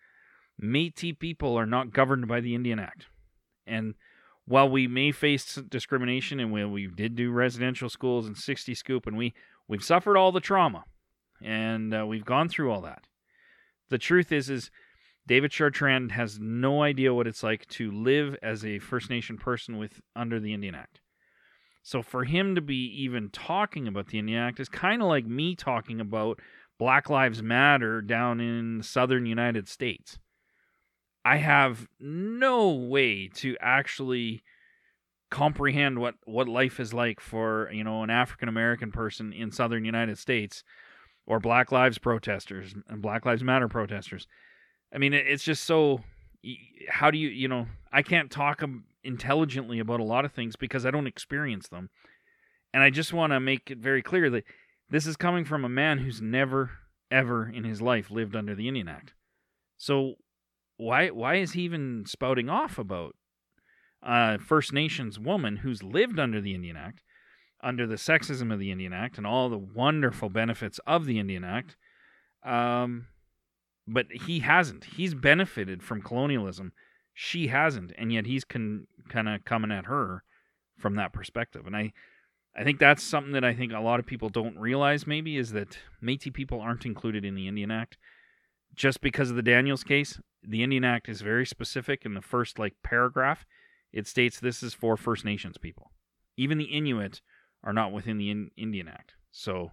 Métis 0.62 1.18
people 1.18 1.58
are 1.58 1.66
not 1.66 1.92
governed 1.92 2.28
by 2.28 2.40
the 2.40 2.54
Indian 2.54 2.78
Act, 2.78 3.06
and 3.66 3.94
while 4.44 4.68
we 4.68 4.86
may 4.86 5.12
face 5.12 5.54
discrimination, 5.54 6.40
and 6.40 6.52
we, 6.52 6.64
we 6.64 6.86
did 6.86 7.14
do 7.14 7.30
residential 7.30 7.88
schools 7.88 8.26
and 8.26 8.36
60 8.36 8.74
scoop, 8.74 9.06
and 9.06 9.16
we 9.16 9.34
we've 9.68 9.84
suffered 9.84 10.16
all 10.16 10.32
the 10.32 10.40
trauma, 10.40 10.84
and 11.40 11.94
uh, 11.94 12.06
we've 12.06 12.24
gone 12.24 12.48
through 12.48 12.70
all 12.70 12.80
that. 12.82 13.04
The 13.88 13.98
truth 13.98 14.32
is, 14.32 14.48
is 14.48 14.70
David 15.26 15.50
Chartrand 15.50 16.10
has 16.10 16.38
no 16.40 16.82
idea 16.82 17.14
what 17.14 17.26
it's 17.26 17.42
like 17.42 17.66
to 17.68 17.90
live 17.90 18.36
as 18.42 18.64
a 18.64 18.78
First 18.80 19.08
Nation 19.08 19.36
person 19.38 19.78
with 19.78 20.00
under 20.16 20.40
the 20.40 20.52
Indian 20.52 20.74
Act. 20.74 21.00
So 21.82 22.02
for 22.02 22.24
him 22.24 22.54
to 22.54 22.60
be 22.60 22.86
even 23.02 23.30
talking 23.30 23.88
about 23.88 24.08
the 24.08 24.18
Indian 24.18 24.40
Act 24.40 24.60
is 24.60 24.68
kind 24.68 25.02
of 25.02 25.08
like 25.08 25.26
me 25.26 25.54
talking 25.54 26.00
about 26.00 26.40
Black 26.78 27.08
Lives 27.10 27.42
Matter 27.42 28.00
down 28.00 28.40
in 28.40 28.78
the 28.78 28.84
southern 28.84 29.26
United 29.26 29.68
States. 29.68 30.18
I 31.24 31.36
have 31.36 31.86
no 32.00 32.70
way 32.70 33.28
to 33.34 33.56
actually 33.60 34.42
comprehend 35.30 35.98
what 35.98 36.14
what 36.24 36.46
life 36.46 36.78
is 36.78 36.92
like 36.92 37.18
for 37.18 37.70
you 37.72 37.82
know 37.82 38.02
an 38.02 38.10
African 38.10 38.48
American 38.48 38.92
person 38.92 39.32
in 39.32 39.50
southern 39.50 39.84
United 39.84 40.18
States 40.18 40.62
or 41.26 41.40
Black 41.40 41.72
Lives 41.72 41.98
protesters 41.98 42.74
and 42.88 43.00
Black 43.00 43.24
Lives 43.24 43.42
Matter 43.42 43.68
protesters. 43.68 44.26
I 44.94 44.98
mean, 44.98 45.14
it's 45.14 45.44
just 45.44 45.64
so. 45.64 46.00
How 46.88 47.10
do 47.10 47.18
you 47.18 47.28
you 47.28 47.48
know? 47.48 47.66
I 47.92 48.02
can't 48.02 48.30
talk 48.30 48.62
intelligently 49.04 49.78
about 49.78 50.00
a 50.00 50.04
lot 50.04 50.24
of 50.24 50.32
things 50.32 50.56
because 50.56 50.84
I 50.84 50.90
don't 50.90 51.06
experience 51.06 51.68
them, 51.68 51.90
and 52.74 52.82
I 52.82 52.90
just 52.90 53.12
want 53.12 53.32
to 53.32 53.40
make 53.40 53.70
it 53.70 53.78
very 53.78 54.02
clear 54.02 54.28
that 54.30 54.44
this 54.90 55.06
is 55.06 55.16
coming 55.16 55.44
from 55.44 55.64
a 55.64 55.68
man 55.68 55.98
who's 55.98 56.20
never 56.20 56.70
ever 57.10 57.48
in 57.48 57.64
his 57.64 57.80
life 57.82 58.10
lived 58.10 58.34
under 58.34 58.54
the 58.54 58.68
Indian 58.68 58.88
Act. 58.88 59.14
So 59.76 60.14
why 60.76 61.08
why 61.08 61.36
is 61.36 61.52
he 61.52 61.62
even 61.62 62.04
spouting 62.06 62.48
off 62.48 62.78
about 62.78 63.14
a 64.02 64.38
First 64.38 64.72
Nations 64.72 65.18
woman 65.18 65.58
who's 65.58 65.82
lived 65.82 66.18
under 66.18 66.40
the 66.40 66.54
Indian 66.54 66.76
Act, 66.76 67.02
under 67.62 67.86
the 67.86 67.96
sexism 67.96 68.52
of 68.52 68.58
the 68.58 68.70
Indian 68.70 68.92
Act, 68.92 69.16
and 69.16 69.26
all 69.26 69.48
the 69.48 69.58
wonderful 69.58 70.28
benefits 70.28 70.80
of 70.86 71.06
the 71.06 71.18
Indian 71.18 71.44
Act? 71.44 71.76
Um, 72.44 73.06
but 73.86 74.06
he 74.26 74.40
hasn't. 74.40 74.84
He's 74.84 75.14
benefited 75.14 75.82
from 75.82 76.02
colonialism. 76.02 76.72
She 77.14 77.48
hasn't, 77.48 77.92
and 77.98 78.12
yet 78.12 78.26
he's 78.26 78.44
con- 78.44 78.86
kind 79.08 79.28
of 79.28 79.44
coming 79.44 79.70
at 79.70 79.86
her 79.86 80.22
from 80.78 80.94
that 80.96 81.12
perspective. 81.12 81.66
And 81.66 81.76
I, 81.76 81.92
I 82.56 82.64
think 82.64 82.78
that's 82.78 83.02
something 83.02 83.32
that 83.32 83.44
I 83.44 83.54
think 83.54 83.72
a 83.72 83.80
lot 83.80 84.00
of 84.00 84.06
people 84.06 84.28
don't 84.28 84.58
realize. 84.58 85.06
Maybe 85.06 85.36
is 85.36 85.52
that 85.52 85.78
Métis 86.02 86.32
people 86.32 86.60
aren't 86.60 86.86
included 86.86 87.24
in 87.24 87.34
the 87.34 87.48
Indian 87.48 87.70
Act 87.70 87.98
just 88.74 89.00
because 89.00 89.30
of 89.30 89.36
the 89.36 89.42
Daniels 89.42 89.84
case 89.84 90.18
the 90.42 90.62
Indian 90.62 90.84
Act 90.84 91.08
is 91.08 91.20
very 91.20 91.46
specific 91.46 92.04
in 92.04 92.14
the 92.14 92.22
first 92.22 92.58
like 92.58 92.74
paragraph. 92.82 93.46
It 93.92 94.06
states 94.06 94.40
this 94.40 94.62
is 94.62 94.74
for 94.74 94.96
First 94.96 95.24
Nations 95.24 95.58
people. 95.58 95.92
Even 96.36 96.58
the 96.58 96.64
Inuit 96.64 97.20
are 97.62 97.72
not 97.72 97.92
within 97.92 98.18
the 98.18 98.30
in- 98.30 98.50
Indian 98.56 98.88
Act. 98.88 99.14
So 99.30 99.72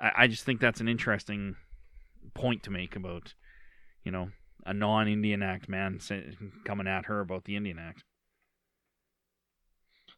I-, 0.00 0.12
I 0.16 0.26
just 0.26 0.44
think 0.44 0.60
that's 0.60 0.80
an 0.80 0.88
interesting 0.88 1.56
point 2.34 2.62
to 2.64 2.70
make 2.70 2.96
about, 2.96 3.34
you 4.04 4.12
know, 4.12 4.28
a 4.64 4.74
non-Indian 4.74 5.42
Act 5.42 5.68
man 5.68 6.00
coming 6.64 6.88
at 6.88 7.06
her 7.06 7.20
about 7.20 7.44
the 7.44 7.56
Indian 7.56 7.78
Act. 7.78 8.02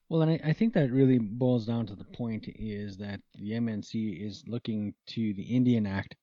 Well, 0.08 0.22
and 0.22 0.30
I, 0.30 0.40
I, 0.42 0.52
think 0.54 0.72
that 0.72 0.90
really 0.90 1.18
boils 1.18 1.66
down 1.66 1.84
to 1.86 1.94
the 1.94 2.04
point 2.04 2.48
is 2.48 2.96
that 2.96 3.20
the 3.34 3.50
MNC 3.52 4.26
is 4.26 4.42
looking 4.46 4.94
to 5.08 5.34
the 5.34 5.42
Indian 5.42 5.86
Act 5.86 6.16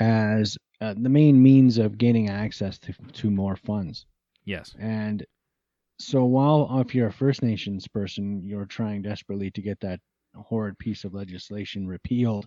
as 0.00 0.58
uh, 0.82 0.94
the 0.98 1.08
main 1.08 1.42
means 1.42 1.78
of 1.78 1.96
gaining 1.96 2.28
access 2.28 2.78
to, 2.80 2.92
to 3.14 3.30
more 3.30 3.56
funds. 3.56 4.04
Yes. 4.44 4.74
And 4.78 5.24
so 5.98 6.24
while 6.24 6.80
if 6.80 6.94
you're 6.94 7.08
a 7.08 7.12
First 7.12 7.42
Nations 7.42 7.88
person, 7.88 8.42
you're 8.44 8.66
trying 8.66 9.00
desperately 9.00 9.50
to 9.52 9.62
get 9.62 9.80
that 9.80 10.00
horrid 10.34 10.78
piece 10.78 11.04
of 11.04 11.14
legislation 11.14 11.86
repealed, 11.86 12.46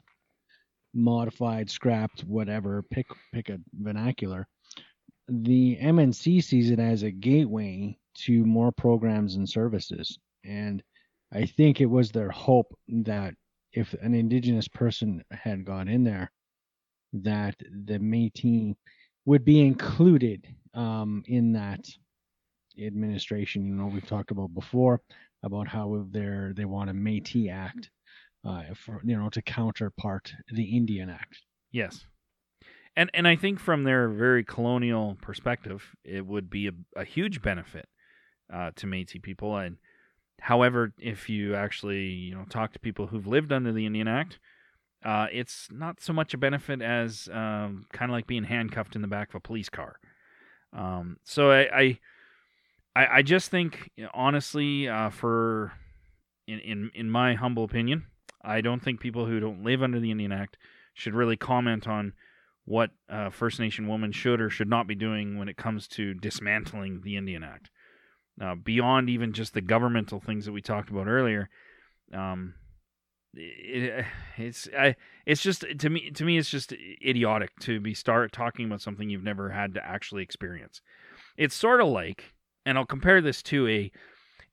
modified, 0.93 1.69
scrapped, 1.69 2.21
whatever, 2.21 2.84
pick 2.84 3.08
pick 3.34 3.49
a 3.49 3.60
vernacular. 3.73 4.47
The 5.28 5.78
MNC 5.82 6.43
sees 6.43 6.71
it 6.71 6.80
as 6.80 7.04
a 7.04 7.12
gateway 7.12 7.97
to 8.15 8.45
more 8.45 8.71
programs 8.71 9.36
and 9.36 9.47
services. 9.47 10.17
And 10.43 10.82
I 11.32 11.45
think 11.45 11.80
it 11.80 11.86
was 11.86 12.12
their 12.12 12.30
hope 12.30 12.73
that 12.88 13.36
if 13.73 13.93
an 14.02 14.15
indigenous 14.15 14.67
person 14.67 15.23
had 15.32 15.65
gone 15.65 15.88
in 15.88 16.04
there, 16.04 16.32
that 17.13 17.56
the 17.60 17.99
Métis 17.99 18.75
would 19.25 19.45
be 19.45 19.62
included 19.62 20.47
um, 20.73 21.23
in 21.28 21.54
that 21.54 21.88
administration. 22.80 23.65
You 23.65 23.75
know, 23.75 23.88
we've 23.88 24.08
talked 24.08 24.32
about 24.32 24.54
before 24.54 25.02
about 25.43 25.67
how 25.67 26.06
they're 26.12 26.54
they 26.56 26.65
want 26.65 26.89
a 26.89 26.93
Métis 26.93 27.52
Act 27.52 27.89
uh, 28.45 28.63
for 28.75 29.02
you 29.04 29.17
know 29.17 29.30
to 29.30 29.41
counterpart 29.41 30.34
the 30.52 30.75
Indian 30.75 31.10
Act. 31.10 31.39
Yes, 31.71 32.06
and 32.95 33.10
and 33.13 33.28
I 33.28 33.36
think 33.36 33.60
from 33.60 33.84
their 33.84 34.10
very 34.10 34.43
colonial 34.43 35.17
perspective, 35.21 35.95
it 36.04 36.25
would 36.25 36.49
be 36.49 36.67
a, 36.67 36.71
a 36.95 37.04
huge 37.04 37.41
benefit 37.41 37.88
uh, 38.54 38.71
to 38.75 38.88
Métis 38.88 39.21
people. 39.21 39.58
And 39.58 39.78
however, 40.39 40.93
if 40.97 41.30
you 41.30 41.56
actually 41.56 42.08
you 42.08 42.36
know 42.36 42.45
talk 42.49 42.73
to 42.73 42.80
people 42.80 43.08
who've 43.08 43.28
lived 43.28 43.52
under 43.52 43.71
the 43.71 43.86
Indian 43.86 44.08
Act, 44.08 44.39
uh, 45.04 45.28
it's 45.32 45.67
not 45.71 46.02
so 46.02 46.13
much 46.13 46.34
a 46.34 46.38
benefit 46.38 46.82
as 46.82 47.30
um, 47.32 47.86
kind 47.91 48.12
of 48.12 48.13
like 48.13 48.28
being 48.28 48.43
handcuffed 48.43 48.95
in 48.95 49.02
the 49.02 49.08
back 49.08 49.30
of 49.30 49.36
a 49.36 49.39
police 49.39 49.69
car. 49.69 49.99
Um, 50.73 51.17
so 51.23 51.52
I, 51.52 51.99
I, 52.95 53.08
I 53.08 53.21
just 53.21 53.49
think, 53.49 53.91
honestly, 54.13 54.88
uh, 54.88 55.10
for 55.10 55.71
in, 56.47 56.60
in 56.60 56.91
in 56.93 57.10
my 57.10 57.36
humble 57.36 57.63
opinion, 57.63 58.06
I 58.50 58.62
don't 58.62 58.84
think 58.84 59.00
people 59.00 59.28
who 59.28 59.40
don't 59.40 59.64
live 59.64 59.84
under 59.84 60.00
the 60.00 60.10
Indian 60.10 60.32
Act 60.32 60.58
should 60.96 61.14
really 61.14 61.38
comment 61.38 61.88
on 61.88 62.14
what 62.66 62.90
uh, 63.10 63.30
First 63.30 63.60
Nation 63.60 63.88
woman 63.88 64.12
should 64.12 64.42
or 64.42 64.50
should 64.50 64.68
not 64.68 64.88
be 64.88 64.96
doing 64.96 65.38
when 65.38 65.50
it 65.50 65.58
comes 65.58 65.88
to 65.90 66.16
dismantling 66.16 67.02
the 67.04 67.16
Indian 67.16 67.44
Act. 67.44 67.70
Uh, 68.42 68.56
beyond 68.56 69.10
even 69.10 69.34
just 69.34 69.54
the 69.54 69.62
governmental 69.62 70.20
things 70.20 70.46
that 70.46 70.52
we 70.52 70.62
talked 70.62 70.90
about 70.90 71.08
earlier, 71.08 71.50
um, 72.14 72.56
it, 73.34 74.06
it's 74.38 74.68
I, 74.78 74.96
it's 75.26 75.44
just 75.44 75.64
to 75.78 75.90
me 75.90 76.10
to 76.12 76.24
me 76.24 76.38
it's 76.38 76.50
just 76.50 76.74
idiotic 77.06 77.52
to 77.62 77.80
be 77.80 77.94
start 77.94 78.32
talking 78.32 78.66
about 78.66 78.82
something 78.82 79.10
you've 79.10 79.24
never 79.24 79.50
had 79.50 79.76
to 79.76 79.86
actually 79.86 80.24
experience. 80.24 80.82
It's 81.38 81.54
sort 81.54 81.82
of 81.82 81.88
like, 81.90 82.34
and 82.66 82.78
I'll 82.78 82.86
compare 82.86 83.22
this 83.22 83.44
to 83.44 83.68
a 83.68 83.92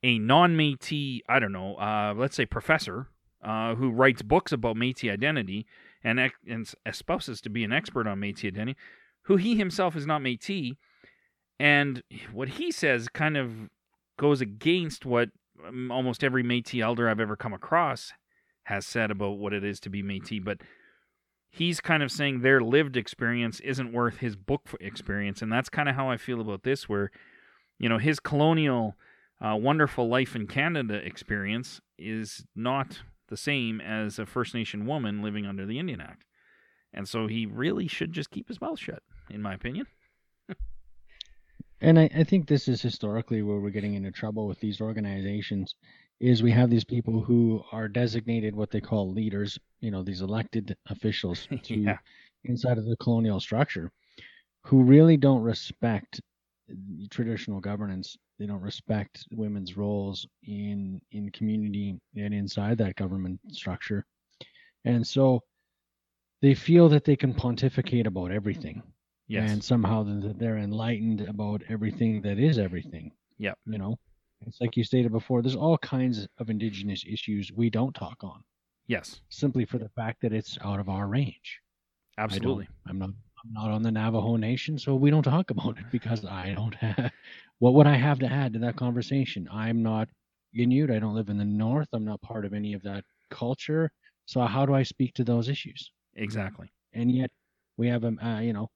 a 0.02 0.18
non-Métis, 0.18 1.20
I 1.28 1.38
don't 1.38 1.52
know, 1.52 1.76
uh, 1.76 2.12
let's 2.16 2.36
say 2.36 2.44
professor 2.44 3.08
uh, 3.46 3.76
who 3.76 3.90
writes 3.90 4.22
books 4.22 4.50
about 4.50 4.76
Métis 4.76 5.10
identity 5.10 5.66
and, 6.02 6.18
and 6.48 6.70
espouses 6.84 7.40
to 7.40 7.48
be 7.48 7.62
an 7.62 7.72
expert 7.72 8.06
on 8.06 8.20
Métis 8.20 8.46
identity, 8.46 8.76
who 9.22 9.36
he 9.36 9.56
himself 9.56 9.94
is 9.94 10.04
not 10.04 10.20
Métis, 10.20 10.76
and 11.58 12.02
what 12.32 12.48
he 12.48 12.72
says 12.72 13.08
kind 13.08 13.36
of 13.36 13.70
goes 14.18 14.40
against 14.40 15.06
what 15.06 15.30
um, 15.66 15.90
almost 15.92 16.24
every 16.24 16.42
Métis 16.42 16.82
elder 16.82 17.08
I've 17.08 17.20
ever 17.20 17.36
come 17.36 17.54
across 17.54 18.12
has 18.64 18.84
said 18.84 19.12
about 19.12 19.38
what 19.38 19.52
it 19.52 19.62
is 19.62 19.78
to 19.80 19.88
be 19.88 20.02
Métis, 20.02 20.44
but 20.44 20.58
he's 21.48 21.80
kind 21.80 22.02
of 22.02 22.10
saying 22.10 22.40
their 22.40 22.60
lived 22.60 22.96
experience 22.96 23.60
isn't 23.60 23.92
worth 23.92 24.18
his 24.18 24.34
book 24.34 24.74
experience, 24.80 25.40
and 25.40 25.52
that's 25.52 25.68
kind 25.68 25.88
of 25.88 25.94
how 25.94 26.10
I 26.10 26.16
feel 26.16 26.40
about 26.40 26.64
this. 26.64 26.88
Where, 26.88 27.12
you 27.78 27.88
know, 27.88 27.98
his 27.98 28.18
colonial, 28.18 28.96
uh, 29.40 29.54
wonderful 29.54 30.08
life 30.08 30.34
in 30.34 30.48
Canada 30.48 30.94
experience 30.94 31.80
is 31.96 32.44
not 32.56 33.02
the 33.28 33.36
same 33.36 33.80
as 33.80 34.18
a 34.18 34.26
First 34.26 34.54
Nation 34.54 34.86
woman 34.86 35.22
living 35.22 35.46
under 35.46 35.66
the 35.66 35.78
Indian 35.78 36.00
Act, 36.00 36.24
and 36.92 37.08
so 37.08 37.26
he 37.26 37.46
really 37.46 37.88
should 37.88 38.12
just 38.12 38.30
keep 38.30 38.48
his 38.48 38.60
mouth 38.60 38.78
shut, 38.78 39.02
in 39.30 39.42
my 39.42 39.54
opinion. 39.54 39.86
and 41.80 41.98
I, 41.98 42.10
I 42.14 42.24
think 42.24 42.46
this 42.46 42.68
is 42.68 42.82
historically 42.82 43.42
where 43.42 43.58
we're 43.58 43.70
getting 43.70 43.94
into 43.94 44.10
trouble 44.10 44.46
with 44.46 44.60
these 44.60 44.80
organizations 44.80 45.74
is 46.20 46.42
we 46.42 46.52
have 46.52 46.70
these 46.70 46.84
people 46.84 47.20
who 47.20 47.62
are 47.72 47.88
designated 47.88 48.56
what 48.56 48.70
they 48.70 48.80
call 48.80 49.12
leaders, 49.12 49.58
you 49.80 49.90
know, 49.90 50.02
these 50.02 50.22
elected 50.22 50.76
officials 50.88 51.46
to 51.62 51.74
yeah. 51.74 51.98
inside 52.44 52.78
of 52.78 52.86
the 52.86 52.96
colonial 52.96 53.40
structure 53.40 53.92
who 54.62 54.82
really 54.82 55.16
don't 55.16 55.42
respect 55.42 56.20
traditional 57.10 57.60
governance. 57.60 58.16
They 58.38 58.46
don't 58.46 58.60
respect 58.60 59.26
women's 59.32 59.76
roles 59.76 60.26
in 60.44 61.00
in 61.12 61.30
community 61.30 61.98
and 62.16 62.34
inside 62.34 62.78
that 62.78 62.96
government 62.96 63.40
structure. 63.50 64.04
And 64.84 65.06
so 65.06 65.40
they 66.42 66.54
feel 66.54 66.88
that 66.90 67.04
they 67.04 67.16
can 67.16 67.34
pontificate 67.34 68.06
about 68.06 68.30
everything. 68.30 68.82
Yes. 69.28 69.50
And 69.50 69.64
somehow 69.64 70.04
they're 70.36 70.58
enlightened 70.58 71.22
about 71.22 71.62
everything 71.68 72.22
that 72.22 72.38
is 72.38 72.58
everything. 72.58 73.10
Yeah. 73.38 73.54
You 73.66 73.78
know? 73.78 73.98
It's 74.46 74.60
like 74.60 74.76
you 74.76 74.84
stated 74.84 75.12
before, 75.12 75.42
there's 75.42 75.56
all 75.56 75.78
kinds 75.78 76.28
of 76.38 76.50
indigenous 76.50 77.04
issues 77.10 77.50
we 77.52 77.70
don't 77.70 77.94
talk 77.94 78.22
on 78.22 78.44
Yes, 78.86 79.20
simply 79.30 79.64
for 79.64 79.78
the 79.78 79.88
fact 79.88 80.20
that 80.22 80.32
it's 80.32 80.58
out 80.62 80.78
of 80.78 80.88
our 80.88 81.08
range. 81.08 81.60
absolutely. 82.18 82.68
I'm 82.86 82.98
not 82.98 83.10
not 83.52 83.70
on 83.70 83.82
the 83.82 83.90
Navajo 83.90 84.36
Nation, 84.36 84.78
so 84.78 84.94
we 84.94 85.10
don't 85.10 85.22
talk 85.22 85.50
about 85.50 85.78
it 85.78 85.84
because 85.90 86.24
I 86.24 86.54
don't 86.54 86.74
have 86.76 87.12
what 87.58 87.74
would 87.74 87.86
I 87.86 87.96
have 87.96 88.18
to 88.20 88.26
add 88.26 88.52
to 88.54 88.58
that 88.60 88.76
conversation? 88.76 89.48
I'm 89.52 89.82
not 89.82 90.08
Inuit, 90.54 90.90
I 90.90 90.98
don't 90.98 91.14
live 91.14 91.28
in 91.28 91.38
the 91.38 91.44
north, 91.44 91.88
I'm 91.92 92.04
not 92.04 92.22
part 92.22 92.44
of 92.44 92.54
any 92.54 92.72
of 92.74 92.82
that 92.82 93.04
culture. 93.30 93.90
So 94.26 94.40
how 94.40 94.66
do 94.66 94.74
I 94.74 94.82
speak 94.82 95.14
to 95.14 95.24
those 95.24 95.48
issues? 95.48 95.90
Exactly. 96.14 96.72
And 96.92 97.10
yet 97.10 97.30
we 97.76 97.88
have 97.88 98.04
a 98.04 98.14
uh, 98.22 98.40
you 98.40 98.52
know, 98.52 98.68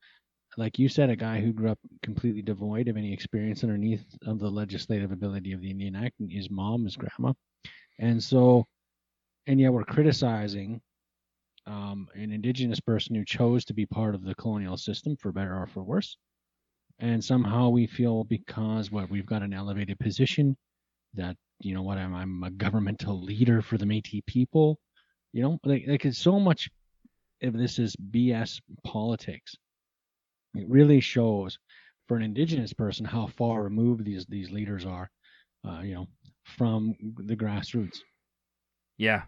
like 0.56 0.78
you 0.78 0.88
said, 0.88 1.10
a 1.10 1.16
guy 1.16 1.40
who 1.40 1.52
grew 1.52 1.70
up 1.70 1.78
completely 2.02 2.42
devoid 2.42 2.88
of 2.88 2.96
any 2.96 3.12
experience 3.12 3.62
underneath 3.62 4.04
of 4.26 4.38
the 4.38 4.50
legislative 4.50 5.12
ability 5.12 5.52
of 5.52 5.60
the 5.60 5.70
Indian 5.70 5.96
Act, 5.96 6.20
and 6.20 6.30
his 6.30 6.50
mom, 6.50 6.84
his 6.84 6.96
grandma, 6.96 7.32
and 7.98 8.22
so, 8.22 8.66
and 9.46 9.60
yet 9.60 9.72
we're 9.72 9.84
criticizing 9.84 10.80
um, 11.70 12.08
an 12.14 12.32
indigenous 12.32 12.80
person 12.80 13.14
who 13.14 13.24
chose 13.24 13.64
to 13.66 13.74
be 13.74 13.86
part 13.86 14.14
of 14.14 14.24
the 14.24 14.34
colonial 14.34 14.76
system, 14.76 15.16
for 15.16 15.32
better 15.32 15.56
or 15.56 15.66
for 15.66 15.82
worse, 15.82 16.16
and 16.98 17.24
somehow 17.24 17.68
we 17.68 17.86
feel 17.86 18.24
because 18.24 18.90
what 18.90 19.10
we've 19.10 19.26
got 19.26 19.42
an 19.42 19.54
elevated 19.54 19.98
position 19.98 20.56
that 21.14 21.36
you 21.60 21.74
know 21.74 21.82
what 21.82 21.98
I'm, 21.98 22.14
I'm 22.14 22.42
a 22.44 22.50
governmental 22.50 23.22
leader 23.22 23.62
for 23.62 23.78
the 23.78 23.86
Métis 23.86 24.26
people, 24.26 24.78
you 25.32 25.42
know, 25.42 25.58
like 25.64 25.84
like 25.86 26.04
it's 26.04 26.18
so 26.18 26.40
much 26.40 26.70
if 27.40 27.54
this 27.54 27.78
is 27.78 27.96
BS 27.96 28.60
politics 28.84 29.56
it 30.54 30.68
really 30.68 31.00
shows 31.00 31.58
for 32.08 32.16
an 32.16 32.22
indigenous 32.22 32.72
person 32.72 33.04
how 33.04 33.26
far 33.26 33.62
removed 33.62 34.04
these 34.04 34.26
these 34.26 34.50
leaders 34.50 34.84
are, 34.84 35.10
uh, 35.66 35.80
you 35.80 35.94
know, 35.94 36.08
from 36.44 36.94
the 37.18 37.36
grassroots. 37.36 37.98
Yeah. 38.98 39.22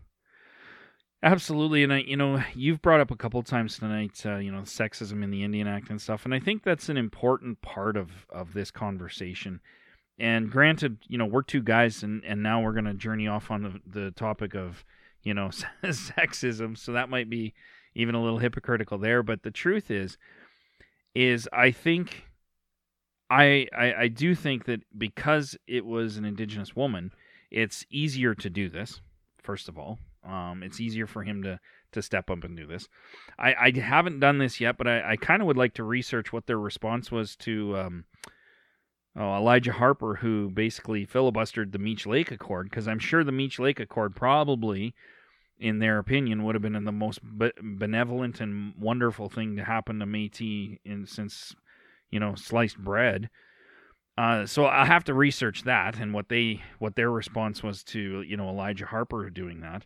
Absolutely, 1.24 1.85
and 1.85 1.92
I, 1.92 1.98
you 1.98 2.16
know, 2.16 2.42
you've 2.52 2.82
brought 2.82 3.00
up 3.00 3.12
a 3.12 3.16
couple 3.16 3.40
times 3.44 3.78
tonight, 3.78 4.20
uh, 4.26 4.38
you 4.38 4.50
know, 4.50 4.62
sexism 4.62 5.22
in 5.22 5.30
the 5.30 5.44
Indian 5.44 5.68
Act 5.68 5.88
and 5.88 6.00
stuff, 6.00 6.24
and 6.24 6.35
I 6.35 6.40
think 6.40 6.64
that's 6.64 6.88
an 6.88 6.96
important 6.96 7.62
part 7.62 7.96
of 7.96 8.26
of 8.28 8.54
this 8.54 8.72
conversation. 8.72 9.61
And 10.18 10.50
granted, 10.50 10.98
you 11.06 11.18
know, 11.18 11.24
we're 11.26 11.42
two 11.42 11.62
guys, 11.62 12.02
and 12.02 12.24
and 12.24 12.42
now 12.42 12.61
we're 12.61 12.72
gonna 12.72 12.94
journey 12.94 13.28
off 13.28 13.52
on 13.52 13.62
the, 13.62 14.00
the 14.00 14.11
topic 14.11 14.54
of, 14.56 14.85
you 15.22 15.32
know, 15.32 15.50
sexism, 15.85 16.76
so 16.76 16.92
that 16.92 17.08
might 17.08 17.30
be 17.30 17.54
even 17.94 18.16
a 18.16 18.22
little 18.22 18.38
hypocritical 18.38 18.98
there. 18.98 19.22
But 19.22 19.44
the 19.44 19.52
truth 19.52 19.92
is, 19.92 20.18
is 21.14 21.48
I 21.52 21.70
think 21.70 22.24
I, 23.30 23.68
I 23.76 23.94
I 23.94 24.08
do 24.08 24.35
think 24.35 24.64
that 24.64 24.80
because 24.98 25.56
it 25.68 25.87
was 25.87 26.16
an 26.16 26.24
indigenous 26.24 26.74
woman, 26.74 27.12
it's 27.48 27.87
easier 27.90 28.35
to 28.35 28.50
do 28.50 28.68
this. 28.68 29.00
First 29.40 29.68
of 29.68 29.78
all, 29.78 29.98
um, 30.24 30.62
it's 30.62 30.80
easier 30.80 31.06
for 31.06 31.22
him 31.22 31.42
to 31.42 31.61
to 31.92 32.02
step 32.02 32.30
up 32.30 32.42
and 32.42 32.56
do 32.56 32.66
this. 32.66 32.88
I, 33.38 33.54
I 33.54 33.78
haven't 33.78 34.20
done 34.20 34.38
this 34.38 34.61
yet, 34.61 34.78
but 34.78 34.88
I, 34.88 35.12
I 35.12 35.16
kind 35.16 35.42
of 35.42 35.46
would 35.46 35.58
like 35.58 35.74
to 35.74 35.85
research 35.85 36.32
what 36.32 36.46
their 36.46 36.58
response 36.58 37.11
was 37.11 37.37
to 37.37 37.76
um, 37.76 38.04
oh, 39.16 39.37
Elijah 39.37 39.72
Harper, 39.72 40.16
who 40.16 40.50
basically 40.50 41.06
filibustered 41.06 41.72
the 41.72 41.78
Meech 41.78 42.06
Lake 42.06 42.30
Accord, 42.30 42.70
because 42.70 42.88
I'm 42.88 42.98
sure 42.98 43.24
the 43.24 43.32
Meech 43.32 43.58
Lake 43.58 43.78
Accord 43.78 44.16
probably, 44.16 44.94
in 45.58 45.78
their 45.78 45.98
opinion, 45.98 46.44
would 46.44 46.54
have 46.54 46.62
been 46.62 46.82
the 46.85 46.92
most 46.92 47.20
be- 47.38 47.52
benevolent 47.62 48.40
and 48.40 48.74
wonderful 48.78 49.28
thing 49.28 49.56
to 49.56 49.64
happen 49.64 49.98
to 49.98 50.06
Métis 50.06 50.78
in 50.85 51.06
since 51.06 51.54
you 52.11 52.20
know 52.20 52.35
sliced 52.35 52.78
bread. 52.78 53.28
Uh, 54.16 54.44
so 54.44 54.66
I 54.66 54.85
have 54.85 55.04
to 55.04 55.14
research 55.14 55.62
that 55.64 55.98
and 55.98 56.12
what 56.12 56.28
they 56.28 56.62
what 56.78 56.96
their 56.96 57.11
response 57.11 57.62
was 57.62 57.82
to 57.85 58.22
you 58.22 58.37
know 58.37 58.48
Elijah 58.48 58.87
Harper 58.87 59.28
doing 59.30 59.61
that. 59.61 59.85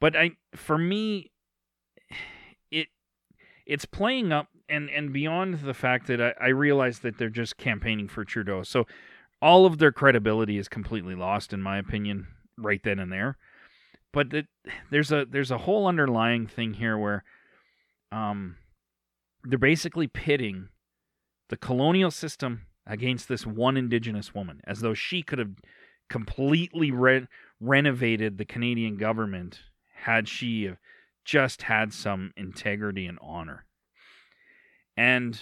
But 0.00 0.16
I 0.16 0.32
for 0.54 0.78
me, 0.78 1.30
it 2.70 2.88
it's 3.66 3.84
playing 3.84 4.32
up 4.32 4.48
and 4.68 4.88
and 4.90 5.12
beyond 5.12 5.60
the 5.60 5.74
fact 5.74 6.06
that 6.06 6.20
I, 6.20 6.34
I 6.40 6.48
realize 6.48 7.00
that 7.00 7.18
they're 7.18 7.28
just 7.28 7.56
campaigning 7.58 8.08
for 8.08 8.24
Trudeau. 8.24 8.62
So 8.62 8.86
all 9.42 9.66
of 9.66 9.78
their 9.78 9.92
credibility 9.92 10.58
is 10.58 10.68
completely 10.68 11.14
lost 11.14 11.52
in 11.52 11.62
my 11.62 11.78
opinion 11.78 12.26
right 12.56 12.80
then 12.82 12.98
and 12.98 13.12
there. 13.12 13.36
But 14.12 14.30
the, 14.30 14.46
there's 14.90 15.12
a 15.12 15.26
there's 15.28 15.50
a 15.50 15.58
whole 15.58 15.86
underlying 15.86 16.46
thing 16.46 16.74
here 16.74 16.98
where 16.98 17.24
um 18.10 18.56
they're 19.44 19.58
basically 19.58 20.06
pitting 20.06 20.68
the 21.48 21.56
colonial 21.56 22.10
system 22.10 22.66
against 22.86 23.28
this 23.28 23.46
one 23.46 23.76
indigenous 23.76 24.34
woman 24.34 24.60
as 24.66 24.80
though 24.80 24.94
she 24.94 25.22
could 25.22 25.38
have 25.38 25.52
completely 26.08 26.90
re- 26.90 27.26
renovated 27.60 28.36
the 28.36 28.44
Canadian 28.44 28.96
government 28.96 29.60
had 30.00 30.28
she 30.28 30.70
just 31.24 31.62
had 31.62 31.92
some 31.92 32.32
integrity 32.36 33.06
and 33.06 33.18
honor. 33.22 33.64
And 34.96 35.40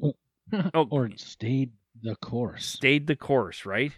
oh, 0.02 0.86
or 0.90 1.10
stayed 1.16 1.72
the 2.02 2.16
course. 2.16 2.66
Stayed 2.66 3.06
the 3.06 3.16
course, 3.16 3.66
right? 3.66 3.92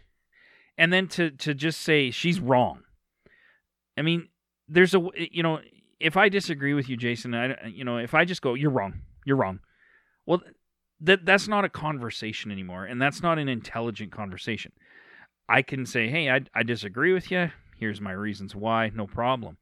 And 0.79 0.93
then 0.93 1.09
to 1.09 1.31
to 1.31 1.55
just 1.55 1.81
say 1.81 2.11
she's 2.11 2.41
wrong. 2.41 2.83
I 3.97 4.03
mean, 4.03 4.29
there's 4.69 4.95
a 4.95 5.01
eh, 5.17 5.27
you 5.31 5.43
know, 5.43 5.61
if 6.01 6.17
I 6.17 6.29
disagree 6.29 6.75
with 6.75 6.89
you, 6.89 6.97
Jason, 6.97 7.35
I 7.35 7.53
eh, 7.53 7.67
you 7.69 7.85
know, 7.85 7.99
if 7.99 8.15
I 8.15 8.25
just 8.25 8.43
go, 8.43 8.55
you're 8.55 8.71
wrong, 8.71 9.01
you're 9.25 9.37
wrong. 9.37 9.61
Well, 10.27 10.43
that 11.01 11.25
that's 11.25 11.49
not 11.49 11.65
a 11.65 11.69
conversation 11.69 12.51
anymore, 12.51 12.85
and 12.85 13.01
that's 13.01 13.23
not 13.23 13.39
an 13.39 13.49
intelligent 13.49 14.13
conversation. 14.13 14.73
I 15.49 15.63
can 15.63 15.87
say, 15.87 16.09
hey, 16.09 16.31
I 16.31 16.41
I 16.55 16.63
disagree 16.63 17.13
with 17.13 17.31
you. 17.31 17.51
Here's 17.79 18.01
my 18.01 18.13
reasons 18.13 18.55
why. 18.55 18.91
No 18.95 19.07
problem. 19.07 19.59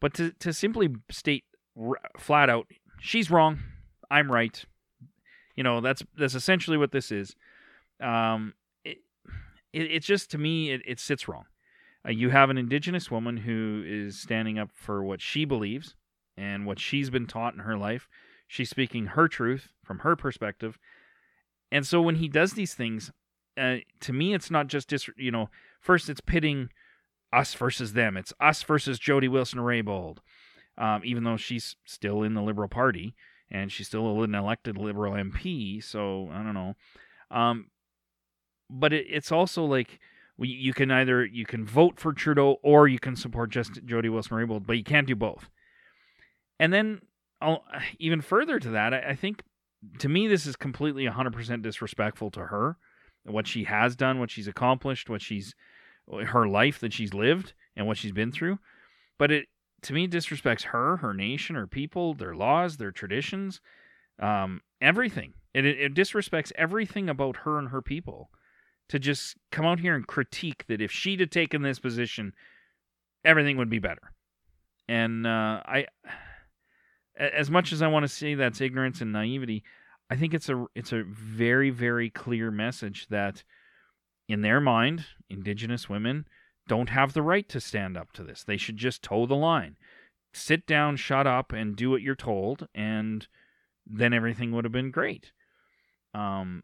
But 0.00 0.14
to 0.14 0.32
to 0.32 0.52
simply 0.52 0.88
state 1.10 1.44
r- 1.80 2.00
flat 2.18 2.50
out, 2.50 2.66
she's 3.00 3.30
wrong, 3.30 3.60
I'm 4.10 4.30
right. 4.30 4.64
You 5.56 5.62
know, 5.62 5.80
that's 5.80 6.02
that's 6.16 6.34
essentially 6.34 6.76
what 6.76 6.92
this 6.92 7.12
is. 7.12 7.36
Um, 8.00 8.54
it, 8.84 8.98
it 9.72 9.82
it's 9.90 10.06
just 10.06 10.30
to 10.32 10.38
me, 10.38 10.70
it, 10.70 10.82
it 10.86 11.00
sits 11.00 11.28
wrong. 11.28 11.44
Uh, 12.06 12.10
you 12.10 12.30
have 12.30 12.50
an 12.50 12.58
indigenous 12.58 13.10
woman 13.10 13.38
who 13.38 13.82
is 13.86 14.20
standing 14.20 14.58
up 14.58 14.70
for 14.74 15.02
what 15.02 15.20
she 15.20 15.44
believes 15.44 15.94
and 16.36 16.66
what 16.66 16.78
she's 16.78 17.08
been 17.08 17.26
taught 17.26 17.54
in 17.54 17.60
her 17.60 17.76
life. 17.76 18.08
She's 18.46 18.68
speaking 18.68 19.06
her 19.06 19.26
truth 19.26 19.68
from 19.84 20.00
her 20.00 20.14
perspective. 20.16 20.78
And 21.72 21.86
so 21.86 22.02
when 22.02 22.16
he 22.16 22.28
does 22.28 22.52
these 22.52 22.74
things, 22.74 23.10
uh, 23.56 23.76
to 24.00 24.12
me, 24.12 24.34
it's 24.34 24.50
not 24.50 24.66
just 24.66 24.88
dis- 24.88 25.08
you 25.16 25.30
know. 25.30 25.48
First, 25.80 26.08
it's 26.08 26.20
pitting 26.20 26.70
us 27.34 27.54
versus 27.54 27.92
them. 27.92 28.16
It's 28.16 28.32
us 28.40 28.62
versus 28.62 28.98
Jody 28.98 29.28
Wilson-Raybould, 29.28 30.18
um, 30.78 31.02
even 31.04 31.24
though 31.24 31.36
she's 31.36 31.76
still 31.84 32.22
in 32.22 32.34
the 32.34 32.42
Liberal 32.42 32.68
Party 32.68 33.14
and 33.50 33.70
she's 33.70 33.86
still 33.86 34.22
an 34.22 34.34
elected 34.34 34.76
Liberal 34.76 35.12
MP. 35.12 35.82
So 35.82 36.28
I 36.32 36.42
don't 36.42 36.54
know. 36.54 36.74
Um, 37.30 37.66
but 38.70 38.92
it, 38.92 39.06
it's 39.08 39.32
also 39.32 39.64
like 39.64 40.00
you 40.38 40.72
can 40.72 40.90
either 40.90 41.24
you 41.24 41.46
can 41.46 41.64
vote 41.64 42.00
for 42.00 42.12
Trudeau 42.12 42.58
or 42.62 42.88
you 42.88 42.98
can 42.98 43.14
support 43.16 43.50
just 43.50 43.84
Jody 43.84 44.08
Wilson-Raybould, 44.08 44.66
but 44.66 44.76
you 44.76 44.84
can't 44.84 45.06
do 45.06 45.14
both. 45.14 45.48
And 46.58 46.72
then 46.72 47.02
I'll, 47.40 47.64
even 47.98 48.20
further 48.20 48.58
to 48.58 48.70
that, 48.70 48.94
I, 48.94 49.10
I 49.10 49.14
think 49.14 49.42
to 49.98 50.08
me 50.08 50.26
this 50.26 50.46
is 50.46 50.56
completely 50.56 51.06
100% 51.06 51.62
disrespectful 51.62 52.30
to 52.32 52.40
her, 52.46 52.76
what 53.24 53.46
she 53.46 53.64
has 53.64 53.94
done, 53.94 54.18
what 54.18 54.30
she's 54.30 54.48
accomplished, 54.48 55.08
what 55.08 55.22
she's 55.22 55.54
her 56.26 56.46
life 56.46 56.78
that 56.80 56.92
she's 56.92 57.14
lived 57.14 57.52
and 57.76 57.86
what 57.86 57.96
she's 57.96 58.12
been 58.12 58.32
through. 58.32 58.58
But 59.18 59.30
it 59.30 59.46
to 59.82 59.92
me 59.92 60.08
disrespects 60.08 60.62
her, 60.64 60.96
her 60.98 61.12
nation, 61.12 61.56
her 61.56 61.66
people, 61.66 62.14
their 62.14 62.34
laws, 62.34 62.78
their 62.78 62.90
traditions, 62.90 63.60
um, 64.18 64.60
everything. 64.80 65.34
It, 65.52 65.66
it, 65.66 65.78
it 65.78 65.94
disrespects 65.94 66.52
everything 66.56 67.08
about 67.08 67.38
her 67.38 67.58
and 67.58 67.68
her 67.68 67.82
people 67.82 68.30
to 68.88 68.98
just 68.98 69.36
come 69.50 69.66
out 69.66 69.80
here 69.80 69.94
and 69.94 70.06
critique 70.06 70.64
that 70.68 70.80
if 70.80 70.90
she'd 70.90 71.20
have 71.20 71.30
taken 71.30 71.62
this 71.62 71.78
position, 71.78 72.32
everything 73.24 73.56
would 73.56 73.70
be 73.70 73.78
better. 73.78 74.12
And 74.88 75.26
uh, 75.26 75.62
I, 75.64 75.86
as 77.16 77.50
much 77.50 77.72
as 77.72 77.82
I 77.82 77.88
want 77.88 78.04
to 78.04 78.08
say 78.08 78.34
that's 78.34 78.60
ignorance 78.60 79.00
and 79.00 79.12
naivety, 79.12 79.64
I 80.10 80.16
think 80.16 80.34
it's 80.34 80.48
a 80.50 80.66
it's 80.74 80.92
a 80.92 81.02
very 81.06 81.70
very 81.70 82.10
clear 82.10 82.50
message 82.50 83.06
that, 83.08 83.42
in 84.28 84.42
their 84.42 84.60
mind, 84.60 85.06
Indigenous 85.34 85.88
women 85.88 86.26
don't 86.66 86.88
have 86.88 87.12
the 87.12 87.22
right 87.22 87.48
to 87.50 87.60
stand 87.60 87.96
up 87.96 88.12
to 88.12 88.22
this. 88.22 88.42
They 88.42 88.56
should 88.56 88.76
just 88.76 89.02
toe 89.02 89.26
the 89.26 89.34
line, 89.34 89.76
sit 90.32 90.66
down, 90.66 90.96
shut 90.96 91.26
up, 91.26 91.52
and 91.52 91.76
do 91.76 91.90
what 91.90 92.02
you're 92.02 92.14
told, 92.14 92.68
and 92.74 93.26
then 93.86 94.12
everything 94.12 94.52
would 94.52 94.64
have 94.64 94.72
been 94.72 94.90
great. 94.90 95.32
Um, 96.14 96.62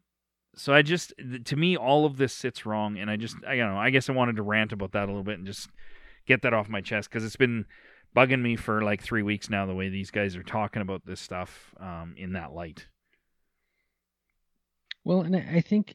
so 0.55 0.73
I 0.73 0.83
just, 0.83 1.13
to 1.45 1.57
me, 1.57 1.77
all 1.77 2.07
of 2.07 2.17
this 2.17 2.33
sits 2.33 2.65
wrong, 2.65 2.99
and 2.99 3.11
I 3.11 3.17
just, 3.17 3.37
I 3.47 3.57
don't 3.57 3.75
know. 3.75 3.79
I 3.79 3.91
guess 3.91 4.09
I 4.09 4.13
wanted 4.13 4.37
to 4.37 4.43
rant 4.43 4.73
about 4.73 4.93
that 4.93 5.05
a 5.05 5.07
little 5.07 5.23
bit 5.23 5.39
and 5.39 5.47
just 5.47 5.69
get 6.27 6.43
that 6.43 6.55
off 6.55 6.69
my 6.69 6.81
chest 6.81 7.11
because 7.11 7.25
it's 7.25 7.37
been 7.37 7.67
bugging 8.17 8.43
me 8.43 8.57
for 8.57 8.83
like 8.83 9.03
three 9.03 9.23
weeks 9.23 9.51
now. 9.51 9.67
The 9.67 9.75
way 9.75 9.89
these 9.89 10.11
guys 10.11 10.37
are 10.37 10.43
talking 10.43 10.83
about 10.83 11.05
this 11.07 11.21
stuff 11.21 11.75
um, 11.79 12.15
in 12.17 12.33
that 12.33 12.53
light. 12.53 12.87
Well, 15.05 15.23
and 15.23 15.37
I 15.37 15.61
think 15.61 15.95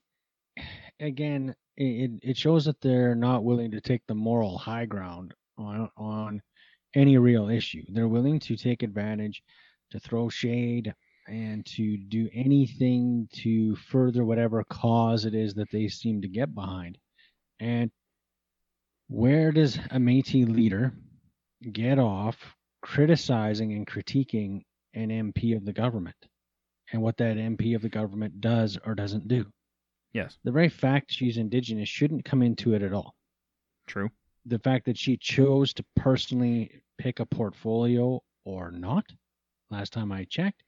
again, 1.00 1.56
it, 1.78 2.12
it 2.22 2.38
shows 2.38 2.66
that 2.66 2.80
they're 2.82 3.16
not 3.16 3.44
willing 3.44 3.72
to 3.72 3.82
take 3.82 4.02
the 4.08 4.16
moral 4.16 4.58
high 4.58 4.86
ground 4.86 5.34
on 5.58 5.90
on 5.98 6.42
any 6.96 7.18
real 7.18 7.50
issue. 7.50 7.84
They're 7.90 8.08
willing 8.08 8.40
to 8.42 8.56
take 8.56 8.84
advantage, 8.84 9.44
to 9.92 10.00
throw 10.00 10.30
shade, 10.30 10.94
and 11.28 11.66
to 11.66 11.98
do 11.98 12.30
anything 12.34 13.28
to 13.34 13.76
further 13.76 14.24
whatever 14.24 14.64
cause 14.64 15.26
it 15.26 15.34
is 15.34 15.54
that 15.56 15.70
they 15.72 15.88
seem 15.88 16.22
to 16.22 16.28
get 16.28 16.56
behind. 16.56 16.98
And 17.60 17.92
where 19.08 19.52
does 19.52 19.78
a 19.78 19.98
Métis 19.98 20.48
leader 20.48 20.94
get 21.72 22.00
off 22.00 22.38
criticizing 22.82 23.74
and 23.74 23.88
critiquing 23.88 24.62
an 24.94 25.10
MP 25.10 25.56
of 25.56 25.66
the 25.66 25.74
government 25.74 26.16
and 26.92 27.02
what 27.02 27.18
that 27.18 27.38
MP 27.38 27.76
of 27.76 27.82
the 27.82 27.90
government 27.90 28.40
does 28.40 28.78
or 28.86 28.96
doesn't 28.96 29.28
do? 29.28 29.46
Yes. 30.16 30.38
The 30.46 30.52
very 30.54 30.70
fact 30.70 31.12
she's 31.12 31.36
Indigenous 31.36 31.90
shouldn't 31.90 32.24
come 32.24 32.42
into 32.42 32.74
it 32.74 32.82
at 32.82 32.94
all. 32.94 33.16
True. 33.86 34.10
The 34.46 34.60
fact 34.60 34.86
that 34.86 34.98
she 34.98 35.18
chose 35.18 35.74
to 35.74 35.84
personally 35.98 36.72
pick 36.98 37.20
a 37.20 37.26
portfolio 37.26 38.24
or 38.46 38.72
not, 38.72 39.04
last 39.70 39.92
time 39.92 40.14
I 40.14 40.24
checked, 40.24 40.64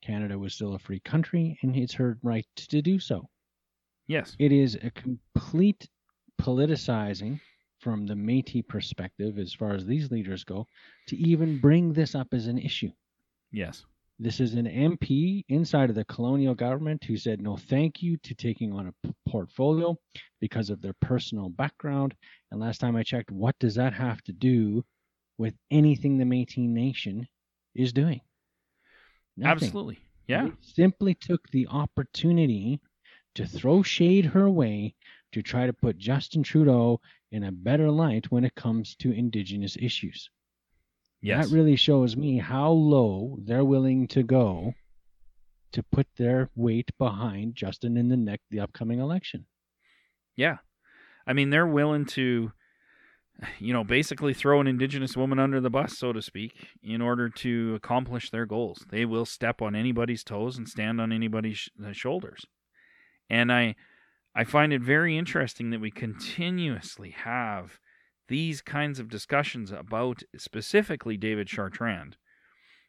Canada 0.00 0.38
was 0.38 0.54
still 0.54 0.76
a 0.76 0.78
free 0.78 1.00
country 1.00 1.58
and 1.62 1.74
it's 1.74 1.94
her 1.94 2.18
right 2.22 2.46
to 2.54 2.80
do 2.80 3.00
so. 3.00 3.28
Yes. 4.06 4.36
It 4.38 4.52
is 4.52 4.76
a 4.76 4.92
complete 4.92 5.88
politicizing 6.40 7.40
from 7.80 8.06
the 8.06 8.14
Métis 8.14 8.68
perspective, 8.68 9.40
as 9.40 9.52
far 9.52 9.74
as 9.74 9.84
these 9.84 10.12
leaders 10.12 10.44
go, 10.44 10.68
to 11.08 11.16
even 11.16 11.58
bring 11.58 11.92
this 11.92 12.14
up 12.14 12.28
as 12.32 12.46
an 12.46 12.58
issue. 12.58 12.92
Yes. 13.50 13.84
This 14.20 14.38
is 14.38 14.54
an 14.54 14.66
MP 14.66 15.44
inside 15.48 15.90
of 15.90 15.96
the 15.96 16.04
colonial 16.04 16.54
government 16.54 17.02
who 17.02 17.16
said 17.16 17.40
no 17.40 17.56
thank 17.56 18.00
you 18.00 18.16
to 18.18 18.34
taking 18.34 18.72
on 18.72 18.86
a 18.86 18.92
p- 19.02 19.14
portfolio 19.28 19.98
because 20.40 20.70
of 20.70 20.80
their 20.80 20.94
personal 21.00 21.48
background. 21.48 22.14
And 22.50 22.60
last 22.60 22.78
time 22.78 22.94
I 22.94 23.02
checked, 23.02 23.32
what 23.32 23.58
does 23.58 23.74
that 23.74 23.92
have 23.92 24.22
to 24.22 24.32
do 24.32 24.84
with 25.36 25.54
anything 25.70 26.16
the 26.16 26.24
Métis 26.24 26.68
Nation 26.68 27.26
is 27.74 27.92
doing? 27.92 28.20
Nothing. 29.36 29.66
Absolutely. 29.66 29.98
Yeah. 30.28 30.44
They 30.46 30.52
simply 30.60 31.14
took 31.14 31.48
the 31.50 31.66
opportunity 31.66 32.80
to 33.34 33.46
throw 33.46 33.82
shade 33.82 34.26
her 34.26 34.48
way 34.48 34.94
to 35.32 35.42
try 35.42 35.66
to 35.66 35.72
put 35.72 35.98
Justin 35.98 36.44
Trudeau 36.44 37.00
in 37.32 37.42
a 37.42 37.52
better 37.52 37.90
light 37.90 38.30
when 38.30 38.44
it 38.44 38.54
comes 38.54 38.94
to 38.96 39.10
Indigenous 39.10 39.76
issues. 39.80 40.30
Yes. 41.24 41.48
That 41.48 41.56
really 41.56 41.76
shows 41.76 42.18
me 42.18 42.36
how 42.36 42.68
low 42.68 43.38
they're 43.42 43.64
willing 43.64 44.08
to 44.08 44.22
go 44.22 44.74
to 45.72 45.82
put 45.82 46.06
their 46.18 46.50
weight 46.54 46.90
behind 46.98 47.54
Justin 47.54 47.96
in 47.96 48.10
the 48.10 48.16
next 48.16 48.44
the 48.50 48.60
upcoming 48.60 48.98
election. 48.98 49.46
Yeah. 50.36 50.58
I 51.26 51.32
mean, 51.32 51.48
they're 51.48 51.66
willing 51.66 52.04
to, 52.08 52.52
you 53.58 53.72
know, 53.72 53.84
basically 53.84 54.34
throw 54.34 54.60
an 54.60 54.66
Indigenous 54.66 55.16
woman 55.16 55.38
under 55.38 55.62
the 55.62 55.70
bus, 55.70 55.96
so 55.96 56.12
to 56.12 56.20
speak, 56.20 56.68
in 56.82 57.00
order 57.00 57.30
to 57.30 57.74
accomplish 57.74 58.28
their 58.28 58.44
goals. 58.44 58.84
They 58.90 59.06
will 59.06 59.24
step 59.24 59.62
on 59.62 59.74
anybody's 59.74 60.24
toes 60.24 60.58
and 60.58 60.68
stand 60.68 61.00
on 61.00 61.10
anybody's 61.10 61.56
sh- 61.56 61.68
uh, 61.82 61.92
shoulders. 61.92 62.44
And 63.30 63.50
I, 63.50 63.76
I 64.34 64.44
find 64.44 64.74
it 64.74 64.82
very 64.82 65.16
interesting 65.16 65.70
that 65.70 65.80
we 65.80 65.90
continuously 65.90 67.12
have 67.12 67.78
these 68.28 68.60
kinds 68.60 68.98
of 68.98 69.08
discussions 69.08 69.70
about 69.70 70.22
specifically 70.36 71.16
David 71.16 71.48
Chartrand. 71.48 72.14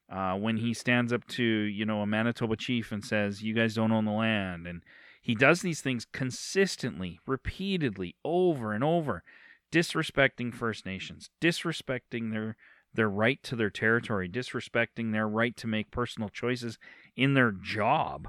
Uh, 0.07 0.35
when 0.35 0.57
he 0.57 0.73
stands 0.73 1.11
up 1.11 1.25
to 1.25 1.43
you 1.43 1.83
know 1.85 2.01
a 2.01 2.05
Manitoba 2.05 2.55
chief 2.55 2.91
and 2.91 3.03
says, 3.03 3.41
"You 3.41 3.53
guys 3.53 3.73
don't 3.73 3.91
own 3.91 4.05
the 4.05 4.11
land," 4.11 4.67
and 4.67 4.83
he 5.21 5.33
does 5.33 5.61
these 5.61 5.81
things 5.81 6.05
consistently, 6.05 7.19
repeatedly, 7.25 8.15
over 8.23 8.73
and 8.73 8.83
over, 8.83 9.23
disrespecting 9.71 10.53
First 10.53 10.85
Nations, 10.85 11.31
disrespecting 11.41 12.31
their 12.31 12.55
their 12.93 13.09
right 13.09 13.41
to 13.43 13.55
their 13.55 13.71
territory, 13.71 14.29
disrespecting 14.29 15.11
their 15.11 15.27
right 15.27 15.57
to 15.57 15.67
make 15.67 15.91
personal 15.91 16.29
choices 16.29 16.77
in 17.15 17.33
their 17.33 17.51
job, 17.51 18.27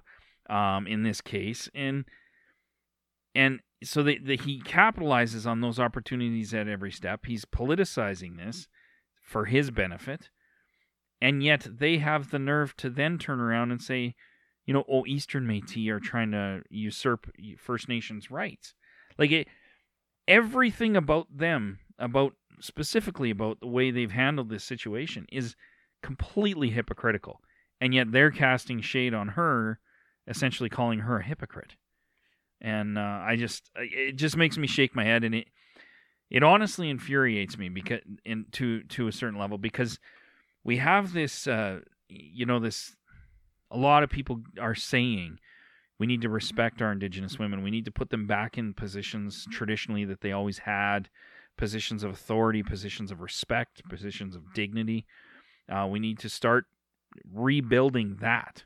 um, 0.49 0.87
in 0.87 1.03
this 1.03 1.21
case, 1.21 1.69
and 1.75 2.07
and 3.35 3.61
so 3.83 4.03
they, 4.03 4.19
he 4.43 4.61
capitalizes 4.63 5.47
on 5.47 5.61
those 5.61 5.79
opportunities 5.79 6.55
at 6.55 6.69
every 6.69 6.91
step. 6.91 7.27
He's 7.27 7.45
politicizing 7.45 8.37
this 8.37 8.69
for 9.23 9.47
his 9.47 9.71
benefit, 9.71 10.31
and 11.21 11.43
yet 11.43 11.67
they 11.79 11.99
have 11.99 12.31
the 12.31 12.39
nerve 12.39 12.77
to 12.79 12.91
then 12.91 13.19
turn 13.19 13.41
around 13.41 13.73
and 13.73 13.83
say, 13.83 14.15
you 14.65 14.73
know, 14.75 14.85
oh, 14.91 15.05
Eastern 15.07 15.47
Métis 15.47 15.89
are 15.89 16.01
trying 16.01 16.33
to 16.33 16.63
usurp 16.71 17.31
First 17.59 17.89
Nations 17.89 18.31
rights. 18.31 18.75
Like 19.19 19.31
it, 19.31 19.49
everything 20.27 20.97
about 20.97 21.27
them, 21.35 21.79
about 21.99 22.35
specifically 22.61 23.31
about 23.31 23.61
the 23.61 23.67
way 23.67 23.91
they've 23.91 24.11
handled 24.11 24.49
this 24.49 24.65
situation, 24.65 25.27
is 25.31 25.55
completely 26.03 26.71
hypocritical, 26.71 27.41
and 27.81 27.95
yet 27.95 28.11
they're 28.11 28.31
casting 28.31 28.81
shade 28.81 29.13
on 29.13 29.29
her, 29.29 29.81
essentially 30.27 30.71
calling 30.71 31.01
her 31.01 31.19
a 31.19 31.25
hypocrite 31.25 31.77
and 32.61 32.99
uh, 32.99 33.21
I 33.23 33.37
just 33.37 33.71
it 33.77 34.17
just 34.17 34.37
makes 34.37 34.59
me 34.59 34.67
shake 34.67 34.95
my 34.95 35.05
head, 35.05 35.25
and 35.25 35.35
it 35.35 35.49
it 36.31 36.43
honestly 36.43 36.91
infuriates 36.91 37.57
me 37.59 37.69
because 37.69 38.01
in 38.25 38.47
to 38.53 38.83
to 38.85 39.09
a 39.09 39.13
certain 39.13 39.39
level 39.39 39.59
because 39.59 39.99
we 40.65 40.79
have 40.79 41.13
this 41.13 41.47
uh, 41.47 41.81
you 42.09 42.47
know 42.47 42.59
this 42.59 42.97
a 43.71 43.77
lot 43.77 44.03
of 44.03 44.11
people 44.11 44.43
are 44.61 44.75
saying 44.75 45.39
we 45.99 46.07
need 46.07 46.23
to 46.23 46.29
respect 46.29 46.83
our 46.83 46.93
indigenous 46.93 47.39
women. 47.39 47.63
We 47.63 47.71
need 47.71 47.87
to 47.87 47.91
put 47.91 48.11
them 48.11 48.27
back 48.27 48.59
in 48.59 48.75
positions 48.75 49.47
traditionally 49.51 50.05
that 50.05 50.21
they 50.21 50.33
always 50.33 50.59
had 50.59 51.09
positions 51.57 52.03
of 52.03 52.11
authority 52.11 52.63
positions 52.63 53.11
of 53.11 53.23
respect 53.23 53.83
positions 53.89 54.37
of 54.37 54.53
dignity. 54.53 55.07
Uh, 55.71 55.87
we 55.91 55.99
need 55.99 56.19
to 56.19 56.29
start 56.29 56.67
rebuilding 57.33 58.19
that 58.21 58.65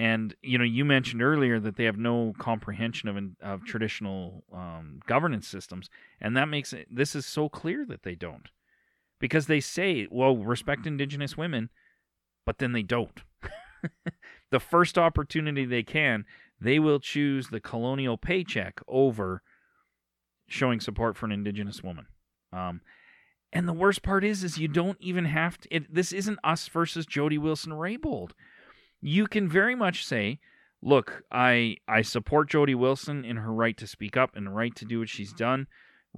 and 0.00 0.34
you 0.40 0.56
know, 0.56 0.64
you 0.64 0.86
mentioned 0.86 1.20
earlier 1.20 1.60
that 1.60 1.76
they 1.76 1.84
have 1.84 1.98
no 1.98 2.32
comprehension 2.38 3.06
of 3.10 3.18
of 3.42 3.66
traditional 3.66 4.44
um, 4.50 5.00
governance 5.06 5.46
systems, 5.46 5.90
and 6.22 6.34
that 6.38 6.48
makes 6.48 6.72
it. 6.72 6.88
This 6.90 7.14
is 7.14 7.26
so 7.26 7.50
clear 7.50 7.84
that 7.84 8.02
they 8.02 8.14
don't, 8.14 8.48
because 9.18 9.46
they 9.46 9.60
say, 9.60 10.08
"Well, 10.10 10.38
respect 10.38 10.86
Indigenous 10.86 11.36
women," 11.36 11.68
but 12.46 12.56
then 12.56 12.72
they 12.72 12.82
don't. 12.82 13.20
the 14.50 14.58
first 14.58 14.96
opportunity 14.96 15.66
they 15.66 15.82
can, 15.82 16.24
they 16.58 16.78
will 16.78 16.98
choose 16.98 17.48
the 17.48 17.60
colonial 17.60 18.16
paycheck 18.16 18.80
over 18.88 19.42
showing 20.48 20.80
support 20.80 21.14
for 21.14 21.26
an 21.26 21.32
Indigenous 21.32 21.82
woman. 21.82 22.06
Um, 22.54 22.80
and 23.52 23.68
the 23.68 23.74
worst 23.74 24.02
part 24.02 24.24
is, 24.24 24.44
is 24.44 24.56
you 24.56 24.68
don't 24.68 24.98
even 24.98 25.26
have 25.26 25.58
to. 25.58 25.76
It, 25.76 25.94
this 25.94 26.10
isn't 26.10 26.38
us 26.42 26.68
versus 26.68 27.04
Jody 27.04 27.36
Wilson 27.36 27.72
Raybould 27.72 28.30
you 29.00 29.26
can 29.26 29.48
very 29.48 29.74
much 29.74 30.04
say, 30.04 30.38
look, 30.82 31.22
I 31.30 31.76
I 31.88 32.02
support 32.02 32.50
Jody 32.50 32.74
Wilson 32.74 33.24
in 33.24 33.36
her 33.36 33.52
right 33.52 33.76
to 33.76 33.86
speak 33.86 34.16
up 34.16 34.36
and 34.36 34.54
right 34.54 34.74
to 34.76 34.84
do 34.84 35.00
what 35.00 35.08
she's 35.08 35.32
done, 35.32 35.66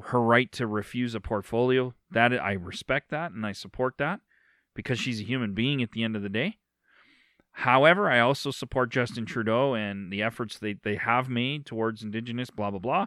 her 0.02 0.20
right 0.20 0.50
to 0.52 0.66
refuse 0.66 1.14
a 1.14 1.20
portfolio. 1.20 1.94
That 2.10 2.32
I 2.40 2.52
respect 2.52 3.10
that 3.10 3.32
and 3.32 3.46
I 3.46 3.52
support 3.52 3.98
that 3.98 4.20
because 4.74 4.98
she's 4.98 5.20
a 5.20 5.24
human 5.24 5.54
being 5.54 5.82
at 5.82 5.92
the 5.92 6.02
end 6.02 6.16
of 6.16 6.22
the 6.22 6.28
day. 6.28 6.58
However, 7.52 8.10
I 8.10 8.18
also 8.20 8.50
support 8.50 8.90
Justin 8.90 9.26
Trudeau 9.26 9.74
and 9.74 10.10
the 10.10 10.22
efforts 10.22 10.58
they, 10.58 10.72
they 10.72 10.96
have 10.96 11.28
made 11.28 11.66
towards 11.66 12.02
Indigenous, 12.02 12.50
blah, 12.50 12.70
blah, 12.70 12.78
blah. 12.78 13.06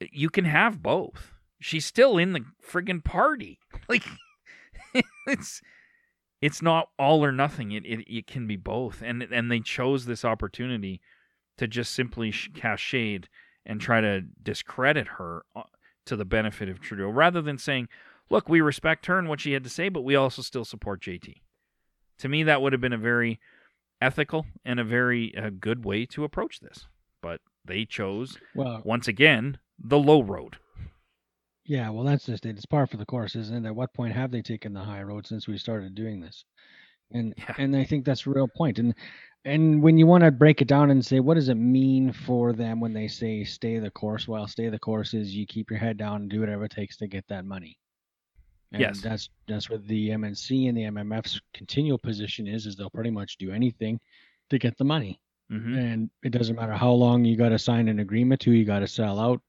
You 0.00 0.30
can 0.30 0.46
have 0.46 0.82
both. 0.82 1.32
She's 1.60 1.84
still 1.84 2.16
in 2.16 2.32
the 2.32 2.44
friggin' 2.66 3.04
party. 3.04 3.58
Like, 3.86 4.04
it's 5.26 5.60
it's 6.44 6.60
not 6.60 6.90
all 6.98 7.24
or 7.24 7.32
nothing. 7.32 7.72
It, 7.72 7.86
it 7.86 8.00
it 8.06 8.26
can 8.26 8.46
be 8.46 8.56
both, 8.56 9.00
and 9.02 9.22
and 9.22 9.50
they 9.50 9.60
chose 9.60 10.04
this 10.04 10.26
opportunity 10.26 11.00
to 11.56 11.66
just 11.66 11.94
simply 11.94 12.32
cast 12.32 12.82
shade 12.82 13.30
and 13.64 13.80
try 13.80 14.02
to 14.02 14.20
discredit 14.42 15.08
her 15.16 15.46
uh, 15.56 15.62
to 16.04 16.16
the 16.16 16.26
benefit 16.26 16.68
of 16.68 16.82
Trudeau, 16.82 17.08
rather 17.08 17.40
than 17.40 17.56
saying, 17.56 17.88
"Look, 18.28 18.46
we 18.46 18.60
respect 18.60 19.06
her 19.06 19.18
and 19.18 19.26
what 19.26 19.40
she 19.40 19.52
had 19.52 19.64
to 19.64 19.70
say, 19.70 19.88
but 19.88 20.02
we 20.02 20.16
also 20.16 20.42
still 20.42 20.66
support 20.66 21.00
JT." 21.00 21.36
To 22.18 22.28
me, 22.28 22.42
that 22.42 22.60
would 22.60 22.74
have 22.74 22.82
been 22.82 22.92
a 22.92 22.98
very 22.98 23.40
ethical 24.02 24.44
and 24.66 24.78
a 24.78 24.84
very 24.84 25.34
uh, 25.34 25.48
good 25.58 25.82
way 25.82 26.04
to 26.04 26.24
approach 26.24 26.60
this, 26.60 26.86
but 27.22 27.40
they 27.64 27.86
chose 27.86 28.36
well 28.54 28.82
once 28.84 29.08
again 29.08 29.56
the 29.78 29.98
low 29.98 30.22
road. 30.22 30.58
Yeah, 31.66 31.90
well, 31.90 32.04
that's 32.04 32.26
just 32.26 32.46
it. 32.46 32.56
It's 32.56 32.66
par 32.66 32.86
for 32.86 32.96
the 32.98 33.06
course, 33.06 33.36
isn't 33.36 33.64
it? 33.64 33.68
At 33.68 33.74
what 33.76 33.92
point 33.94 34.14
have 34.14 34.30
they 34.30 34.42
taken 34.42 34.72
the 34.72 34.80
high 34.84 35.02
road 35.02 35.26
since 35.26 35.46
we 35.48 35.56
started 35.58 35.94
doing 35.94 36.20
this? 36.20 36.44
And 37.12 37.34
Yeah. 37.36 37.54
and 37.58 37.76
I 37.76 37.84
think 37.84 38.04
that's 38.04 38.26
a 38.26 38.30
real 38.30 38.48
point. 38.48 38.78
And 38.78 38.94
and 39.44 39.82
when 39.82 39.98
you 39.98 40.06
want 40.06 40.24
to 40.24 40.30
break 40.32 40.62
it 40.62 40.68
down 40.68 40.90
and 40.90 41.04
say 41.04 41.20
what 41.20 41.34
does 41.34 41.48
it 41.50 41.56
mean 41.56 42.12
for 42.12 42.52
them 42.52 42.80
when 42.80 42.92
they 42.94 43.08
say 43.08 43.44
stay 43.44 43.78
the 43.78 43.90
course? 43.90 44.28
Well, 44.28 44.46
stay 44.48 44.68
the 44.70 44.78
course 44.78 45.14
is 45.14 45.34
you 45.36 45.46
keep 45.46 45.70
your 45.70 45.78
head 45.80 45.96
down 45.98 46.22
and 46.22 46.30
do 46.30 46.40
whatever 46.40 46.64
it 46.66 46.72
takes 46.72 46.96
to 46.98 47.06
get 47.08 47.26
that 47.28 47.44
money. 47.46 47.78
And 48.72 49.00
Yes. 49.00 49.00
that's 49.02 49.30
that's 49.46 49.70
what 49.70 49.86
the 49.86 50.10
MNC 50.10 50.68
and 50.68 50.76
the 50.76 50.84
MMF's 50.84 51.40
continual 51.54 51.98
position 51.98 52.46
is 52.46 52.66
is 52.66 52.76
they'll 52.76 52.90
pretty 52.90 53.10
much 53.10 53.38
do 53.38 53.52
anything 53.52 54.00
to 54.50 54.58
get 54.58 54.76
the 54.78 54.84
money. 54.84 55.20
hmm 55.50 55.76
and 55.76 56.10
it 56.22 56.30
doesn't 56.30 56.56
matter 56.56 56.74
how 56.74 56.92
long 56.92 57.24
you 57.24 57.36
got 57.36 57.50
to 57.50 57.58
sign 57.58 57.88
an 57.88 58.00
agreement 58.00 58.40
to, 58.42 58.52
you 58.52 58.64
got 58.64 58.80
to 58.80 58.88
sell 58.88 59.18
out, 59.20 59.42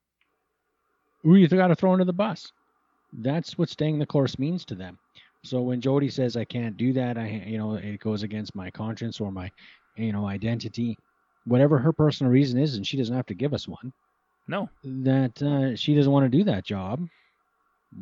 or 1.25 1.37
you 1.37 1.47
got 1.47 1.67
to 1.67 1.75
throw 1.75 1.91
under 1.91 2.05
the 2.05 2.13
bus. 2.13 2.51
That's 3.13 3.57
what 3.57 3.69
staying 3.69 3.99
the 3.99 4.05
course 4.05 4.37
means 4.37 4.65
to 4.65 4.75
them. 4.75 4.97
So 5.43 5.61
when 5.61 5.81
Jody 5.81 6.09
says 6.09 6.35
I 6.35 6.43
can't 6.45 6.75
do 6.75 6.91
that, 6.93 7.17
I 7.17 7.43
you 7.45 7.57
know 7.57 7.75
it 7.75 7.99
goes 7.99 8.23
against 8.23 8.55
my 8.55 8.71
conscience 8.71 9.19
or 9.19 9.31
my 9.31 9.51
you 9.95 10.11
know 10.11 10.27
identity, 10.27 10.97
whatever 11.45 11.77
her 11.77 11.93
personal 11.93 12.31
reason 12.31 12.59
is, 12.59 12.75
and 12.75 12.85
she 12.85 12.97
doesn't 12.97 13.15
have 13.15 13.27
to 13.27 13.33
give 13.33 13.53
us 13.53 13.67
one. 13.67 13.93
No. 14.47 14.69
That 14.83 15.41
uh, 15.41 15.75
she 15.75 15.95
doesn't 15.95 16.11
want 16.11 16.29
to 16.31 16.37
do 16.37 16.43
that 16.45 16.65
job. 16.65 17.07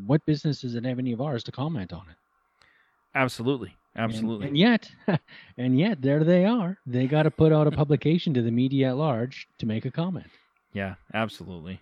What 0.06 0.26
business 0.26 0.62
does 0.62 0.76
it 0.76 0.86
have 0.86 1.00
any 1.00 1.12
of 1.12 1.22
ours 1.22 1.44
to 1.44 1.52
comment 1.52 1.94
on 1.94 2.04
it? 2.10 2.16
Absolutely. 3.16 3.70
And- 3.70 3.78
Absolutely. 3.96 4.48
And, 4.48 4.58
yet, 4.58 4.90
and 5.58 5.78
yet, 5.78 6.02
there 6.02 6.24
they 6.24 6.46
are. 6.46 6.80
They 6.88 7.06
got 7.06 7.24
to 7.24 7.32
put 7.32 7.54
out 7.54 7.68
a 7.68 7.72
publication 7.72 8.34
to 8.34 8.42
the 8.42 8.50
media 8.50 8.90
at 8.90 8.98
large 8.98 9.48
to 9.60 9.68
make 9.68 9.86
a 9.86 9.92
comment. 9.92 10.26
Yeah, 10.74 10.96
absolutely. 11.14 11.80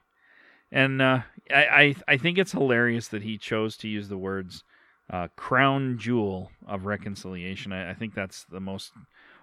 And 0.71 1.01
uh, 1.01 1.21
I, 1.49 1.63
I 1.65 1.95
I 2.07 2.17
think 2.17 2.37
it's 2.37 2.53
hilarious 2.53 3.07
that 3.09 3.23
he 3.23 3.37
chose 3.37 3.75
to 3.77 3.87
use 3.87 4.07
the 4.07 4.17
words 4.17 4.63
uh, 5.09 5.27
"crown 5.35 5.97
jewel 5.97 6.51
of 6.65 6.85
reconciliation." 6.85 7.73
I, 7.73 7.91
I 7.91 7.93
think 7.93 8.13
that's 8.13 8.45
the 8.45 8.61
most 8.61 8.93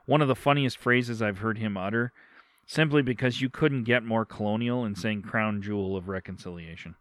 one 0.07 0.23
of 0.23 0.29
the 0.29 0.35
funniest 0.35 0.79
phrases 0.79 1.21
I've 1.21 1.39
heard 1.39 1.59
him 1.59 1.77
utter, 1.77 2.13
simply 2.67 3.03
because 3.03 3.43
you 3.43 3.51
couldn't 3.51 3.85
get 3.85 4.05
more 4.05 4.25
colonial 4.25 4.85
in 4.85 4.95
saying 4.95 5.23
"crown 5.23 5.61
jewel 5.61 5.97
of 5.97 6.09
reconciliation." 6.09 6.95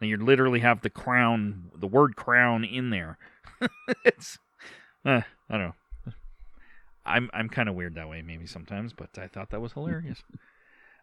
And 0.00 0.10
you 0.10 0.16
literally 0.16 0.60
have 0.60 0.80
the 0.80 0.90
crown, 0.90 1.70
the 1.76 1.86
word 1.86 2.16
"crown" 2.16 2.64
in 2.64 2.90
there. 2.90 3.18
it's, 4.04 4.38
uh, 5.04 5.20
I 5.48 5.58
don't 5.58 5.60
know. 5.60 5.74
I'm 7.06 7.30
I'm 7.32 7.48
kind 7.48 7.68
of 7.68 7.74
weird 7.74 7.94
that 7.94 8.08
way, 8.08 8.22
maybe 8.22 8.46
sometimes, 8.46 8.92
but 8.92 9.16
I 9.18 9.28
thought 9.28 9.50
that 9.50 9.60
was 9.60 9.74
hilarious. 9.74 10.22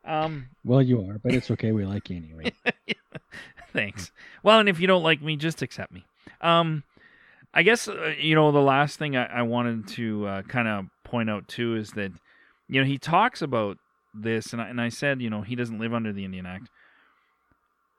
Um, 0.04 0.48
Well, 0.64 0.82
you 0.82 1.08
are, 1.10 1.20
but 1.20 1.34
it's 1.34 1.52
okay. 1.52 1.72
We 1.72 1.86
like 1.86 2.10
you 2.10 2.18
anyway. 2.18 2.54
Thanks. 3.74 4.12
Well, 4.44 4.60
and 4.60 4.68
if 4.68 4.80
you 4.80 4.88
don't 4.88 5.04
like 5.04 5.22
me, 5.22 5.38
just 5.38 5.62
accept 5.62 5.92
me. 5.94 6.06
Um, 6.42 6.84
I 7.54 7.64
guess 7.64 7.88
uh, 7.88 8.14
you 8.18 8.36
know 8.36 8.52
the 8.52 8.60
last 8.60 8.98
thing 8.98 9.16
I, 9.16 9.26
I 9.26 9.42
wanted 9.44 9.88
to 9.90 10.26
uh, 10.26 10.42
kind 10.44 10.68
of 10.68 10.86
point 11.04 11.30
out 11.30 11.48
too 11.48 11.76
is 11.76 11.92
that 11.92 12.12
you 12.68 12.82
know 12.82 12.88
he 12.88 12.98
talks 12.98 13.42
about 13.42 13.78
this, 14.14 14.54
and 14.54 14.62
I, 14.62 14.70
and 14.70 14.82
I 14.82 14.90
said 14.90 15.22
you 15.22 15.30
know 15.30 15.42
he 15.42 15.56
doesn't 15.56 15.80
live 15.80 15.94
under 15.94 16.12
the 16.12 16.26
Indian 16.26 16.46
Act, 16.46 16.70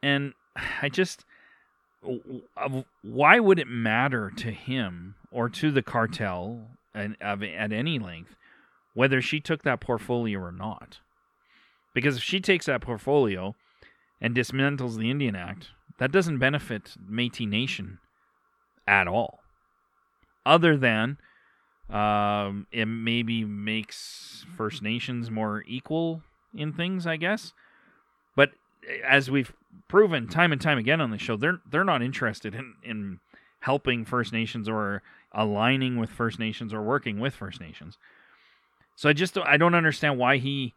and 0.03 0.33
I 0.81 0.89
just 0.89 1.25
why 3.03 3.39
would 3.39 3.59
it 3.59 3.69
matter 3.69 4.31
to 4.37 4.51
him 4.51 5.15
or 5.31 5.49
to 5.49 5.71
the 5.71 5.83
cartel 5.83 6.69
and 6.95 7.17
of 7.21 7.43
at 7.43 7.73
any 7.73 7.99
length 7.99 8.35
whether 8.95 9.23
she 9.23 9.41
took 9.41 9.63
that 9.63 9.81
portfolio 9.81 10.41
or 10.41 10.53
not? 10.53 10.99
Because 11.95 12.17
if 12.17 12.23
she 12.23 12.41
takes 12.41 12.67
that 12.67 12.81
portfolio 12.81 13.55
and 14.21 14.35
dismantles 14.35 14.97
the 14.97 15.11
Indian 15.11 15.37
Act, 15.37 15.69
that 15.99 16.13
doesn't 16.13 16.39
benefit 16.39 16.95
Métis 17.11 17.49
Nation 17.49 17.99
at 18.87 19.07
all. 19.07 19.41
Other 20.45 20.77
than 20.77 21.19
um, 21.91 22.67
it 22.73 22.87
maybe 22.87 23.45
makes 23.45 24.47
First 24.57 24.83
Nations 24.83 25.31
more 25.31 25.63
equal 25.67 26.23
in 26.55 26.73
things, 26.73 27.07
I 27.07 27.17
guess. 27.17 27.53
But 28.35 28.53
as 29.07 29.31
we've 29.31 29.53
proven 29.89 30.27
time 30.29 30.53
and 30.53 30.61
time 30.61 30.79
again 30.79 31.01
on 31.01 31.11
the 31.11 31.19
show, 31.19 31.37
they're 31.37 31.61
they're 31.71 31.85
not 31.85 32.03
interested 32.03 32.55
in, 32.55 32.75
in 32.83 33.21
helping 33.61 34.05
First 34.05 34.33
Nations 34.33 34.69
or 34.69 35.03
aligning 35.33 35.97
with 35.97 36.11
First 36.11 36.39
Nations 36.39 36.73
or 36.73 36.83
working 36.83 37.21
with 37.21 37.35
First 37.35 37.61
Nations. 37.61 37.99
So 38.97 39.09
I 39.09 39.13
just 39.13 39.37
I 39.39 39.57
don't 39.57 39.75
understand 39.75 40.19
why 40.19 40.39
he 40.39 40.75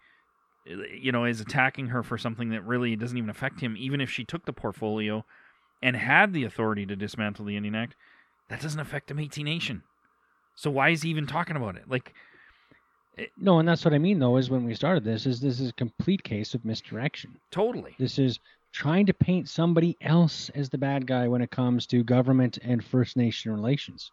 you 0.65 1.11
know, 1.11 1.25
is 1.25 1.41
attacking 1.41 1.87
her 1.87 2.03
for 2.03 2.17
something 2.17 2.49
that 2.49 2.65
really 2.65 2.95
doesn't 2.95 3.17
even 3.17 3.29
affect 3.29 3.61
him, 3.61 3.75
even 3.77 4.01
if 4.01 4.09
she 4.09 4.23
took 4.23 4.45
the 4.45 4.53
portfolio 4.53 5.23
and 5.81 5.95
had 5.95 6.33
the 6.33 6.43
authority 6.43 6.85
to 6.85 6.95
dismantle 6.95 7.45
the 7.45 7.55
Indian 7.57 7.75
Act, 7.75 7.95
that 8.49 8.61
doesn't 8.61 8.79
affect 8.79 9.07
the 9.07 9.13
Métis 9.13 9.43
Nation. 9.43 9.83
So 10.55 10.71
why 10.71 10.89
is 10.89 11.01
he 11.01 11.09
even 11.09 11.27
talking 11.27 11.55
about 11.55 11.75
it? 11.75 11.83
Like, 11.87 12.13
eh, 13.17 13.25
No, 13.37 13.59
and 13.59 13.67
that's 13.67 13.85
what 13.85 13.93
I 13.93 13.99
mean 13.99 14.19
though. 14.19 14.37
Is 14.37 14.49
when 14.49 14.65
we 14.65 14.73
started 14.73 15.03
this, 15.03 15.25
is 15.25 15.39
this 15.39 15.59
is 15.59 15.69
a 15.69 15.73
complete 15.73 16.23
case 16.23 16.53
of 16.53 16.65
misdirection. 16.65 17.35
totally. 17.51 17.95
This 17.99 18.17
is 18.17 18.39
trying 18.71 19.05
to 19.05 19.13
paint 19.13 19.47
somebody 19.47 19.95
else 20.01 20.49
as 20.49 20.69
the 20.69 20.77
bad 20.77 21.07
guy 21.07 21.27
when 21.27 21.41
it 21.41 21.49
comes 21.51 21.85
to 21.87 22.03
government 22.03 22.57
and 22.61 22.83
First 22.83 23.15
Nation 23.15 23.53
relations. 23.53 24.11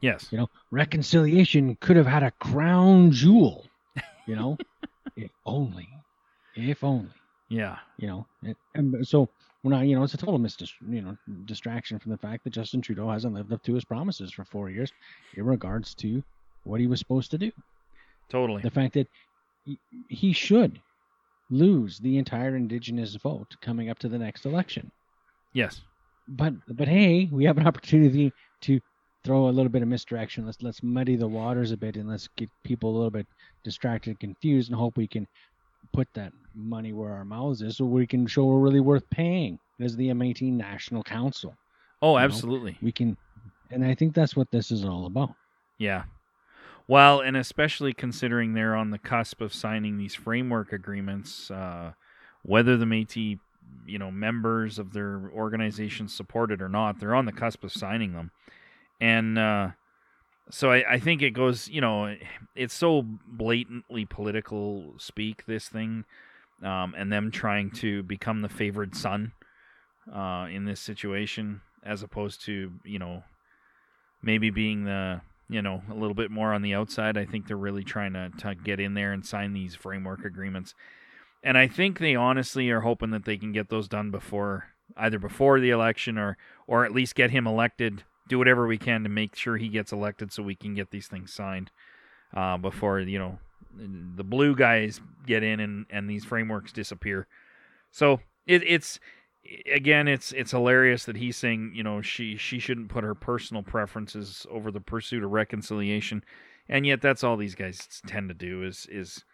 Yes. 0.00 0.28
You 0.30 0.38
know, 0.38 0.50
reconciliation 0.70 1.76
could 1.80 1.96
have 1.96 2.06
had 2.06 2.22
a 2.22 2.30
crown 2.32 3.12
jewel. 3.12 3.64
You 4.26 4.36
know, 4.36 4.58
if 5.16 5.30
only, 5.46 5.88
if 6.54 6.82
only. 6.84 7.10
Yeah. 7.48 7.76
You 7.98 8.06
know, 8.06 8.26
and, 8.42 8.56
and 8.74 9.06
so 9.06 9.28
we're 9.62 9.72
not. 9.72 9.86
You 9.86 9.96
know, 9.96 10.02
it's 10.02 10.14
a 10.14 10.18
total 10.18 10.38
misdis- 10.38 10.72
you 10.88 11.02
know 11.02 11.16
distraction 11.44 11.98
from 11.98 12.10
the 12.10 12.18
fact 12.18 12.44
that 12.44 12.50
Justin 12.50 12.80
Trudeau 12.80 13.10
hasn't 13.10 13.34
lived 13.34 13.52
up 13.52 13.62
to 13.64 13.74
his 13.74 13.84
promises 13.84 14.32
for 14.32 14.44
four 14.44 14.70
years 14.70 14.92
in 15.34 15.44
regards 15.44 15.94
to 15.96 16.22
what 16.64 16.80
he 16.80 16.86
was 16.86 16.98
supposed 16.98 17.30
to 17.32 17.38
do. 17.38 17.52
Totally. 18.28 18.62
The 18.62 18.70
fact 18.70 18.94
that 18.94 19.08
he, 19.64 19.78
he 20.08 20.32
should 20.32 20.80
lose 21.50 21.98
the 21.98 22.16
entire 22.16 22.56
Indigenous 22.56 23.14
vote 23.16 23.56
coming 23.60 23.90
up 23.90 23.98
to 24.00 24.08
the 24.08 24.18
next 24.18 24.46
election. 24.46 24.90
Yes. 25.52 25.82
But 26.26 26.54
but 26.68 26.88
hey, 26.88 27.28
we 27.30 27.44
have 27.44 27.58
an 27.58 27.66
opportunity 27.66 28.32
to 28.62 28.80
throw 29.24 29.48
a 29.48 29.50
little 29.50 29.70
bit 29.70 29.82
of 29.82 29.88
misdirection. 29.88 30.46
Let's 30.46 30.62
let's 30.62 30.82
muddy 30.82 31.16
the 31.16 31.28
waters 31.28 31.70
a 31.70 31.76
bit 31.76 31.96
and 31.96 32.08
let's 32.08 32.28
get 32.36 32.50
people 32.64 32.90
a 32.90 32.96
little 32.96 33.10
bit 33.10 33.26
distracted 33.64 34.18
confused 34.20 34.70
and 34.70 34.78
hope 34.78 34.96
we 34.96 35.06
can 35.06 35.26
put 35.92 36.08
that 36.14 36.32
money 36.54 36.92
where 36.92 37.12
our 37.12 37.24
mouths 37.24 37.62
is 37.62 37.76
so 37.76 37.84
we 37.84 38.06
can 38.06 38.26
show 38.26 38.44
we're 38.44 38.58
really 38.58 38.80
worth 38.80 39.08
paying 39.10 39.58
as 39.80 39.96
the 39.96 40.08
M18 40.08 40.52
National 40.52 41.02
Council. 41.02 41.54
Oh, 42.00 42.12
know, 42.12 42.18
absolutely. 42.18 42.78
We 42.82 42.92
can 42.92 43.16
and 43.70 43.84
I 43.84 43.94
think 43.94 44.14
that's 44.14 44.36
what 44.36 44.50
this 44.50 44.70
is 44.70 44.84
all 44.84 45.06
about. 45.06 45.34
Yeah. 45.78 46.04
Well, 46.88 47.20
and 47.20 47.36
especially 47.36 47.92
considering 47.92 48.52
they're 48.52 48.74
on 48.74 48.90
the 48.90 48.98
cusp 48.98 49.40
of 49.40 49.54
signing 49.54 49.98
these 49.98 50.14
framework 50.14 50.72
agreements, 50.72 51.50
uh, 51.50 51.92
whether 52.42 52.76
the 52.76 52.84
Métis, 52.84 53.38
you 53.86 53.98
know, 53.98 54.10
members 54.10 54.78
of 54.78 54.92
their 54.92 55.30
organization 55.34 56.08
support 56.08 56.50
it 56.50 56.60
or 56.60 56.68
not, 56.68 56.98
they're 56.98 57.14
on 57.14 57.24
the 57.24 57.32
cusp 57.32 57.64
of 57.64 57.72
signing 57.72 58.12
them, 58.12 58.30
and 59.02 59.36
uh, 59.36 59.70
so 60.48 60.70
I, 60.70 60.92
I 60.92 60.98
think 61.00 61.22
it 61.22 61.32
goes, 61.32 61.68
you 61.68 61.80
know, 61.80 62.14
it's 62.54 62.72
so 62.72 63.04
blatantly 63.26 64.04
political 64.04 64.94
speak 64.96 65.44
this 65.44 65.68
thing, 65.68 66.04
um, 66.62 66.94
and 66.96 67.12
them 67.12 67.32
trying 67.32 67.72
to 67.72 68.04
become 68.04 68.42
the 68.42 68.48
favored 68.48 68.94
son 68.94 69.32
uh, 70.14 70.46
in 70.48 70.66
this 70.66 70.80
situation, 70.80 71.62
as 71.82 72.04
opposed 72.04 72.44
to 72.44 72.70
you 72.84 73.00
know 73.00 73.24
maybe 74.22 74.50
being 74.50 74.84
the 74.84 75.20
you 75.48 75.62
know 75.62 75.82
a 75.90 75.94
little 75.94 76.14
bit 76.14 76.30
more 76.30 76.54
on 76.54 76.62
the 76.62 76.74
outside. 76.74 77.18
I 77.18 77.24
think 77.24 77.48
they're 77.48 77.56
really 77.56 77.82
trying 77.82 78.12
to, 78.12 78.30
to 78.38 78.54
get 78.54 78.78
in 78.78 78.94
there 78.94 79.12
and 79.12 79.26
sign 79.26 79.52
these 79.52 79.74
framework 79.74 80.24
agreements, 80.24 80.76
and 81.42 81.58
I 81.58 81.66
think 81.66 81.98
they 81.98 82.14
honestly 82.14 82.70
are 82.70 82.82
hoping 82.82 83.10
that 83.10 83.24
they 83.24 83.36
can 83.36 83.50
get 83.50 83.68
those 83.68 83.88
done 83.88 84.12
before 84.12 84.66
either 84.96 85.18
before 85.18 85.58
the 85.58 85.70
election 85.70 86.18
or 86.18 86.36
or 86.68 86.84
at 86.84 86.92
least 86.92 87.16
get 87.16 87.32
him 87.32 87.48
elected. 87.48 88.04
Do 88.32 88.38
whatever 88.38 88.66
we 88.66 88.78
can 88.78 89.02
to 89.02 89.10
make 89.10 89.36
sure 89.36 89.58
he 89.58 89.68
gets 89.68 89.92
elected 89.92 90.32
so 90.32 90.42
we 90.42 90.54
can 90.54 90.72
get 90.72 90.90
these 90.90 91.06
things 91.06 91.30
signed 91.30 91.70
uh, 92.34 92.56
before 92.56 92.98
you 92.98 93.18
know 93.18 93.38
the 93.76 94.24
blue 94.24 94.56
guys 94.56 95.02
get 95.26 95.42
in 95.42 95.60
and 95.60 95.84
and 95.90 96.08
these 96.08 96.24
frameworks 96.24 96.72
disappear. 96.72 97.26
So 97.90 98.20
it, 98.46 98.62
it's 98.66 98.98
again 99.70 100.08
it's 100.08 100.32
it's 100.32 100.52
hilarious 100.52 101.04
that 101.04 101.16
he's 101.16 101.36
saying 101.36 101.72
you 101.74 101.82
know 101.82 102.00
she 102.00 102.38
she 102.38 102.58
shouldn't 102.58 102.88
put 102.88 103.04
her 103.04 103.14
personal 103.14 103.62
preferences 103.62 104.46
over 104.50 104.70
the 104.70 104.80
pursuit 104.80 105.22
of 105.22 105.30
reconciliation. 105.30 106.24
And 106.70 106.86
yet 106.86 107.02
that's 107.02 107.22
all 107.22 107.36
these 107.36 107.54
guys 107.54 108.00
tend 108.06 108.30
to 108.30 108.34
do 108.34 108.62
is 108.62 108.86
is 108.90 109.26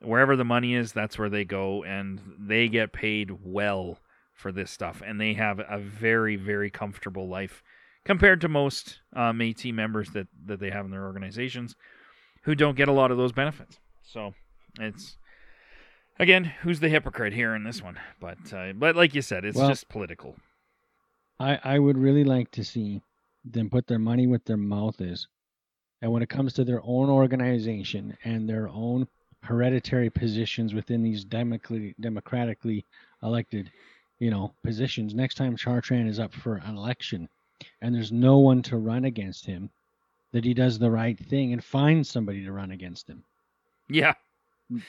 wherever 0.00 0.36
the 0.36 0.44
money 0.46 0.74
is 0.74 0.92
that's 0.92 1.18
where 1.18 1.28
they 1.28 1.44
go 1.44 1.84
and 1.84 2.18
they 2.38 2.66
get 2.68 2.94
paid 2.94 3.30
well 3.44 3.98
for 4.32 4.52
this 4.52 4.70
stuff. 4.70 5.02
And 5.04 5.20
they 5.20 5.34
have 5.34 5.60
a 5.60 5.78
very 5.78 6.36
very 6.36 6.70
comfortable 6.70 7.28
life 7.28 7.62
compared 8.08 8.40
to 8.40 8.48
most 8.48 9.00
uh, 9.14 9.32
Métis 9.32 9.72
members 9.72 10.08
that 10.10 10.26
that 10.46 10.58
they 10.58 10.70
have 10.70 10.86
in 10.86 10.90
their 10.90 11.04
organizations 11.04 11.76
who 12.44 12.54
don't 12.54 12.76
get 12.76 12.88
a 12.88 12.92
lot 12.92 13.10
of 13.10 13.18
those 13.18 13.32
benefits. 13.32 13.78
So 14.02 14.32
it's 14.80 15.18
again 16.18 16.44
who's 16.62 16.80
the 16.80 16.88
hypocrite 16.88 17.34
here 17.34 17.54
in 17.54 17.64
this 17.64 17.82
one? 17.82 17.98
But 18.18 18.52
uh, 18.52 18.72
but 18.72 18.96
like 18.96 19.14
you 19.14 19.22
said 19.22 19.44
it's 19.44 19.56
Well- 19.56 19.68
just 19.68 19.88
political. 19.88 20.34
I, 21.40 21.60
I 21.62 21.78
would 21.78 21.96
really 21.96 22.24
like 22.24 22.50
to 22.52 22.64
see 22.64 23.00
them 23.44 23.70
put 23.70 23.86
their 23.86 24.00
money 24.00 24.26
where 24.26 24.40
their 24.44 24.56
mouth 24.56 25.00
is. 25.00 25.28
And 26.02 26.10
when 26.10 26.20
it 26.20 26.28
comes 26.28 26.52
to 26.54 26.64
their 26.64 26.80
own 26.82 27.08
organization 27.08 28.16
and 28.24 28.48
their 28.48 28.68
own 28.68 29.06
hereditary 29.44 30.10
positions 30.10 30.74
within 30.74 31.00
these 31.00 31.24
democratically, 31.24 31.94
democratically 32.00 32.84
elected, 33.22 33.70
you 34.18 34.32
know, 34.32 34.52
positions, 34.64 35.14
next 35.14 35.36
time 35.36 35.56
Chartrand 35.56 36.08
is 36.08 36.18
up 36.18 36.34
for 36.34 36.56
an 36.56 36.76
election 36.76 37.28
and 37.80 37.94
there's 37.94 38.12
no 38.12 38.38
one 38.38 38.62
to 38.62 38.76
run 38.76 39.04
against 39.04 39.46
him, 39.46 39.70
that 40.32 40.44
he 40.44 40.54
does 40.54 40.78
the 40.78 40.90
right 40.90 41.18
thing 41.18 41.52
and 41.52 41.62
finds 41.64 42.10
somebody 42.10 42.44
to 42.44 42.52
run 42.52 42.70
against 42.70 43.08
him. 43.08 43.24
yeah 43.88 44.14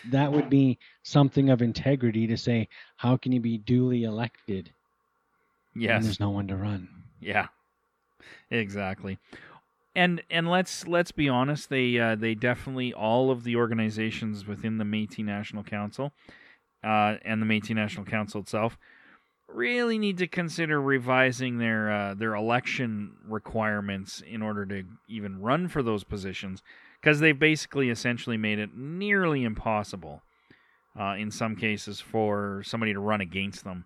that 0.10 0.32
would 0.32 0.50
be 0.50 0.78
something 1.04 1.50
of 1.50 1.62
integrity 1.62 2.28
to 2.28 2.38
say, 2.38 2.68
how 2.98 3.18
can 3.18 3.32
you 3.32 3.40
be 3.40 3.58
duly 3.58 4.04
elected? 4.04 4.72
Yes. 5.76 5.98
And 5.98 6.06
there's 6.06 6.20
no 6.20 6.30
one 6.30 6.48
to 6.48 6.58
run. 6.58 6.90
Yeah. 7.20 7.48
Exactly. 8.52 9.18
And 9.96 10.22
and 10.30 10.50
let's 10.50 10.88
let's 10.88 11.12
be 11.12 11.28
honest, 11.30 11.70
they 11.70 11.98
uh, 11.98 12.16
they 12.16 12.36
definitely 12.36 12.94
all 12.94 13.32
of 13.32 13.44
the 13.44 13.56
organizations 13.56 14.46
within 14.46 14.78
the 14.78 14.84
Métis 14.84 15.26
National 15.26 15.64
Council 15.64 16.14
uh, 16.84 17.16
and 17.24 17.42
the 17.42 17.46
Métis 17.46 17.76
National 17.76 18.06
Council 18.06 18.42
itself 18.42 18.78
really 19.54 19.98
need 19.98 20.18
to 20.18 20.28
consider 20.28 20.82
revising 20.82 21.58
their 21.58 21.92
uh, 21.92 22.14
their 22.14 22.36
election 22.36 23.14
requirements 23.28 24.22
in 24.26 24.42
order 24.42 24.66
to 24.66 24.84
even 25.08 25.42
run 25.42 25.68
for 25.68 25.84
those 25.84 26.04
positions 26.04 26.64
because 27.02 27.20
they've 27.20 27.40
basically 27.40 27.90
essentially 27.90 28.38
made 28.38 28.60
it 28.60 28.76
nearly 28.76 29.44
impossible 29.44 30.22
uh, 31.00 31.16
in 31.18 31.32
some 31.32 31.56
cases 31.56 32.00
for 32.00 32.62
somebody 32.66 32.94
to 32.94 33.00
run 33.00 33.22
against 33.22 33.64
them. 33.64 33.86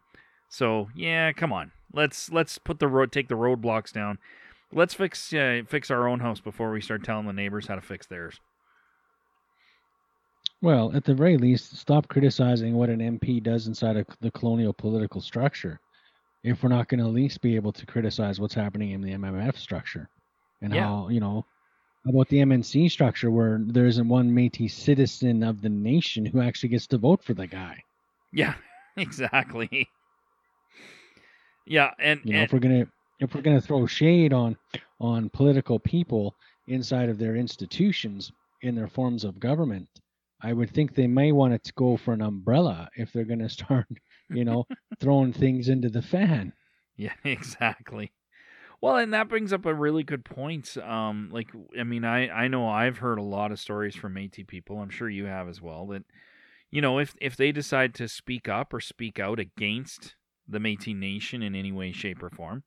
So 0.50 0.90
yeah, 0.96 1.32
come 1.32 1.52
on, 1.52 1.72
let's 1.94 2.32
let's 2.32 2.58
put 2.58 2.80
the 2.80 2.88
road 2.88 3.12
take 3.12 3.30
the 3.30 3.36
roadblocks 3.36 3.92
down. 3.92 4.20
Let's 4.72 4.94
fix 4.94 5.34
uh, 5.34 5.62
fix 5.68 5.92
our 5.92 6.08
own 6.08 6.20
house 6.20 6.40
before 6.40 6.72
we 6.72 6.82
start 6.82 7.04
telling 7.04 7.28
the 7.28 7.34
neighbors 7.34 7.68
how 7.68 7.76
to 7.76 7.82
fix 7.82 8.08
theirs. 8.08 8.40
Well, 10.64 10.96
at 10.96 11.04
the 11.06 11.14
very 11.14 11.38
least, 11.38 11.78
stop 11.78 12.08
criticizing 12.08 12.74
what 12.74 12.90
an 12.90 13.02
MP 13.02 13.40
does 13.40 13.68
inside 13.68 13.98
of 13.98 14.08
the 14.22 14.32
colonial 14.32 14.74
political 14.74 15.22
structure. 15.22 15.80
If 16.44 16.64
we're 16.64 16.70
not 16.70 16.88
going 16.88 17.00
to 17.02 17.06
at 17.08 17.14
least 17.14 17.42
be 17.42 17.56
able 17.56 17.74
to 17.74 17.86
criticize 17.86 18.40
what's 18.40 18.56
happening 18.56 18.92
in 18.92 19.02
the 19.02 19.12
MMF 19.14 19.58
structure, 19.60 20.10
and 20.62 20.74
Yeah. 20.74 20.90
how 20.90 21.10
you 21.10 21.20
know 21.20 21.46
about 22.08 22.30
the 22.30 22.40
MNC 22.40 22.90
structure 22.90 23.30
where 23.30 23.60
there 23.62 23.86
isn't 23.88 24.08
one 24.10 24.32
Métis 24.32 24.72
citizen 24.72 25.44
of 25.44 25.62
the 25.62 25.70
nation 25.70 26.26
who 26.26 26.42
actually 26.42 26.70
gets 26.70 26.88
to 26.88 26.98
vote 26.98 27.24
for 27.24 27.34
the 27.36 27.48
guy. 27.48 27.84
Yeah, 28.32 28.56
exactly. 28.98 29.92
Yeah, 31.66 31.94
and, 32.00 32.22
You 32.24 32.34
know, 32.34 32.42
and 32.42 32.44
if 32.44 32.54
we're 32.54 32.60
gonna 32.60 32.88
if 33.20 33.36
we're 33.36 33.42
gonna 33.42 33.62
throw 33.62 33.86
shade 33.86 34.34
on 34.34 34.58
on 35.00 35.30
political 35.30 35.80
people 35.80 36.36
inside 36.68 37.10
of 37.10 37.18
their 37.20 37.36
institutions 37.36 38.32
in 38.62 38.76
their 38.76 38.88
forms 38.88 39.24
of 39.24 39.40
government, 39.40 39.88
I 40.44 40.54
would 40.54 40.70
think 40.70 40.94
they 40.94 41.08
may 41.08 41.32
want 41.32 41.64
to 41.64 41.74
go 41.74 41.96
for 41.96 42.14
an 42.14 42.22
umbrella 42.22 42.90
if 42.96 43.14
they're 43.14 43.24
gonna 43.24 43.50
start, 43.50 43.88
you 44.30 44.44
know, 44.46 44.66
throwing 45.00 45.34
things 45.34 45.70
into 45.70 45.90
the 45.90 46.02
fan. 46.02 46.54
Yeah, 46.98 47.14
exactly. 47.24 48.12
Well, 48.82 48.98
and 48.98 49.14
that 49.14 49.30
brings 49.30 49.54
up 49.54 49.66
a 49.66 49.74
really 49.74 50.04
good 50.04 50.26
point. 50.26 50.76
Um, 50.78 51.30
like, 51.32 51.50
I 51.80 51.84
mean, 51.84 52.04
I 52.04 52.28
I 52.28 52.48
know 52.50 52.68
I've 52.68 52.98
heard 52.98 53.18
a 53.18 53.24
lot 53.24 53.54
of 53.54 53.60
stories 53.60 53.96
from 53.96 54.16
Métis 54.16 54.46
people. 54.46 54.82
I'm 54.82 54.90
sure 54.90 55.10
you 55.10 55.26
have 55.26 55.48
as 55.48 55.62
well. 55.62 55.88
That 55.88 56.04
you 56.70 56.82
know, 56.82 57.00
if 57.00 57.16
if 57.22 57.38
they 57.38 57.54
decide 57.54 57.94
to 57.96 58.10
speak 58.10 58.50
up 58.50 58.74
or 58.74 58.82
speak 58.82 59.20
out 59.20 59.40
against 59.40 60.16
the 60.48 60.60
Métis 60.60 60.98
Nation 60.98 61.42
in 61.42 61.56
any 61.56 61.72
way, 61.72 61.94
shape, 61.94 62.22
or 62.22 62.30
form, 62.30 62.64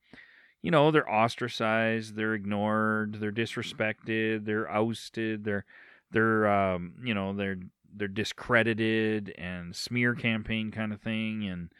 you 0.63 0.71
know, 0.71 0.91
they're 0.91 1.11
ostracized, 1.11 2.17
they're 2.17 2.35
ignored, 2.35 3.19
they're 3.21 3.31
disrespected, 3.31 4.47
they're 4.47 4.71
ousted, 4.71 5.45
they're 5.45 5.67
they're 6.11 6.47
um, 6.49 6.95
you 7.03 7.15
know, 7.15 7.35
they're 7.35 7.59
they're 7.95 8.09
discredited 8.09 9.35
and 9.39 9.75
smear 9.75 10.15
campaign 10.15 10.71
kind 10.71 10.93
of 10.93 11.01
thing, 11.01 11.47
and 11.47 11.73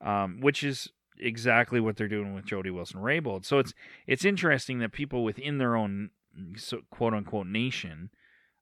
um, 0.00 0.40
which 0.40 0.62
is 0.62 0.90
exactly 1.18 1.80
what 1.80 1.96
they're 1.96 2.08
doing 2.08 2.34
with 2.34 2.44
Jody 2.44 2.70
Wilson 2.70 3.00
Raybould. 3.00 3.44
So 3.44 3.58
it's 3.58 3.72
it's 4.06 4.24
interesting 4.24 4.78
that 4.80 4.92
people 4.92 5.24
within 5.24 5.58
their 5.58 5.76
own 5.76 6.10
so, 6.56 6.80
quote 6.90 7.14
unquote 7.14 7.46
nation 7.46 8.10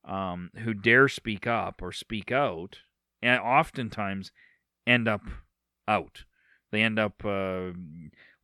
um, 0.04 0.50
who 0.58 0.74
dare 0.74 1.08
speak 1.08 1.46
up 1.46 1.80
or 1.82 1.92
speak 1.92 2.32
out, 2.32 2.78
and 3.22 3.40
oftentimes 3.40 4.32
end 4.86 5.08
up 5.08 5.22
out. 5.86 6.24
They 6.70 6.82
end 6.82 6.98
up 6.98 7.24
uh, 7.24 7.72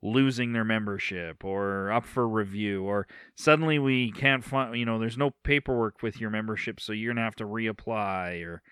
losing 0.03 0.53
their 0.53 0.65
membership 0.65 1.45
or 1.45 1.91
up 1.93 2.05
for 2.05 2.29
review, 2.29 2.85
or 2.85 3.07
suddenly 3.35 3.79
we 3.79 4.13
can't 4.13 4.45
find. 4.45 4.77
You 4.79 4.85
know, 4.85 4.99
there's 4.99 5.19
no 5.19 5.31
paperwork 5.43 6.03
with 6.03 6.21
your 6.21 6.31
membership, 6.31 6.81
so 6.81 6.93
you're 6.93 7.13
gonna 7.13 7.25
have 7.25 7.37
to 7.37 7.45
reapply, 7.45 8.45
or 8.45 8.63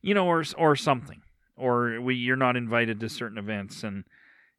you 0.00 0.14
know, 0.14 0.26
or 0.26 0.44
or 0.56 0.76
something, 0.76 1.22
or 1.56 2.00
we 2.00 2.14
you're 2.14 2.36
not 2.36 2.56
invited 2.56 3.00
to 3.00 3.08
certain 3.08 3.38
events 3.38 3.82
and 3.82 4.04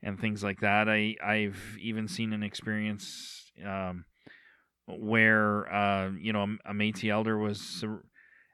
and 0.01 0.19
things 0.19 0.43
like 0.43 0.61
that. 0.61 0.89
I 0.89 1.15
I've 1.23 1.77
even 1.79 2.07
seen 2.07 2.33
an 2.33 2.43
experience 2.43 3.51
um, 3.65 4.05
where 4.87 5.71
uh, 5.73 6.11
you 6.19 6.33
know 6.33 6.43
a 6.43 6.71
a 6.71 6.73
Métis 6.73 7.09
elder 7.09 7.37
was 7.37 7.83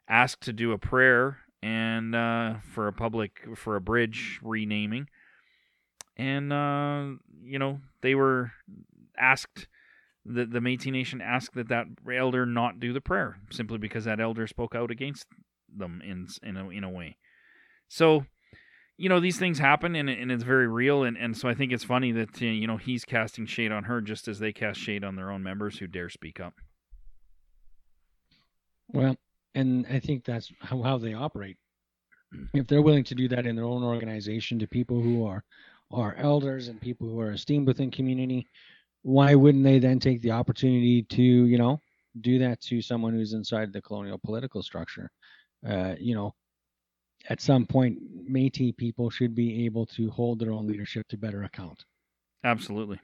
asked 0.08 0.42
to 0.42 0.54
do 0.54 0.72
a 0.72 0.78
prayer 0.78 1.38
and 1.62 2.16
uh, 2.16 2.56
for 2.62 2.88
a 2.88 2.94
public 2.94 3.46
for 3.56 3.76
a 3.76 3.82
bridge 3.82 4.40
renaming, 4.42 5.08
and 6.20 6.54
uh, 6.54 7.06
you 7.44 7.60
know 7.60 7.80
they 8.02 8.16
were 8.16 8.52
asked. 9.18 9.68
The, 10.26 10.46
the 10.46 10.60
Métis 10.60 10.92
Nation 10.92 11.22
asked 11.22 11.56
that 11.56 11.70
that 11.70 11.88
elder 12.14 12.46
not 12.46 12.80
do 12.80 12.94
the 12.94 13.02
prayer 13.02 13.38
simply 13.50 13.80
because 13.80 14.06
that 14.06 14.20
elder 14.20 14.46
spoke 14.46 14.76
out 14.76 14.92
against 14.92 15.26
them 15.76 16.02
in 16.06 16.28
in 16.44 16.58
a, 16.58 16.70
in 16.70 16.84
a 16.84 16.90
way. 16.90 17.18
So, 17.88 18.26
you 18.98 19.10
know 19.10 19.20
these 19.20 19.40
things 19.40 19.58
happen 19.58 19.96
and, 19.96 20.10
and 20.10 20.32
it's 20.32 20.44
very 20.44 20.68
real 20.68 21.04
and, 21.04 21.18
and 21.18 21.36
so 21.36 21.48
i 21.48 21.54
think 21.56 21.72
it's 21.72 21.86
funny 21.86 22.12
that 22.12 22.42
uh, 22.42 22.46
you 22.46 22.68
know 22.68 22.76
he's 22.76 23.06
casting 23.06 23.46
shade 23.46 23.72
on 23.72 23.86
her 23.86 24.02
just 24.02 24.28
as 24.28 24.40
they 24.40 24.52
cast 24.52 24.78
shade 24.80 25.06
on 25.06 25.16
their 25.16 25.32
own 25.32 25.42
members 25.42 25.80
who 25.80 25.88
dare 25.88 26.10
speak 26.10 26.40
up 26.40 26.54
Well, 28.92 29.16
and 29.54 29.86
I 29.88 30.00
think 30.00 30.26
that's 30.26 30.52
how, 30.62 30.82
how 30.82 30.98
they 30.98 31.14
operate. 31.14 31.58
If 32.54 32.68
they're 32.68 32.82
willing 32.82 33.04
to 33.06 33.16
do 33.16 33.28
that 33.30 33.46
in 33.46 33.56
their 33.56 33.66
own 33.66 33.84
organization 33.84 34.60
to 34.60 34.68
people 34.68 35.02
who 35.02 35.26
are 35.26 35.44
are 35.92 36.16
elders 36.16 36.68
and 36.68 36.80
people 36.82 37.08
who 37.10 37.20
are 37.20 37.32
esteemed 37.32 37.68
within 37.68 37.92
community, 37.92 38.48
why 39.04 39.36
wouldn't 39.36 39.64
they 39.64 39.80
then 39.80 40.00
take 40.00 40.22
the 40.22 40.32
opportunity 40.32 41.04
to, 41.04 41.22
you 41.24 41.58
know, 41.58 41.80
do 42.22 42.40
that 42.40 42.62
to 42.62 42.82
someone 42.82 43.14
who's 43.14 43.34
inside 43.34 43.72
the 43.74 43.82
colonial 43.82 44.20
political 44.20 44.62
structure? 44.62 45.10
Uh, 45.66 45.96
you 46.00 46.16
know, 46.16 46.34
at 47.30 47.42
some 47.42 47.66
point, 47.66 47.98
Métis 48.30 48.76
people 48.78 49.10
should 49.10 49.36
be 49.36 49.66
able 49.66 49.86
to 49.86 50.10
hold 50.10 50.40
their 50.40 50.52
own 50.52 50.68
leadership 50.68 51.08
to 51.10 51.18
better 51.18 51.44
account. 51.44 51.84
absolutely 52.44 53.00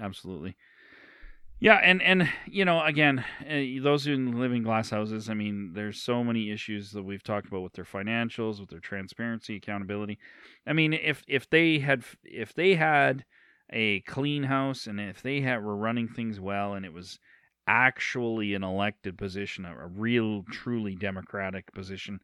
absolutely 0.00 0.56
yeah 1.58 1.76
and 1.82 2.02
and 2.02 2.28
you 2.46 2.64
know 2.64 2.82
again 2.82 3.24
uh, 3.48 3.82
those 3.82 4.04
who 4.04 4.16
live 4.32 4.52
in 4.52 4.62
glass 4.62 4.90
houses 4.90 5.30
i 5.30 5.34
mean 5.34 5.72
there's 5.74 6.00
so 6.00 6.22
many 6.22 6.50
issues 6.50 6.92
that 6.92 7.02
we've 7.02 7.22
talked 7.22 7.48
about 7.48 7.62
with 7.62 7.72
their 7.72 7.84
financials 7.84 8.60
with 8.60 8.68
their 8.70 8.80
transparency 8.80 9.56
accountability. 9.56 10.18
I 10.66 10.72
mean 10.72 10.92
if 10.92 11.22
if 11.26 11.48
they 11.48 11.78
had 11.78 12.04
if 12.24 12.54
they 12.54 12.74
had 12.74 13.24
a 13.70 14.00
clean 14.00 14.44
house 14.44 14.86
and 14.86 15.00
if 15.00 15.22
they 15.22 15.40
had 15.40 15.62
were 15.62 15.76
running 15.76 16.08
things 16.08 16.38
well 16.38 16.74
and 16.74 16.84
it 16.84 16.92
was 16.92 17.18
actually 17.66 18.54
an 18.54 18.62
elected 18.62 19.18
position 19.18 19.64
a, 19.64 19.72
a 19.76 19.86
real 19.88 20.44
truly 20.52 20.94
democratic 20.94 21.72
position 21.72 22.20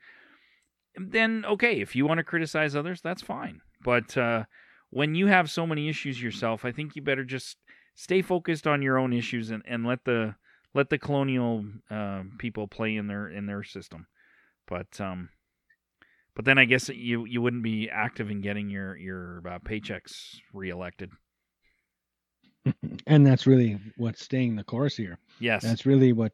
then 0.96 1.44
okay 1.46 1.80
if 1.80 1.96
you 1.96 2.06
want 2.06 2.18
to 2.18 2.24
criticize 2.24 2.76
others 2.76 3.00
that's 3.00 3.22
fine. 3.22 3.60
But 3.82 4.16
uh 4.16 4.44
when 4.90 5.14
you 5.14 5.26
have 5.26 5.50
so 5.50 5.66
many 5.66 5.88
issues 5.88 6.22
yourself 6.22 6.66
i 6.66 6.70
think 6.70 6.94
you 6.94 7.00
better 7.02 7.24
just 7.24 7.56
stay 7.94 8.22
focused 8.22 8.66
on 8.66 8.82
your 8.82 8.98
own 8.98 9.12
issues 9.12 9.50
and, 9.50 9.62
and 9.66 9.86
let 9.86 10.04
the 10.04 10.34
let 10.74 10.88
the 10.88 10.98
colonial 10.98 11.64
uh, 11.90 12.22
people 12.38 12.66
play 12.66 12.96
in 12.96 13.06
their 13.06 13.28
in 13.28 13.46
their 13.46 13.62
system. 13.62 14.06
But 14.66 15.00
um 15.00 15.28
but 16.34 16.44
then 16.44 16.58
i 16.58 16.64
guess 16.64 16.88
you 16.88 17.24
you 17.26 17.42
wouldn't 17.42 17.62
be 17.62 17.90
active 17.90 18.30
in 18.30 18.40
getting 18.40 18.70
your 18.70 18.96
your 18.96 19.42
uh, 19.46 19.58
paychecks 19.58 20.36
reelected. 20.52 21.10
And 23.08 23.26
that's 23.26 23.46
really 23.46 23.80
what's 23.96 24.24
staying 24.24 24.54
the 24.54 24.62
course 24.62 24.96
here. 24.96 25.18
yes. 25.40 25.62
That's 25.62 25.84
really 25.84 26.12
what 26.12 26.32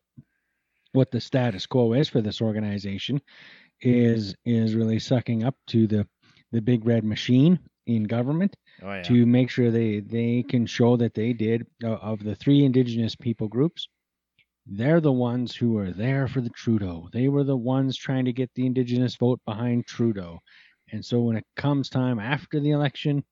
what 0.93 1.11
the 1.11 1.21
status 1.21 1.67
quo 1.67 1.95
is 1.95 2.09
for 2.09 2.21
this 2.21 2.41
organization 2.41 3.21
is 3.81 4.35
is 4.45 4.75
really 4.75 4.99
sucking 4.99 5.45
up 5.45 5.55
to 5.69 5.87
the 5.87 6.07
the 6.53 6.61
big 6.61 6.85
red 6.87 7.05
machine 7.05 7.59
in 7.87 8.05
government 8.05 8.57
oh 8.83 8.93
yeah 8.93 9.03
to 9.03 9.27
make 9.27 9.51
sure 9.51 9.71
they 9.71 10.01
they 10.01 10.43
can 10.43 10.67
show 10.67 10.97
that 10.97 11.15
they 11.15 11.33
did 11.33 11.67
uh, 11.85 11.95
of 11.95 12.23
the 12.23 12.35
three 12.35 12.65
indigenous 12.65 13.15
people 13.15 13.49
groups 13.49 13.89
they're 14.71 15.01
the 15.01 15.13
ones 15.13 15.57
who 15.57 15.79
are 15.79 15.91
there 15.91 16.29
for 16.29 16.43
the 16.43 16.51
Trudeau. 16.51 17.09
They 17.11 17.29
were 17.29 17.43
the 17.43 17.57
ones 17.57 17.97
trying 17.97 18.27
to 18.27 18.35
get 18.35 18.51
the 18.55 18.67
indigenous 18.67 19.17
vote 19.17 19.41
behind 19.47 19.87
Trudeau. 19.87 20.41
And 20.93 21.03
so 21.03 21.23
when 21.23 21.37
it 21.37 21.47
comes 21.57 21.89
time 21.89 22.19
after 22.19 22.61
the 22.61 22.73
election, 22.73 23.25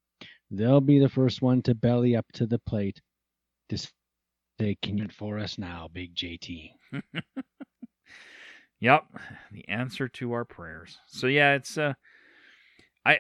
they'll 0.51 0.80
be 0.80 0.99
the 0.99 1.11
first 1.11 1.42
one 1.42 1.61
to 1.62 1.74
belly 1.74 2.16
up 2.16 2.24
to 2.34 2.47
the 2.47 2.59
plate 2.61 3.03
to 3.68 3.76
say, 3.76 4.78
Can 4.80 4.97
you 4.97 5.09
for 5.09 5.38
us 5.38 5.59
now, 5.59 5.90
big 5.92 6.14
JT? 6.14 6.70
Yep, 8.80 9.07
the 9.53 9.66
answer 9.68 10.07
to 10.07 10.32
our 10.32 10.44
prayers. 10.44 10.99
So 11.07 11.28
yeah, 11.28 11.55
it's 11.55 11.78
uh, 11.78 11.94
I 13.07 13.16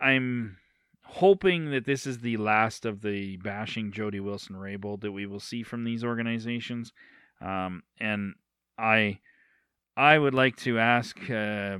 I 0.00 0.06
I'm 0.08 0.56
hoping 1.04 1.70
that 1.70 1.84
this 1.84 2.06
is 2.06 2.18
the 2.18 2.36
last 2.36 2.84
of 2.84 3.02
the 3.02 3.36
bashing 3.38 3.92
Jody 3.92 4.20
Wilson 4.20 4.56
Raybould 4.56 5.00
that 5.02 5.12
we 5.12 5.26
will 5.26 5.40
see 5.40 5.62
from 5.62 5.84
these 5.84 6.04
organizations, 6.04 6.92
um, 7.40 7.82
and 8.00 8.34
I 8.78 9.20
I 9.96 10.18
would 10.18 10.34
like 10.34 10.56
to 10.58 10.78
ask 10.78 11.30
uh, 11.30 11.78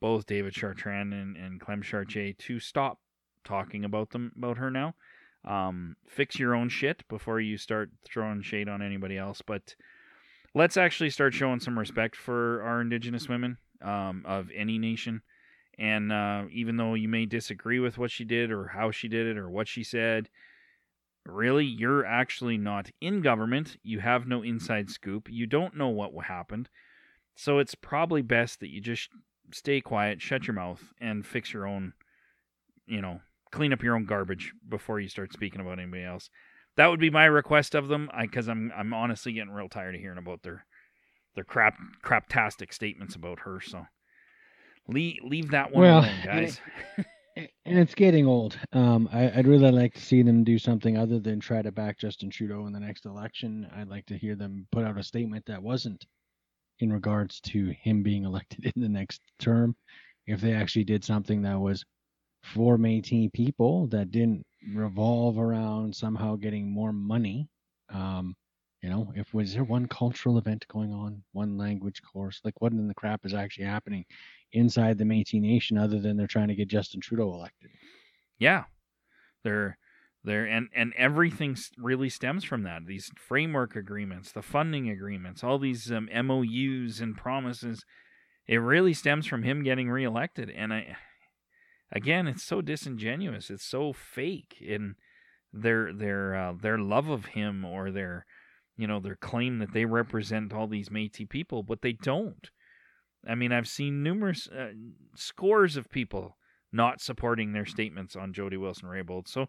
both 0.00 0.26
David 0.26 0.54
Chartrand 0.54 1.12
and, 1.12 1.36
and 1.36 1.60
Clem 1.60 1.82
Chartier 1.82 2.32
to 2.32 2.60
stop 2.60 2.98
talking 3.44 3.84
about 3.84 4.10
them 4.10 4.32
about 4.36 4.58
her 4.58 4.70
now. 4.70 4.94
Um, 5.44 5.96
fix 6.08 6.38
your 6.38 6.54
own 6.54 6.70
shit 6.70 7.06
before 7.08 7.38
you 7.40 7.58
start 7.58 7.90
throwing 8.04 8.42
shade 8.42 8.68
on 8.68 8.80
anybody 8.80 9.18
else. 9.18 9.42
But 9.46 9.74
let's 10.54 10.76
actually 10.76 11.10
start 11.10 11.34
showing 11.34 11.60
some 11.60 11.78
respect 11.78 12.16
for 12.16 12.62
our 12.62 12.80
Indigenous 12.80 13.28
women 13.28 13.58
um, 13.82 14.24
of 14.26 14.50
any 14.54 14.78
nation. 14.78 15.20
And 15.78 16.12
uh, 16.12 16.44
even 16.52 16.76
though 16.76 16.94
you 16.94 17.08
may 17.08 17.26
disagree 17.26 17.80
with 17.80 17.98
what 17.98 18.10
she 18.10 18.24
did 18.24 18.50
or 18.50 18.68
how 18.68 18.90
she 18.90 19.08
did 19.08 19.26
it 19.26 19.38
or 19.38 19.50
what 19.50 19.68
she 19.68 19.82
said, 19.82 20.28
really, 21.26 21.64
you're 21.64 22.04
actually 22.04 22.58
not 22.58 22.90
in 23.00 23.22
government. 23.22 23.76
You 23.82 24.00
have 24.00 24.26
no 24.26 24.42
inside 24.42 24.90
scoop. 24.90 25.28
You 25.30 25.46
don't 25.46 25.76
know 25.76 25.88
what 25.88 26.12
happened. 26.26 26.68
So 27.34 27.58
it's 27.58 27.74
probably 27.74 28.22
best 28.22 28.60
that 28.60 28.70
you 28.70 28.80
just 28.80 29.08
stay 29.52 29.80
quiet, 29.80 30.22
shut 30.22 30.46
your 30.46 30.54
mouth, 30.54 30.92
and 31.00 31.26
fix 31.26 31.52
your 31.52 31.66
own, 31.66 31.92
you 32.86 33.00
know, 33.00 33.20
clean 33.50 33.72
up 33.72 33.82
your 33.82 33.96
own 33.96 34.04
garbage 34.04 34.52
before 34.68 35.00
you 35.00 35.08
start 35.08 35.32
speaking 35.32 35.60
about 35.60 35.78
anybody 35.78 36.04
else. 36.04 36.30
That 36.76 36.88
would 36.88 37.00
be 37.00 37.10
my 37.10 37.24
request 37.24 37.74
of 37.74 37.88
them, 37.88 38.10
because 38.20 38.48
I'm 38.48 38.72
I'm 38.76 38.92
honestly 38.92 39.32
getting 39.32 39.52
real 39.52 39.68
tired 39.68 39.94
of 39.94 40.00
hearing 40.00 40.18
about 40.18 40.42
their 40.42 40.66
their 41.34 41.44
crap 41.44 41.74
craptastic 42.04 42.72
statements 42.72 43.14
about 43.14 43.40
her. 43.40 43.60
So 43.60 43.86
leave 44.88 45.18
leave 45.22 45.50
that 45.50 45.72
one 45.72 45.82
Well, 45.82 45.98
alone, 46.00 46.10
guys. 46.24 46.60
and 47.36 47.48
it's 47.78 47.94
getting 47.94 48.26
old. 48.26 48.58
Um, 48.72 49.08
I, 49.12 49.30
I'd 49.30 49.46
really 49.46 49.70
like 49.70 49.94
to 49.94 50.00
see 50.00 50.22
them 50.22 50.44
do 50.44 50.58
something 50.58 50.96
other 50.96 51.18
than 51.18 51.40
try 51.40 51.62
to 51.62 51.72
back 51.72 51.98
Justin 51.98 52.30
Trudeau 52.30 52.66
in 52.66 52.72
the 52.72 52.80
next 52.80 53.06
election. 53.06 53.68
I'd 53.76 53.88
like 53.88 54.06
to 54.06 54.16
hear 54.16 54.36
them 54.36 54.66
put 54.70 54.84
out 54.84 54.98
a 54.98 55.02
statement 55.02 55.44
that 55.46 55.62
wasn't 55.62 56.04
in 56.80 56.92
regards 56.92 57.40
to 57.40 57.72
him 57.82 58.02
being 58.02 58.24
elected 58.24 58.72
in 58.74 58.82
the 58.82 58.88
next 58.88 59.20
term. 59.38 59.74
If 60.26 60.40
they 60.40 60.52
actually 60.52 60.84
did 60.84 61.04
something 61.04 61.42
that 61.42 61.58
was 61.58 61.84
for 62.42 62.76
Métis 62.76 63.32
people 63.32 63.86
that 63.88 64.10
didn't 64.10 64.44
revolve 64.74 65.38
around 65.38 65.94
somehow 65.94 66.36
getting 66.36 66.70
more 66.70 66.92
money. 66.92 67.48
Um, 67.92 68.34
you 68.82 68.90
know, 68.90 69.10
if 69.16 69.32
was 69.32 69.54
there 69.54 69.64
one 69.64 69.86
cultural 69.86 70.36
event 70.36 70.66
going 70.68 70.92
on, 70.92 71.22
one 71.32 71.56
language 71.56 72.02
course, 72.02 72.40
like 72.44 72.60
what 72.60 72.72
in 72.72 72.86
the 72.86 72.94
crap 72.94 73.24
is 73.24 73.32
actually 73.32 73.64
happening 73.64 74.04
inside 74.54 74.98
the 74.98 75.04
Métis 75.04 75.40
Nation 75.40 75.76
other 75.76 75.98
than 75.98 76.16
they're 76.16 76.26
trying 76.26 76.48
to 76.48 76.54
get 76.54 76.68
Justin 76.68 77.00
Trudeau 77.00 77.32
elected? 77.34 77.70
yeah. 78.38 78.64
They're 79.42 79.78
they're 80.24 80.46
and 80.46 80.68
and 80.74 80.94
everything 80.96 81.56
really 81.76 82.08
stems 82.08 82.44
from 82.44 82.62
that. 82.62 82.86
These 82.86 83.10
framework 83.16 83.76
agreements 83.76 84.32
the 84.32 84.42
funding 84.42 84.88
agreements 84.88 85.44
all 85.44 85.58
these 85.58 85.92
um, 85.92 86.08
MOUs 86.12 87.00
and 87.00 87.16
promises 87.16 87.84
it 88.46 88.56
really 88.56 88.94
stems 88.94 89.26
from 89.26 89.42
him 89.42 89.62
getting 89.62 89.90
reelected. 89.90 90.50
And 90.50 90.72
i 90.72 90.96
again 91.92 92.26
it's 92.26 92.42
so 92.42 92.62
disingenuous. 92.62 93.50
It's 93.50 93.64
so 93.64 93.92
fake. 93.92 94.56
In 94.60 94.94
their 95.52 95.92
their 95.92 96.34
uh, 96.34 96.54
their 96.60 96.78
love 96.78 97.08
of 97.08 97.26
him 97.26 97.64
or 97.64 97.90
their 97.90 98.24
you 98.76 98.86
know 98.86 99.00
their 99.00 99.16
claim 99.16 99.58
that 99.58 99.72
they 99.72 99.84
represent 99.84 100.52
all 100.52 100.66
these 100.66 100.88
Métis 100.88 101.28
people 101.28 101.62
but 101.62 101.80
they 101.82 101.92
don't 101.92 102.50
i 103.28 103.34
mean 103.34 103.52
i've 103.52 103.68
seen 103.68 104.02
numerous 104.02 104.48
uh, 104.48 104.72
scores 105.14 105.76
of 105.76 105.90
people 105.90 106.36
not 106.74 107.00
supporting 107.00 107.52
their 107.52 107.64
statements 107.64 108.16
on 108.16 108.32
Jody 108.32 108.56
Wilson 108.56 108.88
Raybould. 108.88 109.28
So 109.28 109.46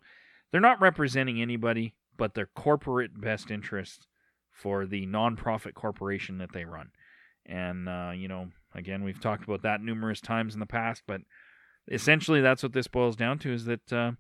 they're 0.52 0.62
not 0.62 0.80
representing 0.80 1.42
anybody 1.42 1.96
but 2.18 2.34
their 2.34 2.50
corporate 2.56 3.20
best 3.20 3.52
interests 3.52 4.08
for 4.52 4.86
the 4.86 5.06
nonprofit 5.06 5.74
corporation 5.74 6.38
that 6.38 6.54
they 6.54 6.64
run. 6.64 6.92
And, 7.46 7.90
uh, 7.90 8.12
you 8.16 8.30
know, 8.30 8.48
again, 8.74 9.04
we've 9.04 9.20
talked 9.20 9.44
about 9.44 9.64
that 9.64 9.82
numerous 9.82 10.22
times 10.22 10.54
in 10.54 10.62
the 10.62 10.66
past, 10.66 11.04
but 11.08 11.22
essentially 11.92 12.40
that's 12.40 12.64
what 12.64 12.72
this 12.72 12.88
boils 12.88 13.18
down 13.18 13.38
to 13.40 13.52
is 13.52 13.66
that 13.66 13.92
uh, 13.92 14.12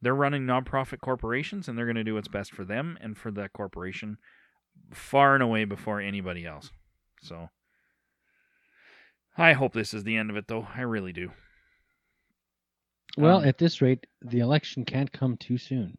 they're 0.00 0.14
running 0.14 0.44
nonprofit 0.44 1.00
corporations 1.00 1.66
and 1.66 1.76
they're 1.76 1.86
going 1.86 1.96
to 1.96 2.04
do 2.04 2.14
what's 2.14 2.28
best 2.28 2.52
for 2.52 2.64
them 2.64 2.96
and 3.00 3.18
for 3.18 3.32
that 3.32 3.52
corporation 3.52 4.18
far 4.92 5.34
and 5.34 5.42
away 5.42 5.64
before 5.64 6.00
anybody 6.00 6.46
else. 6.46 6.70
So 7.22 7.48
I 9.36 9.52
hope 9.52 9.72
this 9.72 9.94
is 9.94 10.04
the 10.04 10.16
end 10.16 10.30
of 10.30 10.36
it, 10.36 10.46
though. 10.48 10.66
I 10.74 10.82
really 10.82 11.12
do. 11.12 11.32
Well, 13.16 13.38
Um, 13.38 13.44
at 13.44 13.58
this 13.58 13.80
rate, 13.82 14.06
the 14.22 14.40
election 14.40 14.84
can't 14.84 15.12
come 15.12 15.36
too 15.36 15.58
soon. 15.58 15.98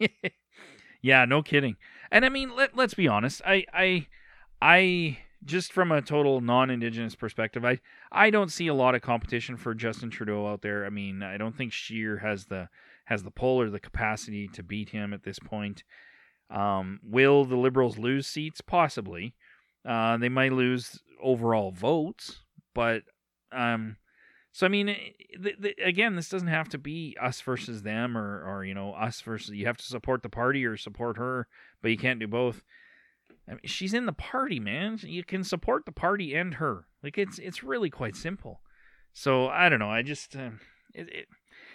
yeah, 1.02 1.24
no 1.24 1.42
kidding. 1.42 1.76
And 2.10 2.24
I 2.24 2.28
mean, 2.28 2.54
let 2.56 2.76
let's 2.76 2.94
be 2.94 3.08
honest. 3.08 3.42
I 3.44 3.64
I 3.72 4.06
I 4.62 5.18
just 5.44 5.72
from 5.72 5.92
a 5.92 6.00
total 6.00 6.40
non-indigenous 6.40 7.14
perspective, 7.14 7.64
I 7.64 7.80
I 8.10 8.30
don't 8.30 8.50
see 8.50 8.66
a 8.66 8.74
lot 8.74 8.94
of 8.94 9.02
competition 9.02 9.56
for 9.56 9.74
Justin 9.74 10.10
Trudeau 10.10 10.46
out 10.46 10.62
there. 10.62 10.86
I 10.86 10.90
mean, 10.90 11.22
I 11.22 11.36
don't 11.36 11.56
think 11.56 11.72
Scheer 11.72 12.18
has 12.18 12.46
the 12.46 12.68
has 13.06 13.22
the 13.22 13.30
pull 13.30 13.60
or 13.60 13.68
the 13.68 13.80
capacity 13.80 14.48
to 14.48 14.62
beat 14.62 14.90
him 14.90 15.12
at 15.12 15.24
this 15.24 15.38
point. 15.38 15.84
Um, 16.50 17.00
will 17.02 17.44
the 17.44 17.56
Liberals 17.56 17.98
lose 17.98 18.26
seats? 18.26 18.60
Possibly. 18.62 19.34
Uh, 19.84 20.16
they 20.16 20.30
might 20.30 20.52
lose 20.52 20.98
overall 21.22 21.70
votes, 21.70 22.40
but 22.74 23.02
um, 23.52 23.96
so 24.52 24.66
I 24.66 24.68
mean, 24.68 24.86
th- 24.86 25.60
th- 25.60 25.76
again, 25.82 26.16
this 26.16 26.28
doesn't 26.28 26.48
have 26.48 26.68
to 26.70 26.78
be 26.78 27.16
us 27.20 27.40
versus 27.40 27.82
them, 27.82 28.16
or 28.16 28.44
or 28.44 28.64
you 28.64 28.74
know 28.74 28.92
us 28.92 29.20
versus. 29.20 29.50
You 29.50 29.66
have 29.66 29.78
to 29.78 29.84
support 29.84 30.22
the 30.22 30.28
party 30.28 30.64
or 30.64 30.76
support 30.76 31.16
her, 31.16 31.48
but 31.82 31.90
you 31.90 31.98
can't 31.98 32.20
do 32.20 32.28
both. 32.28 32.62
I 33.48 33.52
mean, 33.52 33.60
she's 33.64 33.94
in 33.94 34.06
the 34.06 34.12
party, 34.12 34.60
man. 34.60 34.98
You 35.02 35.24
can 35.24 35.44
support 35.44 35.86
the 35.86 35.92
party 35.92 36.34
and 36.34 36.54
her. 36.54 36.86
Like 37.02 37.18
it's 37.18 37.38
it's 37.38 37.62
really 37.62 37.90
quite 37.90 38.16
simple. 38.16 38.60
So 39.12 39.48
I 39.48 39.68
don't 39.68 39.78
know. 39.78 39.90
I 39.90 40.02
just 40.02 40.36
uh, 40.36 40.50
it, 40.94 41.08
it 41.12 41.28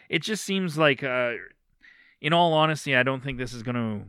it 0.09 0.23
just 0.23 0.43
seems 0.43 0.77
like, 0.77 1.03
uh, 1.03 1.33
in 2.19 2.33
all 2.33 2.53
honesty, 2.53 2.95
I 2.95 3.03
don't 3.03 3.23
think 3.23 3.37
this 3.37 3.53
is 3.53 3.63
gonna. 3.63 4.03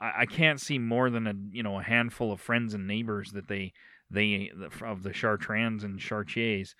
I, 0.00 0.12
I 0.20 0.26
can't 0.26 0.60
see 0.60 0.78
more 0.78 1.10
than 1.10 1.26
a 1.26 1.34
you 1.50 1.62
know 1.62 1.78
a 1.78 1.82
handful 1.82 2.32
of 2.32 2.40
friends 2.40 2.72
and 2.72 2.86
neighbors 2.86 3.32
that 3.32 3.48
they 3.48 3.72
they 4.10 4.50
of 4.82 5.02
the 5.02 5.10
Chartrands 5.10 5.84
and 5.84 5.98
Chartiers 5.98 6.74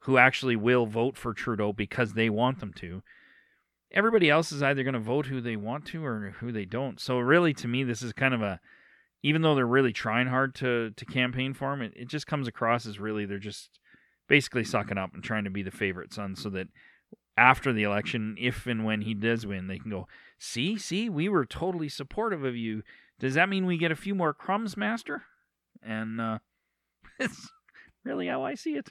who 0.00 0.16
actually 0.16 0.56
will 0.56 0.86
vote 0.86 1.16
for 1.16 1.34
Trudeau 1.34 1.72
because 1.72 2.12
they 2.12 2.30
want 2.30 2.60
them 2.60 2.72
to. 2.74 3.02
Everybody 3.90 4.30
else 4.30 4.52
is 4.52 4.62
either 4.62 4.82
going 4.82 4.94
to 4.94 5.00
vote 5.00 5.26
who 5.26 5.40
they 5.40 5.56
want 5.56 5.86
to 5.86 6.04
or 6.04 6.34
who 6.38 6.52
they 6.52 6.64
don't. 6.64 7.00
So 7.00 7.18
really, 7.18 7.54
to 7.54 7.68
me, 7.68 7.82
this 7.82 8.02
is 8.02 8.12
kind 8.12 8.34
of 8.34 8.42
a, 8.42 8.60
even 9.22 9.42
though 9.42 9.54
they're 9.54 9.66
really 9.66 9.92
trying 9.92 10.28
hard 10.28 10.54
to 10.56 10.90
to 10.90 11.04
campaign 11.04 11.54
for 11.54 11.72
him, 11.72 11.82
it, 11.82 11.92
it 11.96 12.08
just 12.08 12.26
comes 12.26 12.46
across 12.46 12.86
as 12.86 13.00
really 13.00 13.24
they're 13.24 13.38
just 13.38 13.80
basically 14.28 14.62
sucking 14.64 14.98
up 14.98 15.14
and 15.14 15.24
trying 15.24 15.44
to 15.44 15.50
be 15.50 15.62
the 15.62 15.70
favorite 15.70 16.12
son, 16.12 16.36
so 16.36 16.50
that 16.50 16.68
after 17.36 17.72
the 17.72 17.84
election, 17.84 18.36
if 18.38 18.66
and 18.66 18.84
when 18.84 19.02
he 19.02 19.14
does 19.14 19.46
win, 19.46 19.68
they 19.68 19.78
can 19.78 19.90
go, 19.90 20.06
see, 20.38 20.76
see, 20.76 21.08
we 21.08 21.28
were 21.28 21.46
totally 21.46 21.88
supportive 21.88 22.44
of 22.44 22.56
you. 22.56 22.82
Does 23.18 23.34
that 23.34 23.48
mean 23.48 23.64
we 23.64 23.78
get 23.78 23.92
a 23.92 23.96
few 23.96 24.14
more 24.14 24.34
crumbs, 24.34 24.76
Master? 24.76 25.22
And 25.82 26.20
uh, 26.20 26.38
it's 27.20 27.48
really 28.04 28.26
how 28.26 28.44
I 28.44 28.54
see 28.54 28.76
it. 28.76 28.88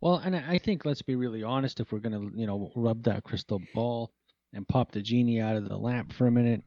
Well, 0.00 0.16
and 0.16 0.36
I 0.36 0.58
think 0.58 0.84
let's 0.84 1.02
be 1.02 1.16
really 1.16 1.42
honest. 1.42 1.80
If 1.80 1.90
we're 1.90 1.98
gonna, 1.98 2.20
you 2.34 2.46
know, 2.46 2.70
rub 2.76 3.02
that 3.04 3.24
crystal 3.24 3.60
ball 3.74 4.12
and 4.52 4.66
pop 4.68 4.92
the 4.92 5.02
genie 5.02 5.40
out 5.40 5.56
of 5.56 5.68
the 5.68 5.76
lamp 5.76 6.12
for 6.12 6.28
a 6.28 6.30
minute, 6.30 6.62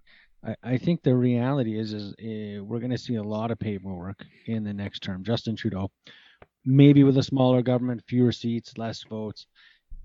I, 0.46 0.56
I 0.64 0.78
think 0.78 1.02
the 1.02 1.16
reality 1.16 1.80
is, 1.80 1.94
is 1.94 2.14
uh, 2.14 2.64
we're 2.64 2.80
gonna 2.80 2.98
see 2.98 3.16
a 3.16 3.24
lot 3.24 3.52
of 3.52 3.60
paperwork 3.60 4.26
in 4.48 4.64
the 4.64 4.74
next 4.74 5.02
term. 5.02 5.24
Justin 5.24 5.56
Trudeau, 5.56 5.92
maybe 6.66 7.04
with 7.04 7.18
a 7.18 7.24
smaller 7.24 7.62
government, 7.62 8.04
fewer 8.08 8.34
seats, 8.34 8.78
less 8.78 9.04
votes, 9.04 9.48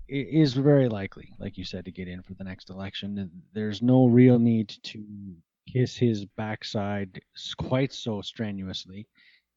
is 0.07 0.53
very 0.53 0.87
likely, 0.87 1.33
like 1.37 1.57
you 1.57 1.65
said, 1.65 1.83
to 1.83 1.91
get 1.91 2.07
in 2.07 2.21
for 2.21 2.33
the 2.35 2.43
next 2.45 2.69
election. 2.69 3.29
There's 3.53 3.81
no 3.81 4.05
real 4.05 4.39
need 4.39 4.69
to 4.83 5.03
kiss 5.71 5.97
his 5.97 6.25
backside 6.37 7.19
quite 7.57 7.91
so 7.91 8.21
strenuously 8.21 9.05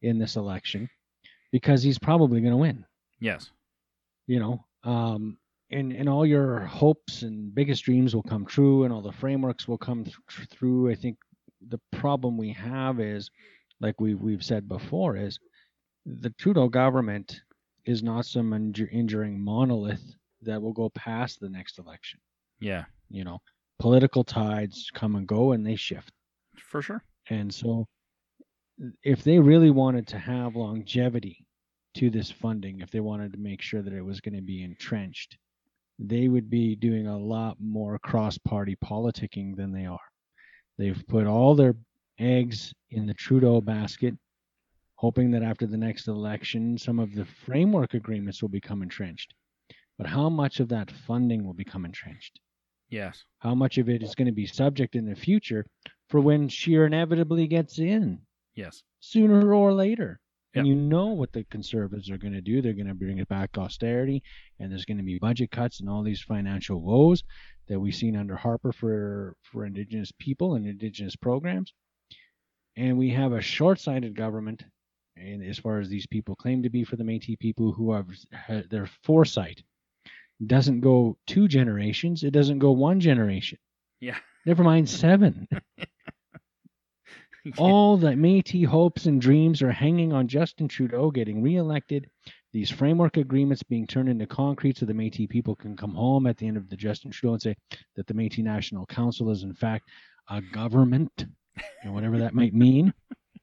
in 0.02 0.18
this 0.18 0.36
election 0.36 0.88
because 1.52 1.82
he's 1.82 1.98
probably 1.98 2.40
going 2.40 2.52
to 2.52 2.56
win 2.56 2.84
Yes. 3.20 3.50
you 4.26 4.38
know 4.40 4.64
um 4.84 5.36
and 5.70 5.92
and 5.92 6.08
all 6.08 6.24
your 6.26 6.60
hopes 6.60 7.22
and 7.22 7.54
biggest 7.54 7.84
dreams 7.84 8.14
will 8.14 8.22
come 8.22 8.44
true 8.46 8.84
and 8.84 8.92
all 8.92 9.02
the 9.02 9.12
frameworks 9.12 9.68
will 9.68 9.78
come 9.78 10.04
th- 10.04 10.16
through 10.50 10.90
i 10.90 10.94
think 10.94 11.16
the 11.68 11.80
problem 11.92 12.36
we 12.38 12.50
have 12.52 12.98
is 13.00 13.30
like 13.80 14.00
we 14.00 14.14
we've 14.14 14.44
said 14.44 14.66
before 14.68 15.16
is 15.16 15.38
the 16.06 16.30
trudeau 16.30 16.68
government 16.68 17.40
is 17.84 18.02
not 18.02 18.24
some 18.24 18.50
endu- 18.52 18.90
enduring 18.90 19.38
monolith 19.38 20.14
that 20.42 20.60
will 20.60 20.72
go 20.72 20.88
past 20.90 21.40
the 21.40 21.48
next 21.48 21.78
election 21.78 22.18
Yeah. 22.60 22.84
you 23.10 23.24
know 23.24 23.40
political 23.78 24.24
tides 24.24 24.90
come 24.94 25.16
and 25.16 25.26
go 25.26 25.52
and 25.52 25.66
they 25.66 25.76
shift 25.76 26.12
For 26.56 26.80
sure. 26.82 27.02
and 27.28 27.52
so, 27.52 27.86
if 29.02 29.22
they 29.22 29.38
really 29.38 29.70
wanted 29.70 30.06
to 30.08 30.18
have 30.18 30.56
longevity 30.56 31.44
to 31.94 32.10
this 32.10 32.30
funding, 32.30 32.80
if 32.80 32.90
they 32.90 33.00
wanted 33.00 33.32
to 33.32 33.38
make 33.38 33.62
sure 33.62 33.82
that 33.82 33.92
it 33.92 34.04
was 34.04 34.20
going 34.20 34.34
to 34.34 34.42
be 34.42 34.62
entrenched, 34.62 35.36
they 35.98 36.28
would 36.28 36.48
be 36.48 36.76
doing 36.76 37.06
a 37.06 37.18
lot 37.18 37.56
more 37.60 37.98
cross 37.98 38.38
party 38.38 38.76
politicking 38.82 39.56
than 39.56 39.72
they 39.72 39.86
are. 39.86 39.98
They've 40.78 41.02
put 41.08 41.26
all 41.26 41.54
their 41.54 41.74
eggs 42.18 42.72
in 42.90 43.06
the 43.06 43.14
Trudeau 43.14 43.60
basket, 43.60 44.14
hoping 44.94 45.30
that 45.32 45.42
after 45.42 45.66
the 45.66 45.76
next 45.76 46.08
election, 46.08 46.78
some 46.78 46.98
of 46.98 47.14
the 47.14 47.24
framework 47.24 47.94
agreements 47.94 48.40
will 48.40 48.48
become 48.48 48.82
entrenched. 48.82 49.34
But 49.98 50.06
how 50.06 50.30
much 50.30 50.60
of 50.60 50.68
that 50.68 50.90
funding 50.90 51.44
will 51.44 51.52
become 51.52 51.84
entrenched? 51.84 52.40
Yes. 52.88 53.24
How 53.38 53.54
much 53.54 53.76
of 53.76 53.88
it 53.88 54.02
is 54.02 54.14
going 54.14 54.26
to 54.26 54.32
be 54.32 54.46
subject 54.46 54.96
in 54.96 55.04
the 55.04 55.14
future 55.14 55.66
for 56.08 56.20
when 56.20 56.48
Scheer 56.48 56.86
inevitably 56.86 57.46
gets 57.46 57.78
in, 57.78 58.20
Yes. 58.54 58.82
sooner 59.00 59.52
or 59.52 59.72
later? 59.72 60.20
And 60.54 60.66
you 60.66 60.74
know 60.74 61.08
what 61.08 61.32
the 61.32 61.44
conservatives 61.44 62.10
are 62.10 62.18
going 62.18 62.32
to 62.32 62.40
do. 62.40 62.60
They're 62.60 62.72
going 62.72 62.88
to 62.88 62.94
bring 62.94 63.18
it 63.18 63.28
back 63.28 63.56
austerity, 63.56 64.22
and 64.58 64.70
there's 64.70 64.84
going 64.84 64.96
to 64.96 65.04
be 65.04 65.18
budget 65.18 65.52
cuts 65.52 65.78
and 65.78 65.88
all 65.88 66.02
these 66.02 66.22
financial 66.22 66.80
woes 66.82 67.22
that 67.68 67.78
we've 67.78 67.94
seen 67.94 68.16
under 68.16 68.34
Harper 68.34 68.72
for 68.72 69.36
for 69.42 69.64
Indigenous 69.64 70.10
people 70.18 70.56
and 70.56 70.66
Indigenous 70.66 71.14
programs. 71.14 71.72
And 72.76 72.98
we 72.98 73.10
have 73.10 73.32
a 73.32 73.40
short-sighted 73.40 74.16
government, 74.16 74.64
and 75.16 75.42
as 75.44 75.58
far 75.58 75.78
as 75.78 75.88
these 75.88 76.06
people 76.06 76.34
claim 76.34 76.64
to 76.64 76.70
be 76.70 76.82
for 76.82 76.96
the 76.96 77.04
Métis 77.04 77.38
people, 77.38 77.72
who 77.72 77.92
have 77.92 78.08
their 78.70 78.88
foresight 79.04 79.62
doesn't 80.44 80.80
go 80.80 81.16
two 81.28 81.46
generations; 81.46 82.24
it 82.24 82.32
doesn't 82.32 82.58
go 82.58 82.72
one 82.72 82.98
generation. 82.98 83.58
Yeah. 84.00 84.18
Never 84.46 84.64
mind 84.64 84.88
seven. 84.88 85.46
All 87.58 87.96
the 87.96 88.08
Métis 88.10 88.66
hopes 88.66 89.06
and 89.06 89.20
dreams 89.20 89.62
are 89.62 89.70
hanging 89.72 90.12
on 90.12 90.28
Justin 90.28 90.68
Trudeau 90.68 91.10
getting 91.10 91.42
reelected. 91.42 92.08
These 92.52 92.70
framework 92.70 93.16
agreements 93.16 93.62
being 93.62 93.86
turned 93.86 94.08
into 94.08 94.26
concrete 94.26 94.78
so 94.78 94.86
the 94.86 94.92
Métis 94.92 95.28
people 95.28 95.54
can 95.54 95.76
come 95.76 95.94
home 95.94 96.26
at 96.26 96.36
the 96.36 96.46
end 96.46 96.56
of 96.56 96.68
the 96.68 96.76
Justin 96.76 97.10
Trudeau 97.10 97.34
and 97.34 97.42
say 97.42 97.56
that 97.96 98.06
the 98.06 98.14
Métis 98.14 98.44
National 98.44 98.86
Council 98.86 99.30
is 99.30 99.42
in 99.42 99.54
fact 99.54 99.88
a 100.28 100.40
government, 100.40 101.26
and 101.82 101.94
whatever 101.94 102.18
that 102.18 102.34
might 102.34 102.54
mean. 102.54 102.92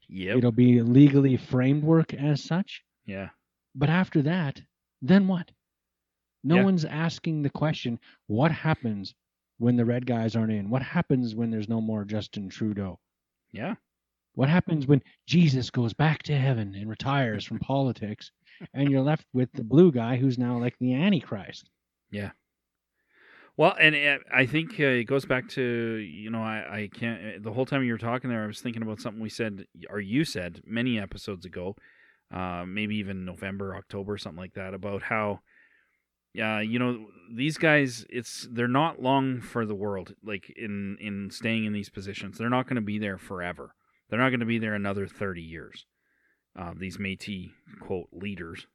Yep. 0.10 0.38
It'll 0.38 0.52
be 0.54 0.82
legally 0.82 1.36
framework 1.36 2.14
as 2.14 2.42
such. 2.42 2.82
Yeah. 3.06 3.28
But 3.76 3.90
after 3.90 4.22
that, 4.22 4.62
then 5.02 5.28
what? 5.28 5.52
No 6.46 6.56
Yeah. 6.56 6.64
one's 6.64 6.86
asking 6.86 7.42
the 7.42 7.50
question, 7.50 8.00
what 8.28 8.50
happens 8.54 9.14
when 9.58 9.76
the 9.76 9.84
red 9.84 10.06
guys 10.06 10.38
aren't 10.38 10.54
in? 10.54 10.70
What 10.70 10.82
happens 10.82 11.36
when 11.36 11.52
there's 11.52 11.68
no 11.68 11.82
more 11.82 12.06
Justin 12.06 12.48
Trudeau? 12.48 13.00
Yeah. 13.52 13.76
What 14.38 14.50
happens 14.50 14.86
when 14.86 15.02
Jesus 15.26 15.72
goes 15.72 15.96
back 15.96 16.22
to 16.24 16.38
heaven 16.38 16.76
and 16.76 16.88
retires 16.88 17.44
from 17.44 17.58
politics 17.58 18.30
and 18.72 18.92
you're 18.92 19.02
left 19.02 19.26
with 19.34 19.52
the 19.54 19.64
blue 19.64 19.92
guy 19.92 20.16
who's 20.18 20.38
now 20.38 20.60
like 20.60 20.76
the 20.80 20.94
Antichrist? 20.94 21.72
Yeah. 22.12 22.30
Well, 23.58 23.76
and 23.80 23.96
uh, 23.96 24.20
I 24.32 24.46
think 24.46 24.80
uh, 24.80 24.84
it 24.84 25.06
goes 25.06 25.26
back 25.26 25.50
to 25.50 25.64
you 25.64 26.30
know 26.30 26.44
I 26.44 26.58
I 26.70 26.90
can't 26.94 27.20
uh, 27.20 27.40
the 27.42 27.52
whole 27.52 27.66
time 27.66 27.84
you 27.84 27.94
were 27.94 27.98
talking 27.98 28.30
there 28.30 28.44
I 28.44 28.46
was 28.46 28.62
thinking 28.62 28.84
about 28.84 29.02
something 29.02 29.24
we 29.24 29.30
said 29.30 29.66
or 29.90 30.00
you 30.00 30.24
said 30.24 30.62
many 30.68 31.00
episodes 31.00 31.48
ago, 31.48 31.76
uh, 32.32 32.64
maybe 32.64 32.98
even 32.98 33.26
November 33.26 33.76
October 33.76 34.20
something 34.20 34.40
like 34.40 34.54
that 34.54 34.76
about 34.76 35.02
how, 35.02 35.40
yeah 36.36 36.60
you 36.60 36.78
know 36.78 37.08
these 37.34 37.58
guys 37.58 38.06
it's 38.08 38.48
they're 38.52 38.68
not 38.68 39.02
long 39.02 39.42
for 39.42 39.66
the 39.66 39.74
world 39.74 40.14
like 40.24 40.54
in 40.56 40.96
in 41.02 41.32
staying 41.32 41.66
in 41.66 41.74
these 41.74 41.90
positions 41.90 42.38
they're 42.38 42.52
not 42.52 42.68
going 42.68 42.76
to 42.76 42.82
be 42.82 43.00
there 43.00 43.18
forever 43.18 43.74
they're 44.10 44.20
not 44.20 44.30
going 44.30 44.40
to 44.40 44.46
be 44.46 44.60
there 44.60 44.76
another 44.76 45.08
thirty 45.08 45.42
years, 45.42 45.86
uh, 46.58 46.74
these 46.78 46.98
Métis 46.98 47.52
quote 47.82 48.08
leaders, 48.12 48.68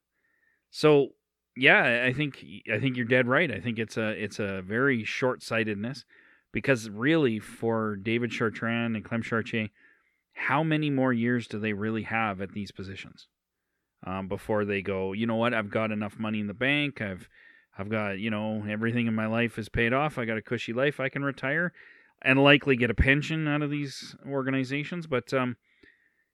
so 0.70 1.10
yeah, 1.56 2.04
I 2.06 2.12
think 2.12 2.44
I 2.72 2.78
think 2.78 2.96
you're 2.96 3.04
dead 3.04 3.26
right. 3.26 3.50
I 3.50 3.60
think 3.60 3.78
it's 3.78 3.96
a 3.96 4.10
it's 4.10 4.38
a 4.38 4.62
very 4.62 5.04
short 5.04 5.42
sightedness 5.42 6.04
because 6.52 6.88
really 6.88 7.38
for 7.38 7.96
David 7.96 8.30
Chartrand 8.30 8.94
and 8.94 9.04
Clem 9.04 9.22
Chartier, 9.22 9.68
how 10.34 10.62
many 10.62 10.90
more 10.90 11.12
years 11.12 11.46
do 11.46 11.58
they 11.58 11.72
really 11.72 12.02
have 12.02 12.40
at 12.40 12.52
these 12.52 12.72
positions 12.72 13.28
um, 14.06 14.28
before 14.28 14.64
they 14.64 14.80
go? 14.80 15.12
You 15.12 15.26
know 15.26 15.36
what? 15.36 15.54
I've 15.54 15.70
got 15.70 15.92
enough 15.92 16.18
money 16.18 16.40
in 16.40 16.46
the 16.46 16.54
bank. 16.54 17.00
I've 17.02 17.28
I've 17.78 17.90
got 17.90 18.18
you 18.18 18.30
know 18.30 18.64
everything 18.68 19.06
in 19.06 19.14
my 19.14 19.26
life 19.26 19.58
is 19.58 19.68
paid 19.68 19.92
off. 19.92 20.16
I 20.16 20.24
got 20.24 20.38
a 20.38 20.42
cushy 20.42 20.72
life. 20.72 21.00
I 21.00 21.10
can 21.10 21.22
retire 21.22 21.72
and 22.24 22.42
likely 22.42 22.76
get 22.76 22.90
a 22.90 22.94
pension 22.94 23.48
out 23.48 23.62
of 23.62 23.70
these 23.70 24.14
organizations. 24.26 25.06
But 25.06 25.32
um, 25.32 25.56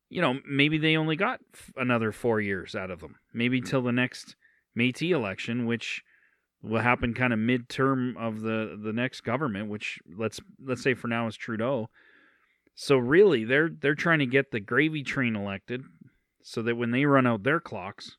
you 0.09 0.21
know 0.21 0.39
maybe 0.49 0.79
they 0.79 0.97
only 0.97 1.17
got 1.17 1.41
f- 1.55 1.73
another 1.77 2.13
four 2.13 2.41
years 2.41 2.75
out 2.75 2.91
of 2.91 3.01
them. 3.01 3.17
Maybe 3.33 3.61
till 3.61 3.83
the 3.83 3.93
next 3.93 4.37
Métis 4.77 5.11
election, 5.11 5.67
which 5.67 6.03
will 6.63 6.81
happen 6.81 7.15
kind 7.15 7.33
of 7.33 7.39
midterm 7.39 8.17
of 8.17 8.41
the 8.41 8.79
the 8.83 8.93
next 8.93 9.23
government, 9.23 9.69
which 9.69 9.99
let's 10.17 10.41
let's 10.65 10.83
say 10.83 10.95
for 10.95 11.09
now 11.09 11.27
is 11.27 11.37
Trudeau. 11.37 11.89
So 12.75 12.97
really, 12.97 13.45
they're 13.45 13.71
they're 13.71 13.95
trying 13.95 14.21
to 14.21 14.27
get 14.27 14.51
the 14.51 14.61
gravy 14.61 15.03
train 15.03 15.37
elected, 15.37 15.83
so 16.43 16.63
that 16.63 16.77
when 16.77 16.91
they 16.91 17.05
run 17.05 17.27
out 17.27 17.43
their 17.43 17.61
clocks, 17.61 18.17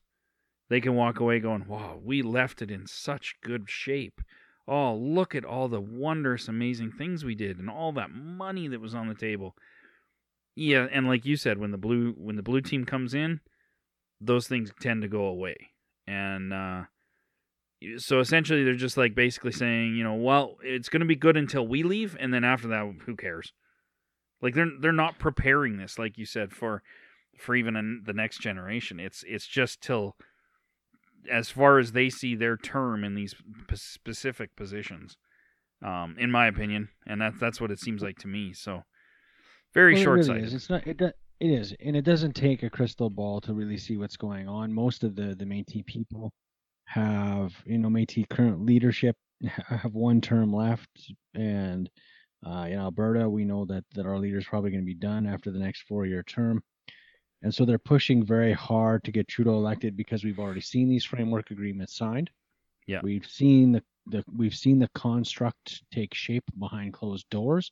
they 0.70 0.82
can 0.82 0.96
walk 0.96 1.20
away 1.20 1.40
going, 1.40 1.68
"Wow, 1.68 2.00
we 2.04 2.22
left 2.22 2.62
it 2.62 2.72
in 2.72 2.86
such 2.88 3.36
good 3.42 3.70
shape." 3.70 4.22
Oh, 4.70 4.96
look 4.96 5.34
at 5.34 5.46
all 5.46 5.68
the 5.68 5.82
wondrous, 5.82 6.48
amazing 6.48 6.92
things 6.92 7.26
we 7.26 7.36
did, 7.36 7.58
and 7.58 7.70
all 7.70 7.92
that 7.94 8.12
money 8.12 8.68
that 8.68 8.82
was 8.82 8.94
on 8.94 9.08
the 9.08 9.16
table. 9.16 9.56
Yeah, 10.56 10.88
and 10.92 11.08
like 11.08 11.26
you 11.26 11.38
said, 11.38 11.58
when 11.58 11.72
the 11.72 11.78
blue 11.78 12.14
when 12.18 12.36
the 12.36 12.44
blue 12.44 12.62
team 12.62 12.86
comes 12.86 13.14
in, 13.14 13.40
those 14.22 14.48
things 14.48 14.72
tend 14.80 15.02
to 15.02 15.08
go 15.08 15.26
away 15.26 15.72
and 16.10 16.52
uh, 16.52 16.82
so 17.98 18.20
essentially 18.20 18.64
they're 18.64 18.74
just 18.74 18.98
like 18.98 19.14
basically 19.14 19.52
saying, 19.52 19.96
you 19.96 20.04
know, 20.04 20.16
well, 20.16 20.58
it's 20.64 20.90
going 20.90 21.02
to 21.02 21.06
be 21.06 21.16
good 21.16 21.38
until 21.38 21.68
we 21.68 21.84
leave, 21.84 22.18
and 22.20 22.34
then 22.34 22.44
after 22.44 22.68
that, 22.70 22.92
who 23.06 23.16
cares? 23.16 23.54
Like 24.42 24.56
they're 24.56 24.72
they're 24.82 24.92
not 24.92 25.20
preparing 25.20 25.78
this, 25.78 26.00
like 26.00 26.18
you 26.18 26.26
said, 26.26 26.52
for 26.52 26.82
for 27.38 27.56
even 27.56 27.76
an, 27.76 28.04
the 28.06 28.14
next 28.14 28.42
generation. 28.42 29.00
It's 29.00 29.24
it's 29.28 29.46
just 29.46 29.82
till 29.82 30.16
as 31.32 31.50
far 31.50 31.80
as 31.80 31.92
they 31.92 32.10
see 32.10 32.36
their 32.36 32.58
term 32.58 33.04
in 33.04 33.16
these 33.16 33.34
p- 33.68 33.76
specific 33.76 34.56
positions, 34.56 35.18
um, 35.84 36.16
in 36.20 36.32
my 36.32 36.48
opinion, 36.48 36.90
and 37.08 37.22
that's 37.22 37.40
that's 37.40 37.60
what 37.62 37.72
it 37.72 37.80
seems 37.80 38.02
like 38.02 38.18
to 38.20 38.28
me. 38.28 38.54
So 38.54 38.84
very 39.74 39.94
Well, 39.94 40.02
it 40.02 40.04
short 40.04 40.16
really 40.18 40.28
sighted. 40.28 40.44
is. 40.46 40.54
It's 40.54 40.70
not. 40.70 40.88
It, 40.88 40.98
do- 40.98 41.12
it 41.40 41.52
is, 41.52 41.74
and 41.84 41.96
it 41.96 42.04
doesn't 42.04 42.34
take 42.34 42.64
a 42.64 42.70
crystal 42.70 43.10
ball 43.10 43.40
to 43.42 43.54
really 43.54 43.78
see 43.78 43.96
what's 43.98 44.18
going 44.18 44.48
on. 44.48 44.74
Most 44.74 45.04
of 45.04 45.16
the 45.16 45.36
the 45.36 45.46
Métis 45.46 45.86
people 45.86 46.34
have, 46.86 47.54
you 47.66 47.78
know, 47.78 47.88
Métis 47.90 48.28
current 48.30 48.66
leadership 48.66 49.16
have 49.68 49.94
one 49.94 50.22
term 50.22 50.52
left, 50.54 50.90
and 51.34 51.90
uh, 52.46 52.68
in 52.70 52.80
Alberta, 52.80 53.30
we 53.30 53.46
know 53.46 53.66
that 53.66 53.84
that 53.96 54.06
our 54.06 54.18
leader's 54.18 54.46
probably 54.48 54.72
going 54.72 54.82
to 54.82 54.86
be 54.86 54.96
done 54.96 55.26
after 55.28 55.52
the 55.52 55.60
next 55.60 55.84
four 55.88 56.06
year 56.06 56.24
term, 56.24 56.62
and 57.42 57.54
so 57.54 57.66
they're 57.66 57.78
pushing 57.78 58.24
very 58.24 58.54
hard 58.54 59.04
to 59.04 59.12
get 59.12 59.28
Trudeau 59.28 59.56
elected 59.56 59.96
because 59.96 60.24
we've 60.24 60.40
already 60.40 60.62
seen 60.62 60.90
these 60.90 61.06
framework 61.06 61.52
agreements 61.52 61.96
signed. 61.96 62.30
Yeah. 62.88 63.02
we've 63.04 63.26
seen 63.28 63.72
the, 63.74 63.84
the 64.08 64.24
we've 64.36 64.56
seen 64.56 64.80
the 64.80 64.90
construct 64.96 65.84
take 65.92 66.14
shape 66.14 66.44
behind 66.58 66.94
closed 66.94 67.30
doors 67.30 67.72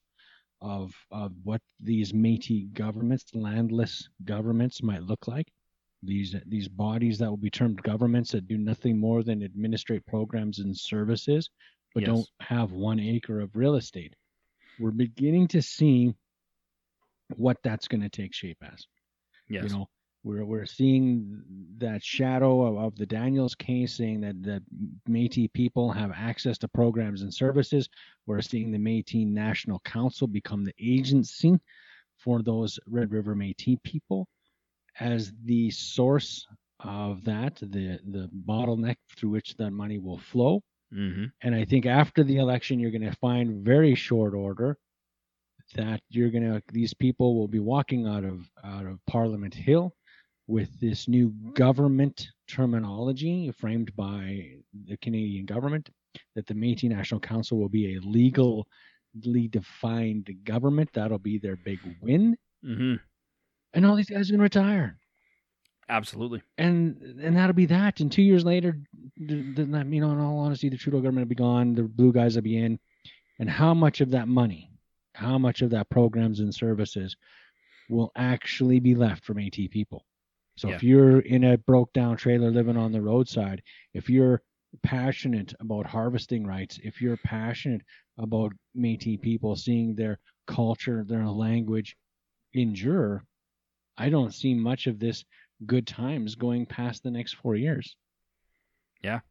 of 0.62 0.94
of 1.12 1.34
what 1.44 1.62
these 1.80 2.12
Métis 2.14 2.72
governments, 2.74 3.26
landless 3.34 4.10
governments, 4.26 4.84
might 4.84 5.04
look 5.04 5.28
like. 5.28 5.48
These 6.04 6.36
these 6.46 6.68
bodies 6.68 7.18
that 7.18 7.30
will 7.30 7.38
be 7.38 7.50
termed 7.50 7.82
governments 7.82 8.32
that 8.32 8.48
do 8.48 8.58
nothing 8.58 9.00
more 9.00 9.24
than 9.24 9.44
administrate 9.44 10.06
programs 10.06 10.60
and 10.60 10.76
services, 10.78 11.50
but 11.94 12.02
Yes. 12.02 12.08
don't 12.08 12.30
have 12.40 12.72
one 12.72 13.00
acre 13.00 13.40
of 13.40 13.56
real 13.56 13.76
estate. 13.76 14.16
We're 14.80 14.92
beginning 14.92 15.48
to 15.50 15.62
see 15.62 16.14
what 17.36 17.58
that's 17.64 17.88
going 17.88 18.02
to 18.02 18.10
take 18.10 18.34
shape 18.34 18.58
as. 18.62 18.86
Yes. 19.50 19.64
You 19.72 19.78
know, 19.78 19.90
we're 20.24 20.46
we're 20.46 20.66
seeing 20.66 21.42
that 21.78 22.04
shadow 22.04 22.64
of, 22.64 22.78
of 22.78 22.96
the 22.98 23.06
Daniels 23.06 23.56
case 23.56 23.96
saying 23.96 24.22
that 24.22 24.44
that 24.44 24.64
Métis 25.10 25.52
people 25.54 25.92
have 25.92 26.12
access 26.12 26.58
to 26.60 26.68
programs 26.68 27.22
and 27.22 27.34
services. 27.34 27.90
We're 28.26 28.42
seeing 28.42 28.72
the 28.72 28.78
Métis 28.78 29.28
National 29.28 29.80
Council 29.80 30.28
become 30.28 30.66
the 30.66 30.76
agency 30.80 31.58
for 32.18 32.42
those 32.42 32.80
Red 32.88 33.12
River 33.12 33.36
Métis 33.36 33.82
people 33.84 34.28
as 35.00 35.32
the 35.46 35.70
source 35.70 36.46
of 36.80 37.24
that, 37.24 37.56
the 37.56 38.00
the 38.12 38.30
bottleneck 38.46 38.98
through 39.16 39.30
which 39.30 39.56
that 39.56 39.72
money 39.72 39.98
will 39.98 40.18
flow. 40.18 40.62
mm-hmm. 40.94 41.26
And 41.42 41.56
I 41.56 41.66
think 41.66 41.86
after 41.86 42.24
the 42.24 42.38
election, 42.38 42.80
you're 42.80 42.92
going 42.92 43.10
to 43.10 43.16
find 43.18 43.66
very 43.66 43.96
short 43.96 44.34
order 44.34 44.78
that 45.76 46.02
you're 46.10 46.30
to 46.32 46.62
these 46.72 46.94
people 46.94 47.36
will 47.36 47.48
be 47.48 47.60
walking 47.60 48.08
out 48.08 48.24
of 48.24 48.50
out 48.64 48.86
of 48.86 49.00
Parliament 49.06 49.54
Hill 49.54 49.94
with 50.48 50.80
this 50.80 51.08
new 51.08 51.30
government 51.54 52.28
terminology 52.48 53.52
framed 53.52 53.94
by 53.96 54.50
the 54.86 54.98
Canadian 54.98 55.46
government 55.46 55.90
that 56.36 56.48
the 56.48 56.54
Métis 56.54 56.90
National 56.90 57.20
Council 57.20 57.58
will 57.60 57.70
be 57.70 57.96
a 57.98 58.00
legally 58.02 59.48
defined 59.50 60.30
government. 60.46 60.90
That'll 60.94 61.20
be 61.20 61.38
their 61.38 61.56
big 61.58 61.80
win, 62.02 62.38
Mm-hmm. 62.66 62.96
and 63.74 63.86
all 63.86 63.96
these 63.96 64.10
guys 64.10 64.32
are 64.32 64.36
to 64.36 64.42
retire 64.42 64.98
Absolutely. 65.90 66.42
and 66.58 66.98
and 67.22 67.38
that'll 67.38 67.54
be 67.54 67.68
that. 67.68 68.00
And 68.00 68.12
two 68.12 68.24
years 68.24 68.44
later, 68.44 68.78
the, 69.16 69.36
the, 69.54 69.62
you 69.90 70.02
know, 70.02 70.12
in 70.12 70.20
all 70.20 70.40
honesty, 70.40 70.68
the 70.70 70.76
Trudeau 70.78 71.00
government 71.00 71.26
will 71.28 71.30
be 71.30 71.36
gone. 71.36 71.76
The 71.76 71.84
blue 71.84 72.12
guys 72.12 72.36
will 72.36 72.42
be 72.42 72.58
in, 72.58 72.80
and 73.40 73.50
how 73.50 73.74
much 73.74 74.02
of 74.02 74.12
that 74.12 74.28
money, 74.28 74.72
how 75.18 75.38
much 75.38 75.62
of 75.62 75.72
that 75.72 75.90
programs 75.90 76.40
and 76.40 76.54
services, 76.54 77.16
will 77.90 78.12
actually 78.16 78.80
be 78.80 78.96
left 78.96 79.24
from 79.24 79.40
AT 79.40 79.68
people? 79.70 80.06
So 80.58 80.70
Yeah. 80.70 80.76
if 80.76 80.84
you're 80.84 81.20
in 81.20 81.44
a 81.44 81.58
broke 81.58 81.92
down 81.94 82.18
trailer 82.18 82.52
living 82.52 82.78
on 82.78 82.92
the 82.92 83.02
roadside, 83.02 83.62
if 83.94 84.10
you're 84.10 84.42
passionate 84.84 85.54
about 85.60 85.86
harvesting 85.86 86.46
rights, 86.46 86.80
if 86.84 87.02
you're 87.02 87.18
passionate 87.18 87.82
about 88.18 88.54
Métis 88.76 89.22
people 89.22 89.56
seeing 89.56 89.96
their 89.96 90.20
culture, 90.46 91.04
their 91.04 91.28
language 91.28 91.98
endure, 92.54 93.24
I 93.98 94.10
don't 94.10 94.34
see 94.34 94.54
much 94.54 94.88
of 94.88 95.00
this 95.00 95.26
good 95.66 95.88
times 95.88 96.36
going 96.36 96.66
past 96.66 97.04
the 97.04 97.12
next 97.12 97.34
four 97.36 97.56
years. 97.56 97.96
Yeah. 99.02 99.22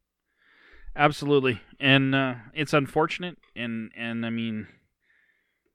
Absolutely, 0.94 1.60
and 1.78 2.14
uh, 2.14 2.34
it's 2.54 2.72
unfortunate, 2.72 3.36
and 3.54 3.92
and 3.94 4.24
I 4.24 4.30
mean, 4.30 4.66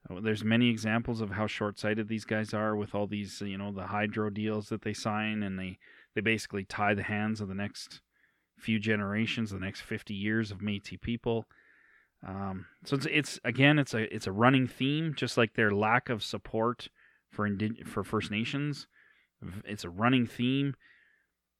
there's 0.10 0.44
many 0.44 0.70
examples 0.70 1.22
of 1.22 1.32
how 1.32 1.48
short-sighted 1.48 2.08
these 2.08 2.26
guys 2.26 2.54
are 2.54 2.76
with 2.76 2.96
all 2.96 3.08
these, 3.08 3.42
you 3.42 3.58
know, 3.58 3.72
the 3.72 3.88
hydro 3.88 4.30
deals 4.30 4.70
that 4.70 4.82
they 4.82 4.94
sign, 4.94 5.44
and 5.44 5.60
they 5.60 5.78
they 6.16 6.22
basically 6.22 6.66
tie 6.66 6.94
the 6.94 7.04
hands 7.04 7.40
of 7.40 7.48
the 7.48 7.56
next 7.56 8.02
few 8.58 8.80
generations, 8.80 9.52
the 9.52 9.60
next 9.60 9.82
50 9.82 10.14
years 10.14 10.52
of 10.52 10.60
Métis 10.60 11.00
people. 11.00 11.46
Um, 12.28 12.66
so 12.84 12.96
it's 12.96 13.08
it's 13.10 13.40
again, 13.44 13.80
it's 13.80 13.94
a 13.94 14.14
it's 14.14 14.28
a 14.28 14.32
running 14.32 14.68
theme, 14.68 15.14
just 15.16 15.38
like 15.38 15.54
their 15.54 15.72
lack 15.72 16.10
of 16.10 16.24
support 16.24 16.90
for 17.30 17.48
indi- 17.48 17.84
for 17.86 18.04
First 18.04 18.32
Nations. 18.32 18.88
It's 19.66 19.84
a 19.84 19.90
running 19.90 20.28
theme. 20.28 20.76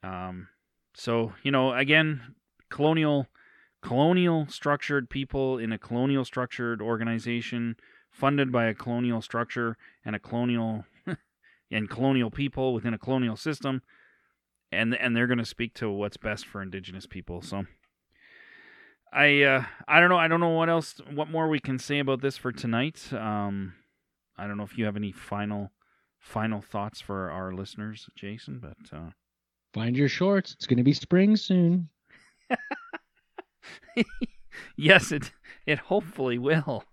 Um, 0.04 0.50
so 0.94 1.34
you 1.44 1.52
know, 1.52 1.74
again, 1.74 2.36
colonial 2.70 3.28
colonial 3.82 4.46
structured 4.48 5.10
people 5.10 5.58
in 5.58 5.72
a 5.72 5.78
colonial 5.78 6.24
structured 6.24 6.82
organization 6.82 7.76
funded 8.12 8.52
by 8.52 8.66
a 8.66 8.74
colonial 8.74 9.22
structure 9.22 9.78
and 10.06 10.16
a 10.16 10.20
colonial 10.20 10.86
and 11.72 11.90
colonial 11.90 12.30
people 12.30 12.74
within 12.74 12.94
a 12.94 12.98
colonial 12.98 13.36
system 13.36 13.82
and 14.72 14.96
and 14.96 15.16
they're 15.16 15.28
going 15.28 15.38
to 15.38 15.46
speak 15.46 15.74
to 15.74 15.90
what's 15.90 16.18
best 16.18 16.46
for 16.46 16.62
indigenous 16.62 17.06
people 17.06 17.42
so 17.42 17.66
i 19.14 19.42
uh 19.42 19.64
i 19.88 20.00
don't 20.00 20.10
know 20.10 20.18
i 20.18 20.28
don't 20.28 20.40
know 20.40 20.50
what 20.50 20.70
else 20.70 21.00
what 21.14 21.30
more 21.30 21.48
we 21.48 21.60
can 21.60 21.80
say 21.80 22.00
about 22.00 22.22
this 22.22 22.38
for 22.38 22.52
tonight 22.52 23.12
um 23.14 23.74
i 24.38 24.46
don't 24.46 24.58
know 24.58 24.64
if 24.64 24.78
you 24.78 24.86
have 24.86 24.96
any 24.96 25.12
final 25.12 25.72
final 26.20 26.62
thoughts 26.62 27.02
for 27.02 27.32
our 27.32 27.54
listeners 27.54 28.10
jason 28.16 28.60
but 28.60 28.96
uh 28.96 29.10
Find 29.74 29.96
your 29.96 30.10
shorts. 30.10 30.54
It's 30.54 30.68
going 30.68 30.78
to 30.78 30.84
be 30.84 30.94
spring 30.94 31.38
soon. 31.38 31.90
yes 34.76 35.14
it 35.14 35.32
it 35.66 35.80
hopefully 35.80 36.38
will 36.38 36.84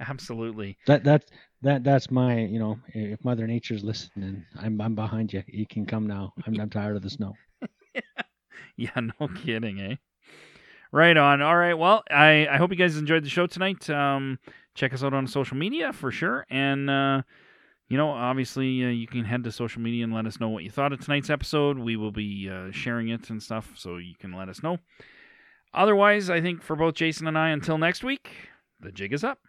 absolutely 0.00 0.76
That 0.86 1.04
that's 1.04 1.30
that 1.62 1.84
that's 1.84 2.10
my 2.10 2.38
you 2.40 2.58
know 2.58 2.78
if 2.94 3.24
Mother 3.24 3.46
Nature's 3.46 3.82
listening, 3.82 4.44
I'm 4.60 4.80
I'm 4.80 4.94
behind 4.94 5.32
you. 5.32 5.42
You 5.46 5.66
can 5.66 5.86
come 5.86 6.06
now. 6.06 6.32
I'm 6.46 6.58
I'm 6.60 6.70
tired 6.70 6.96
of 6.96 7.02
the 7.02 7.10
snow. 7.10 7.34
Yeah, 8.76 8.90
no 9.20 9.28
kidding, 9.28 9.80
eh? 9.80 9.96
Right 10.90 11.16
on. 11.16 11.42
All 11.42 11.56
right. 11.56 11.74
Well, 11.74 12.02
I, 12.10 12.46
I 12.50 12.56
hope 12.56 12.70
you 12.70 12.76
guys 12.76 12.96
enjoyed 12.96 13.24
the 13.24 13.28
show 13.28 13.46
tonight. 13.46 13.90
Um, 13.90 14.38
check 14.74 14.94
us 14.94 15.02
out 15.02 15.12
on 15.12 15.26
social 15.26 15.56
media 15.56 15.92
for 15.92 16.10
sure. 16.10 16.46
And, 16.48 16.88
uh, 16.88 17.22
you 17.88 17.98
know, 17.98 18.08
obviously, 18.08 18.84
uh, 18.84 18.88
you 18.88 19.06
can 19.06 19.24
head 19.24 19.44
to 19.44 19.52
social 19.52 19.82
media 19.82 20.04
and 20.04 20.14
let 20.14 20.26
us 20.26 20.40
know 20.40 20.48
what 20.48 20.64
you 20.64 20.70
thought 20.70 20.92
of 20.92 21.00
tonight's 21.00 21.28
episode. 21.28 21.78
We 21.78 21.96
will 21.96 22.12
be 22.12 22.48
uh, 22.48 22.70
sharing 22.70 23.08
it 23.08 23.28
and 23.28 23.42
stuff, 23.42 23.72
so 23.76 23.96
you 23.96 24.14
can 24.18 24.32
let 24.32 24.48
us 24.48 24.62
know. 24.62 24.78
Otherwise, 25.74 26.30
I 26.30 26.40
think 26.40 26.62
for 26.62 26.76
both 26.76 26.94
Jason 26.94 27.26
and 27.26 27.36
I, 27.36 27.50
until 27.50 27.76
next 27.76 28.02
week, 28.02 28.30
the 28.80 28.92
jig 28.92 29.12
is 29.12 29.24
up 29.24 29.40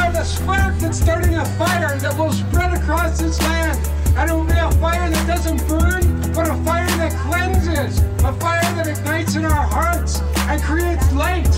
are 0.00 0.12
the 0.12 0.24
spark 0.24 0.74
that's 0.78 0.98
starting 0.98 1.34
a 1.34 1.44
fire 1.60 1.98
that 1.98 2.16
will 2.18 2.32
spread 2.32 2.72
across 2.72 3.20
this 3.20 3.38
land. 3.42 3.78
And 4.16 4.30
it 4.30 4.34
will 4.34 4.44
be 4.44 4.58
a 4.58 4.70
fire 4.80 5.10
that 5.10 5.26
doesn't 5.26 5.60
burn, 5.68 6.02
but 6.32 6.48
a 6.48 6.56
fire 6.64 6.90
that 7.00 7.12
cleanses, 7.24 7.98
a 8.24 8.32
fire 8.40 8.68
that 8.76 8.86
ignites 8.86 9.36
in 9.36 9.44
our 9.44 9.66
hearts 9.76 10.20
and 10.48 10.60
creates 10.62 11.12
light. 11.12 11.52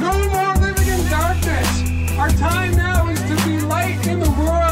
No 0.00 0.12
more 0.28 0.54
living 0.56 0.88
in 0.88 1.00
darkness. 1.10 2.18
Our 2.18 2.30
time 2.30 2.76
now 2.76 3.08
is 3.08 3.20
to 3.20 3.36
be 3.46 3.60
light 3.60 4.06
in 4.06 4.20
the 4.20 4.30
world. 4.30 4.69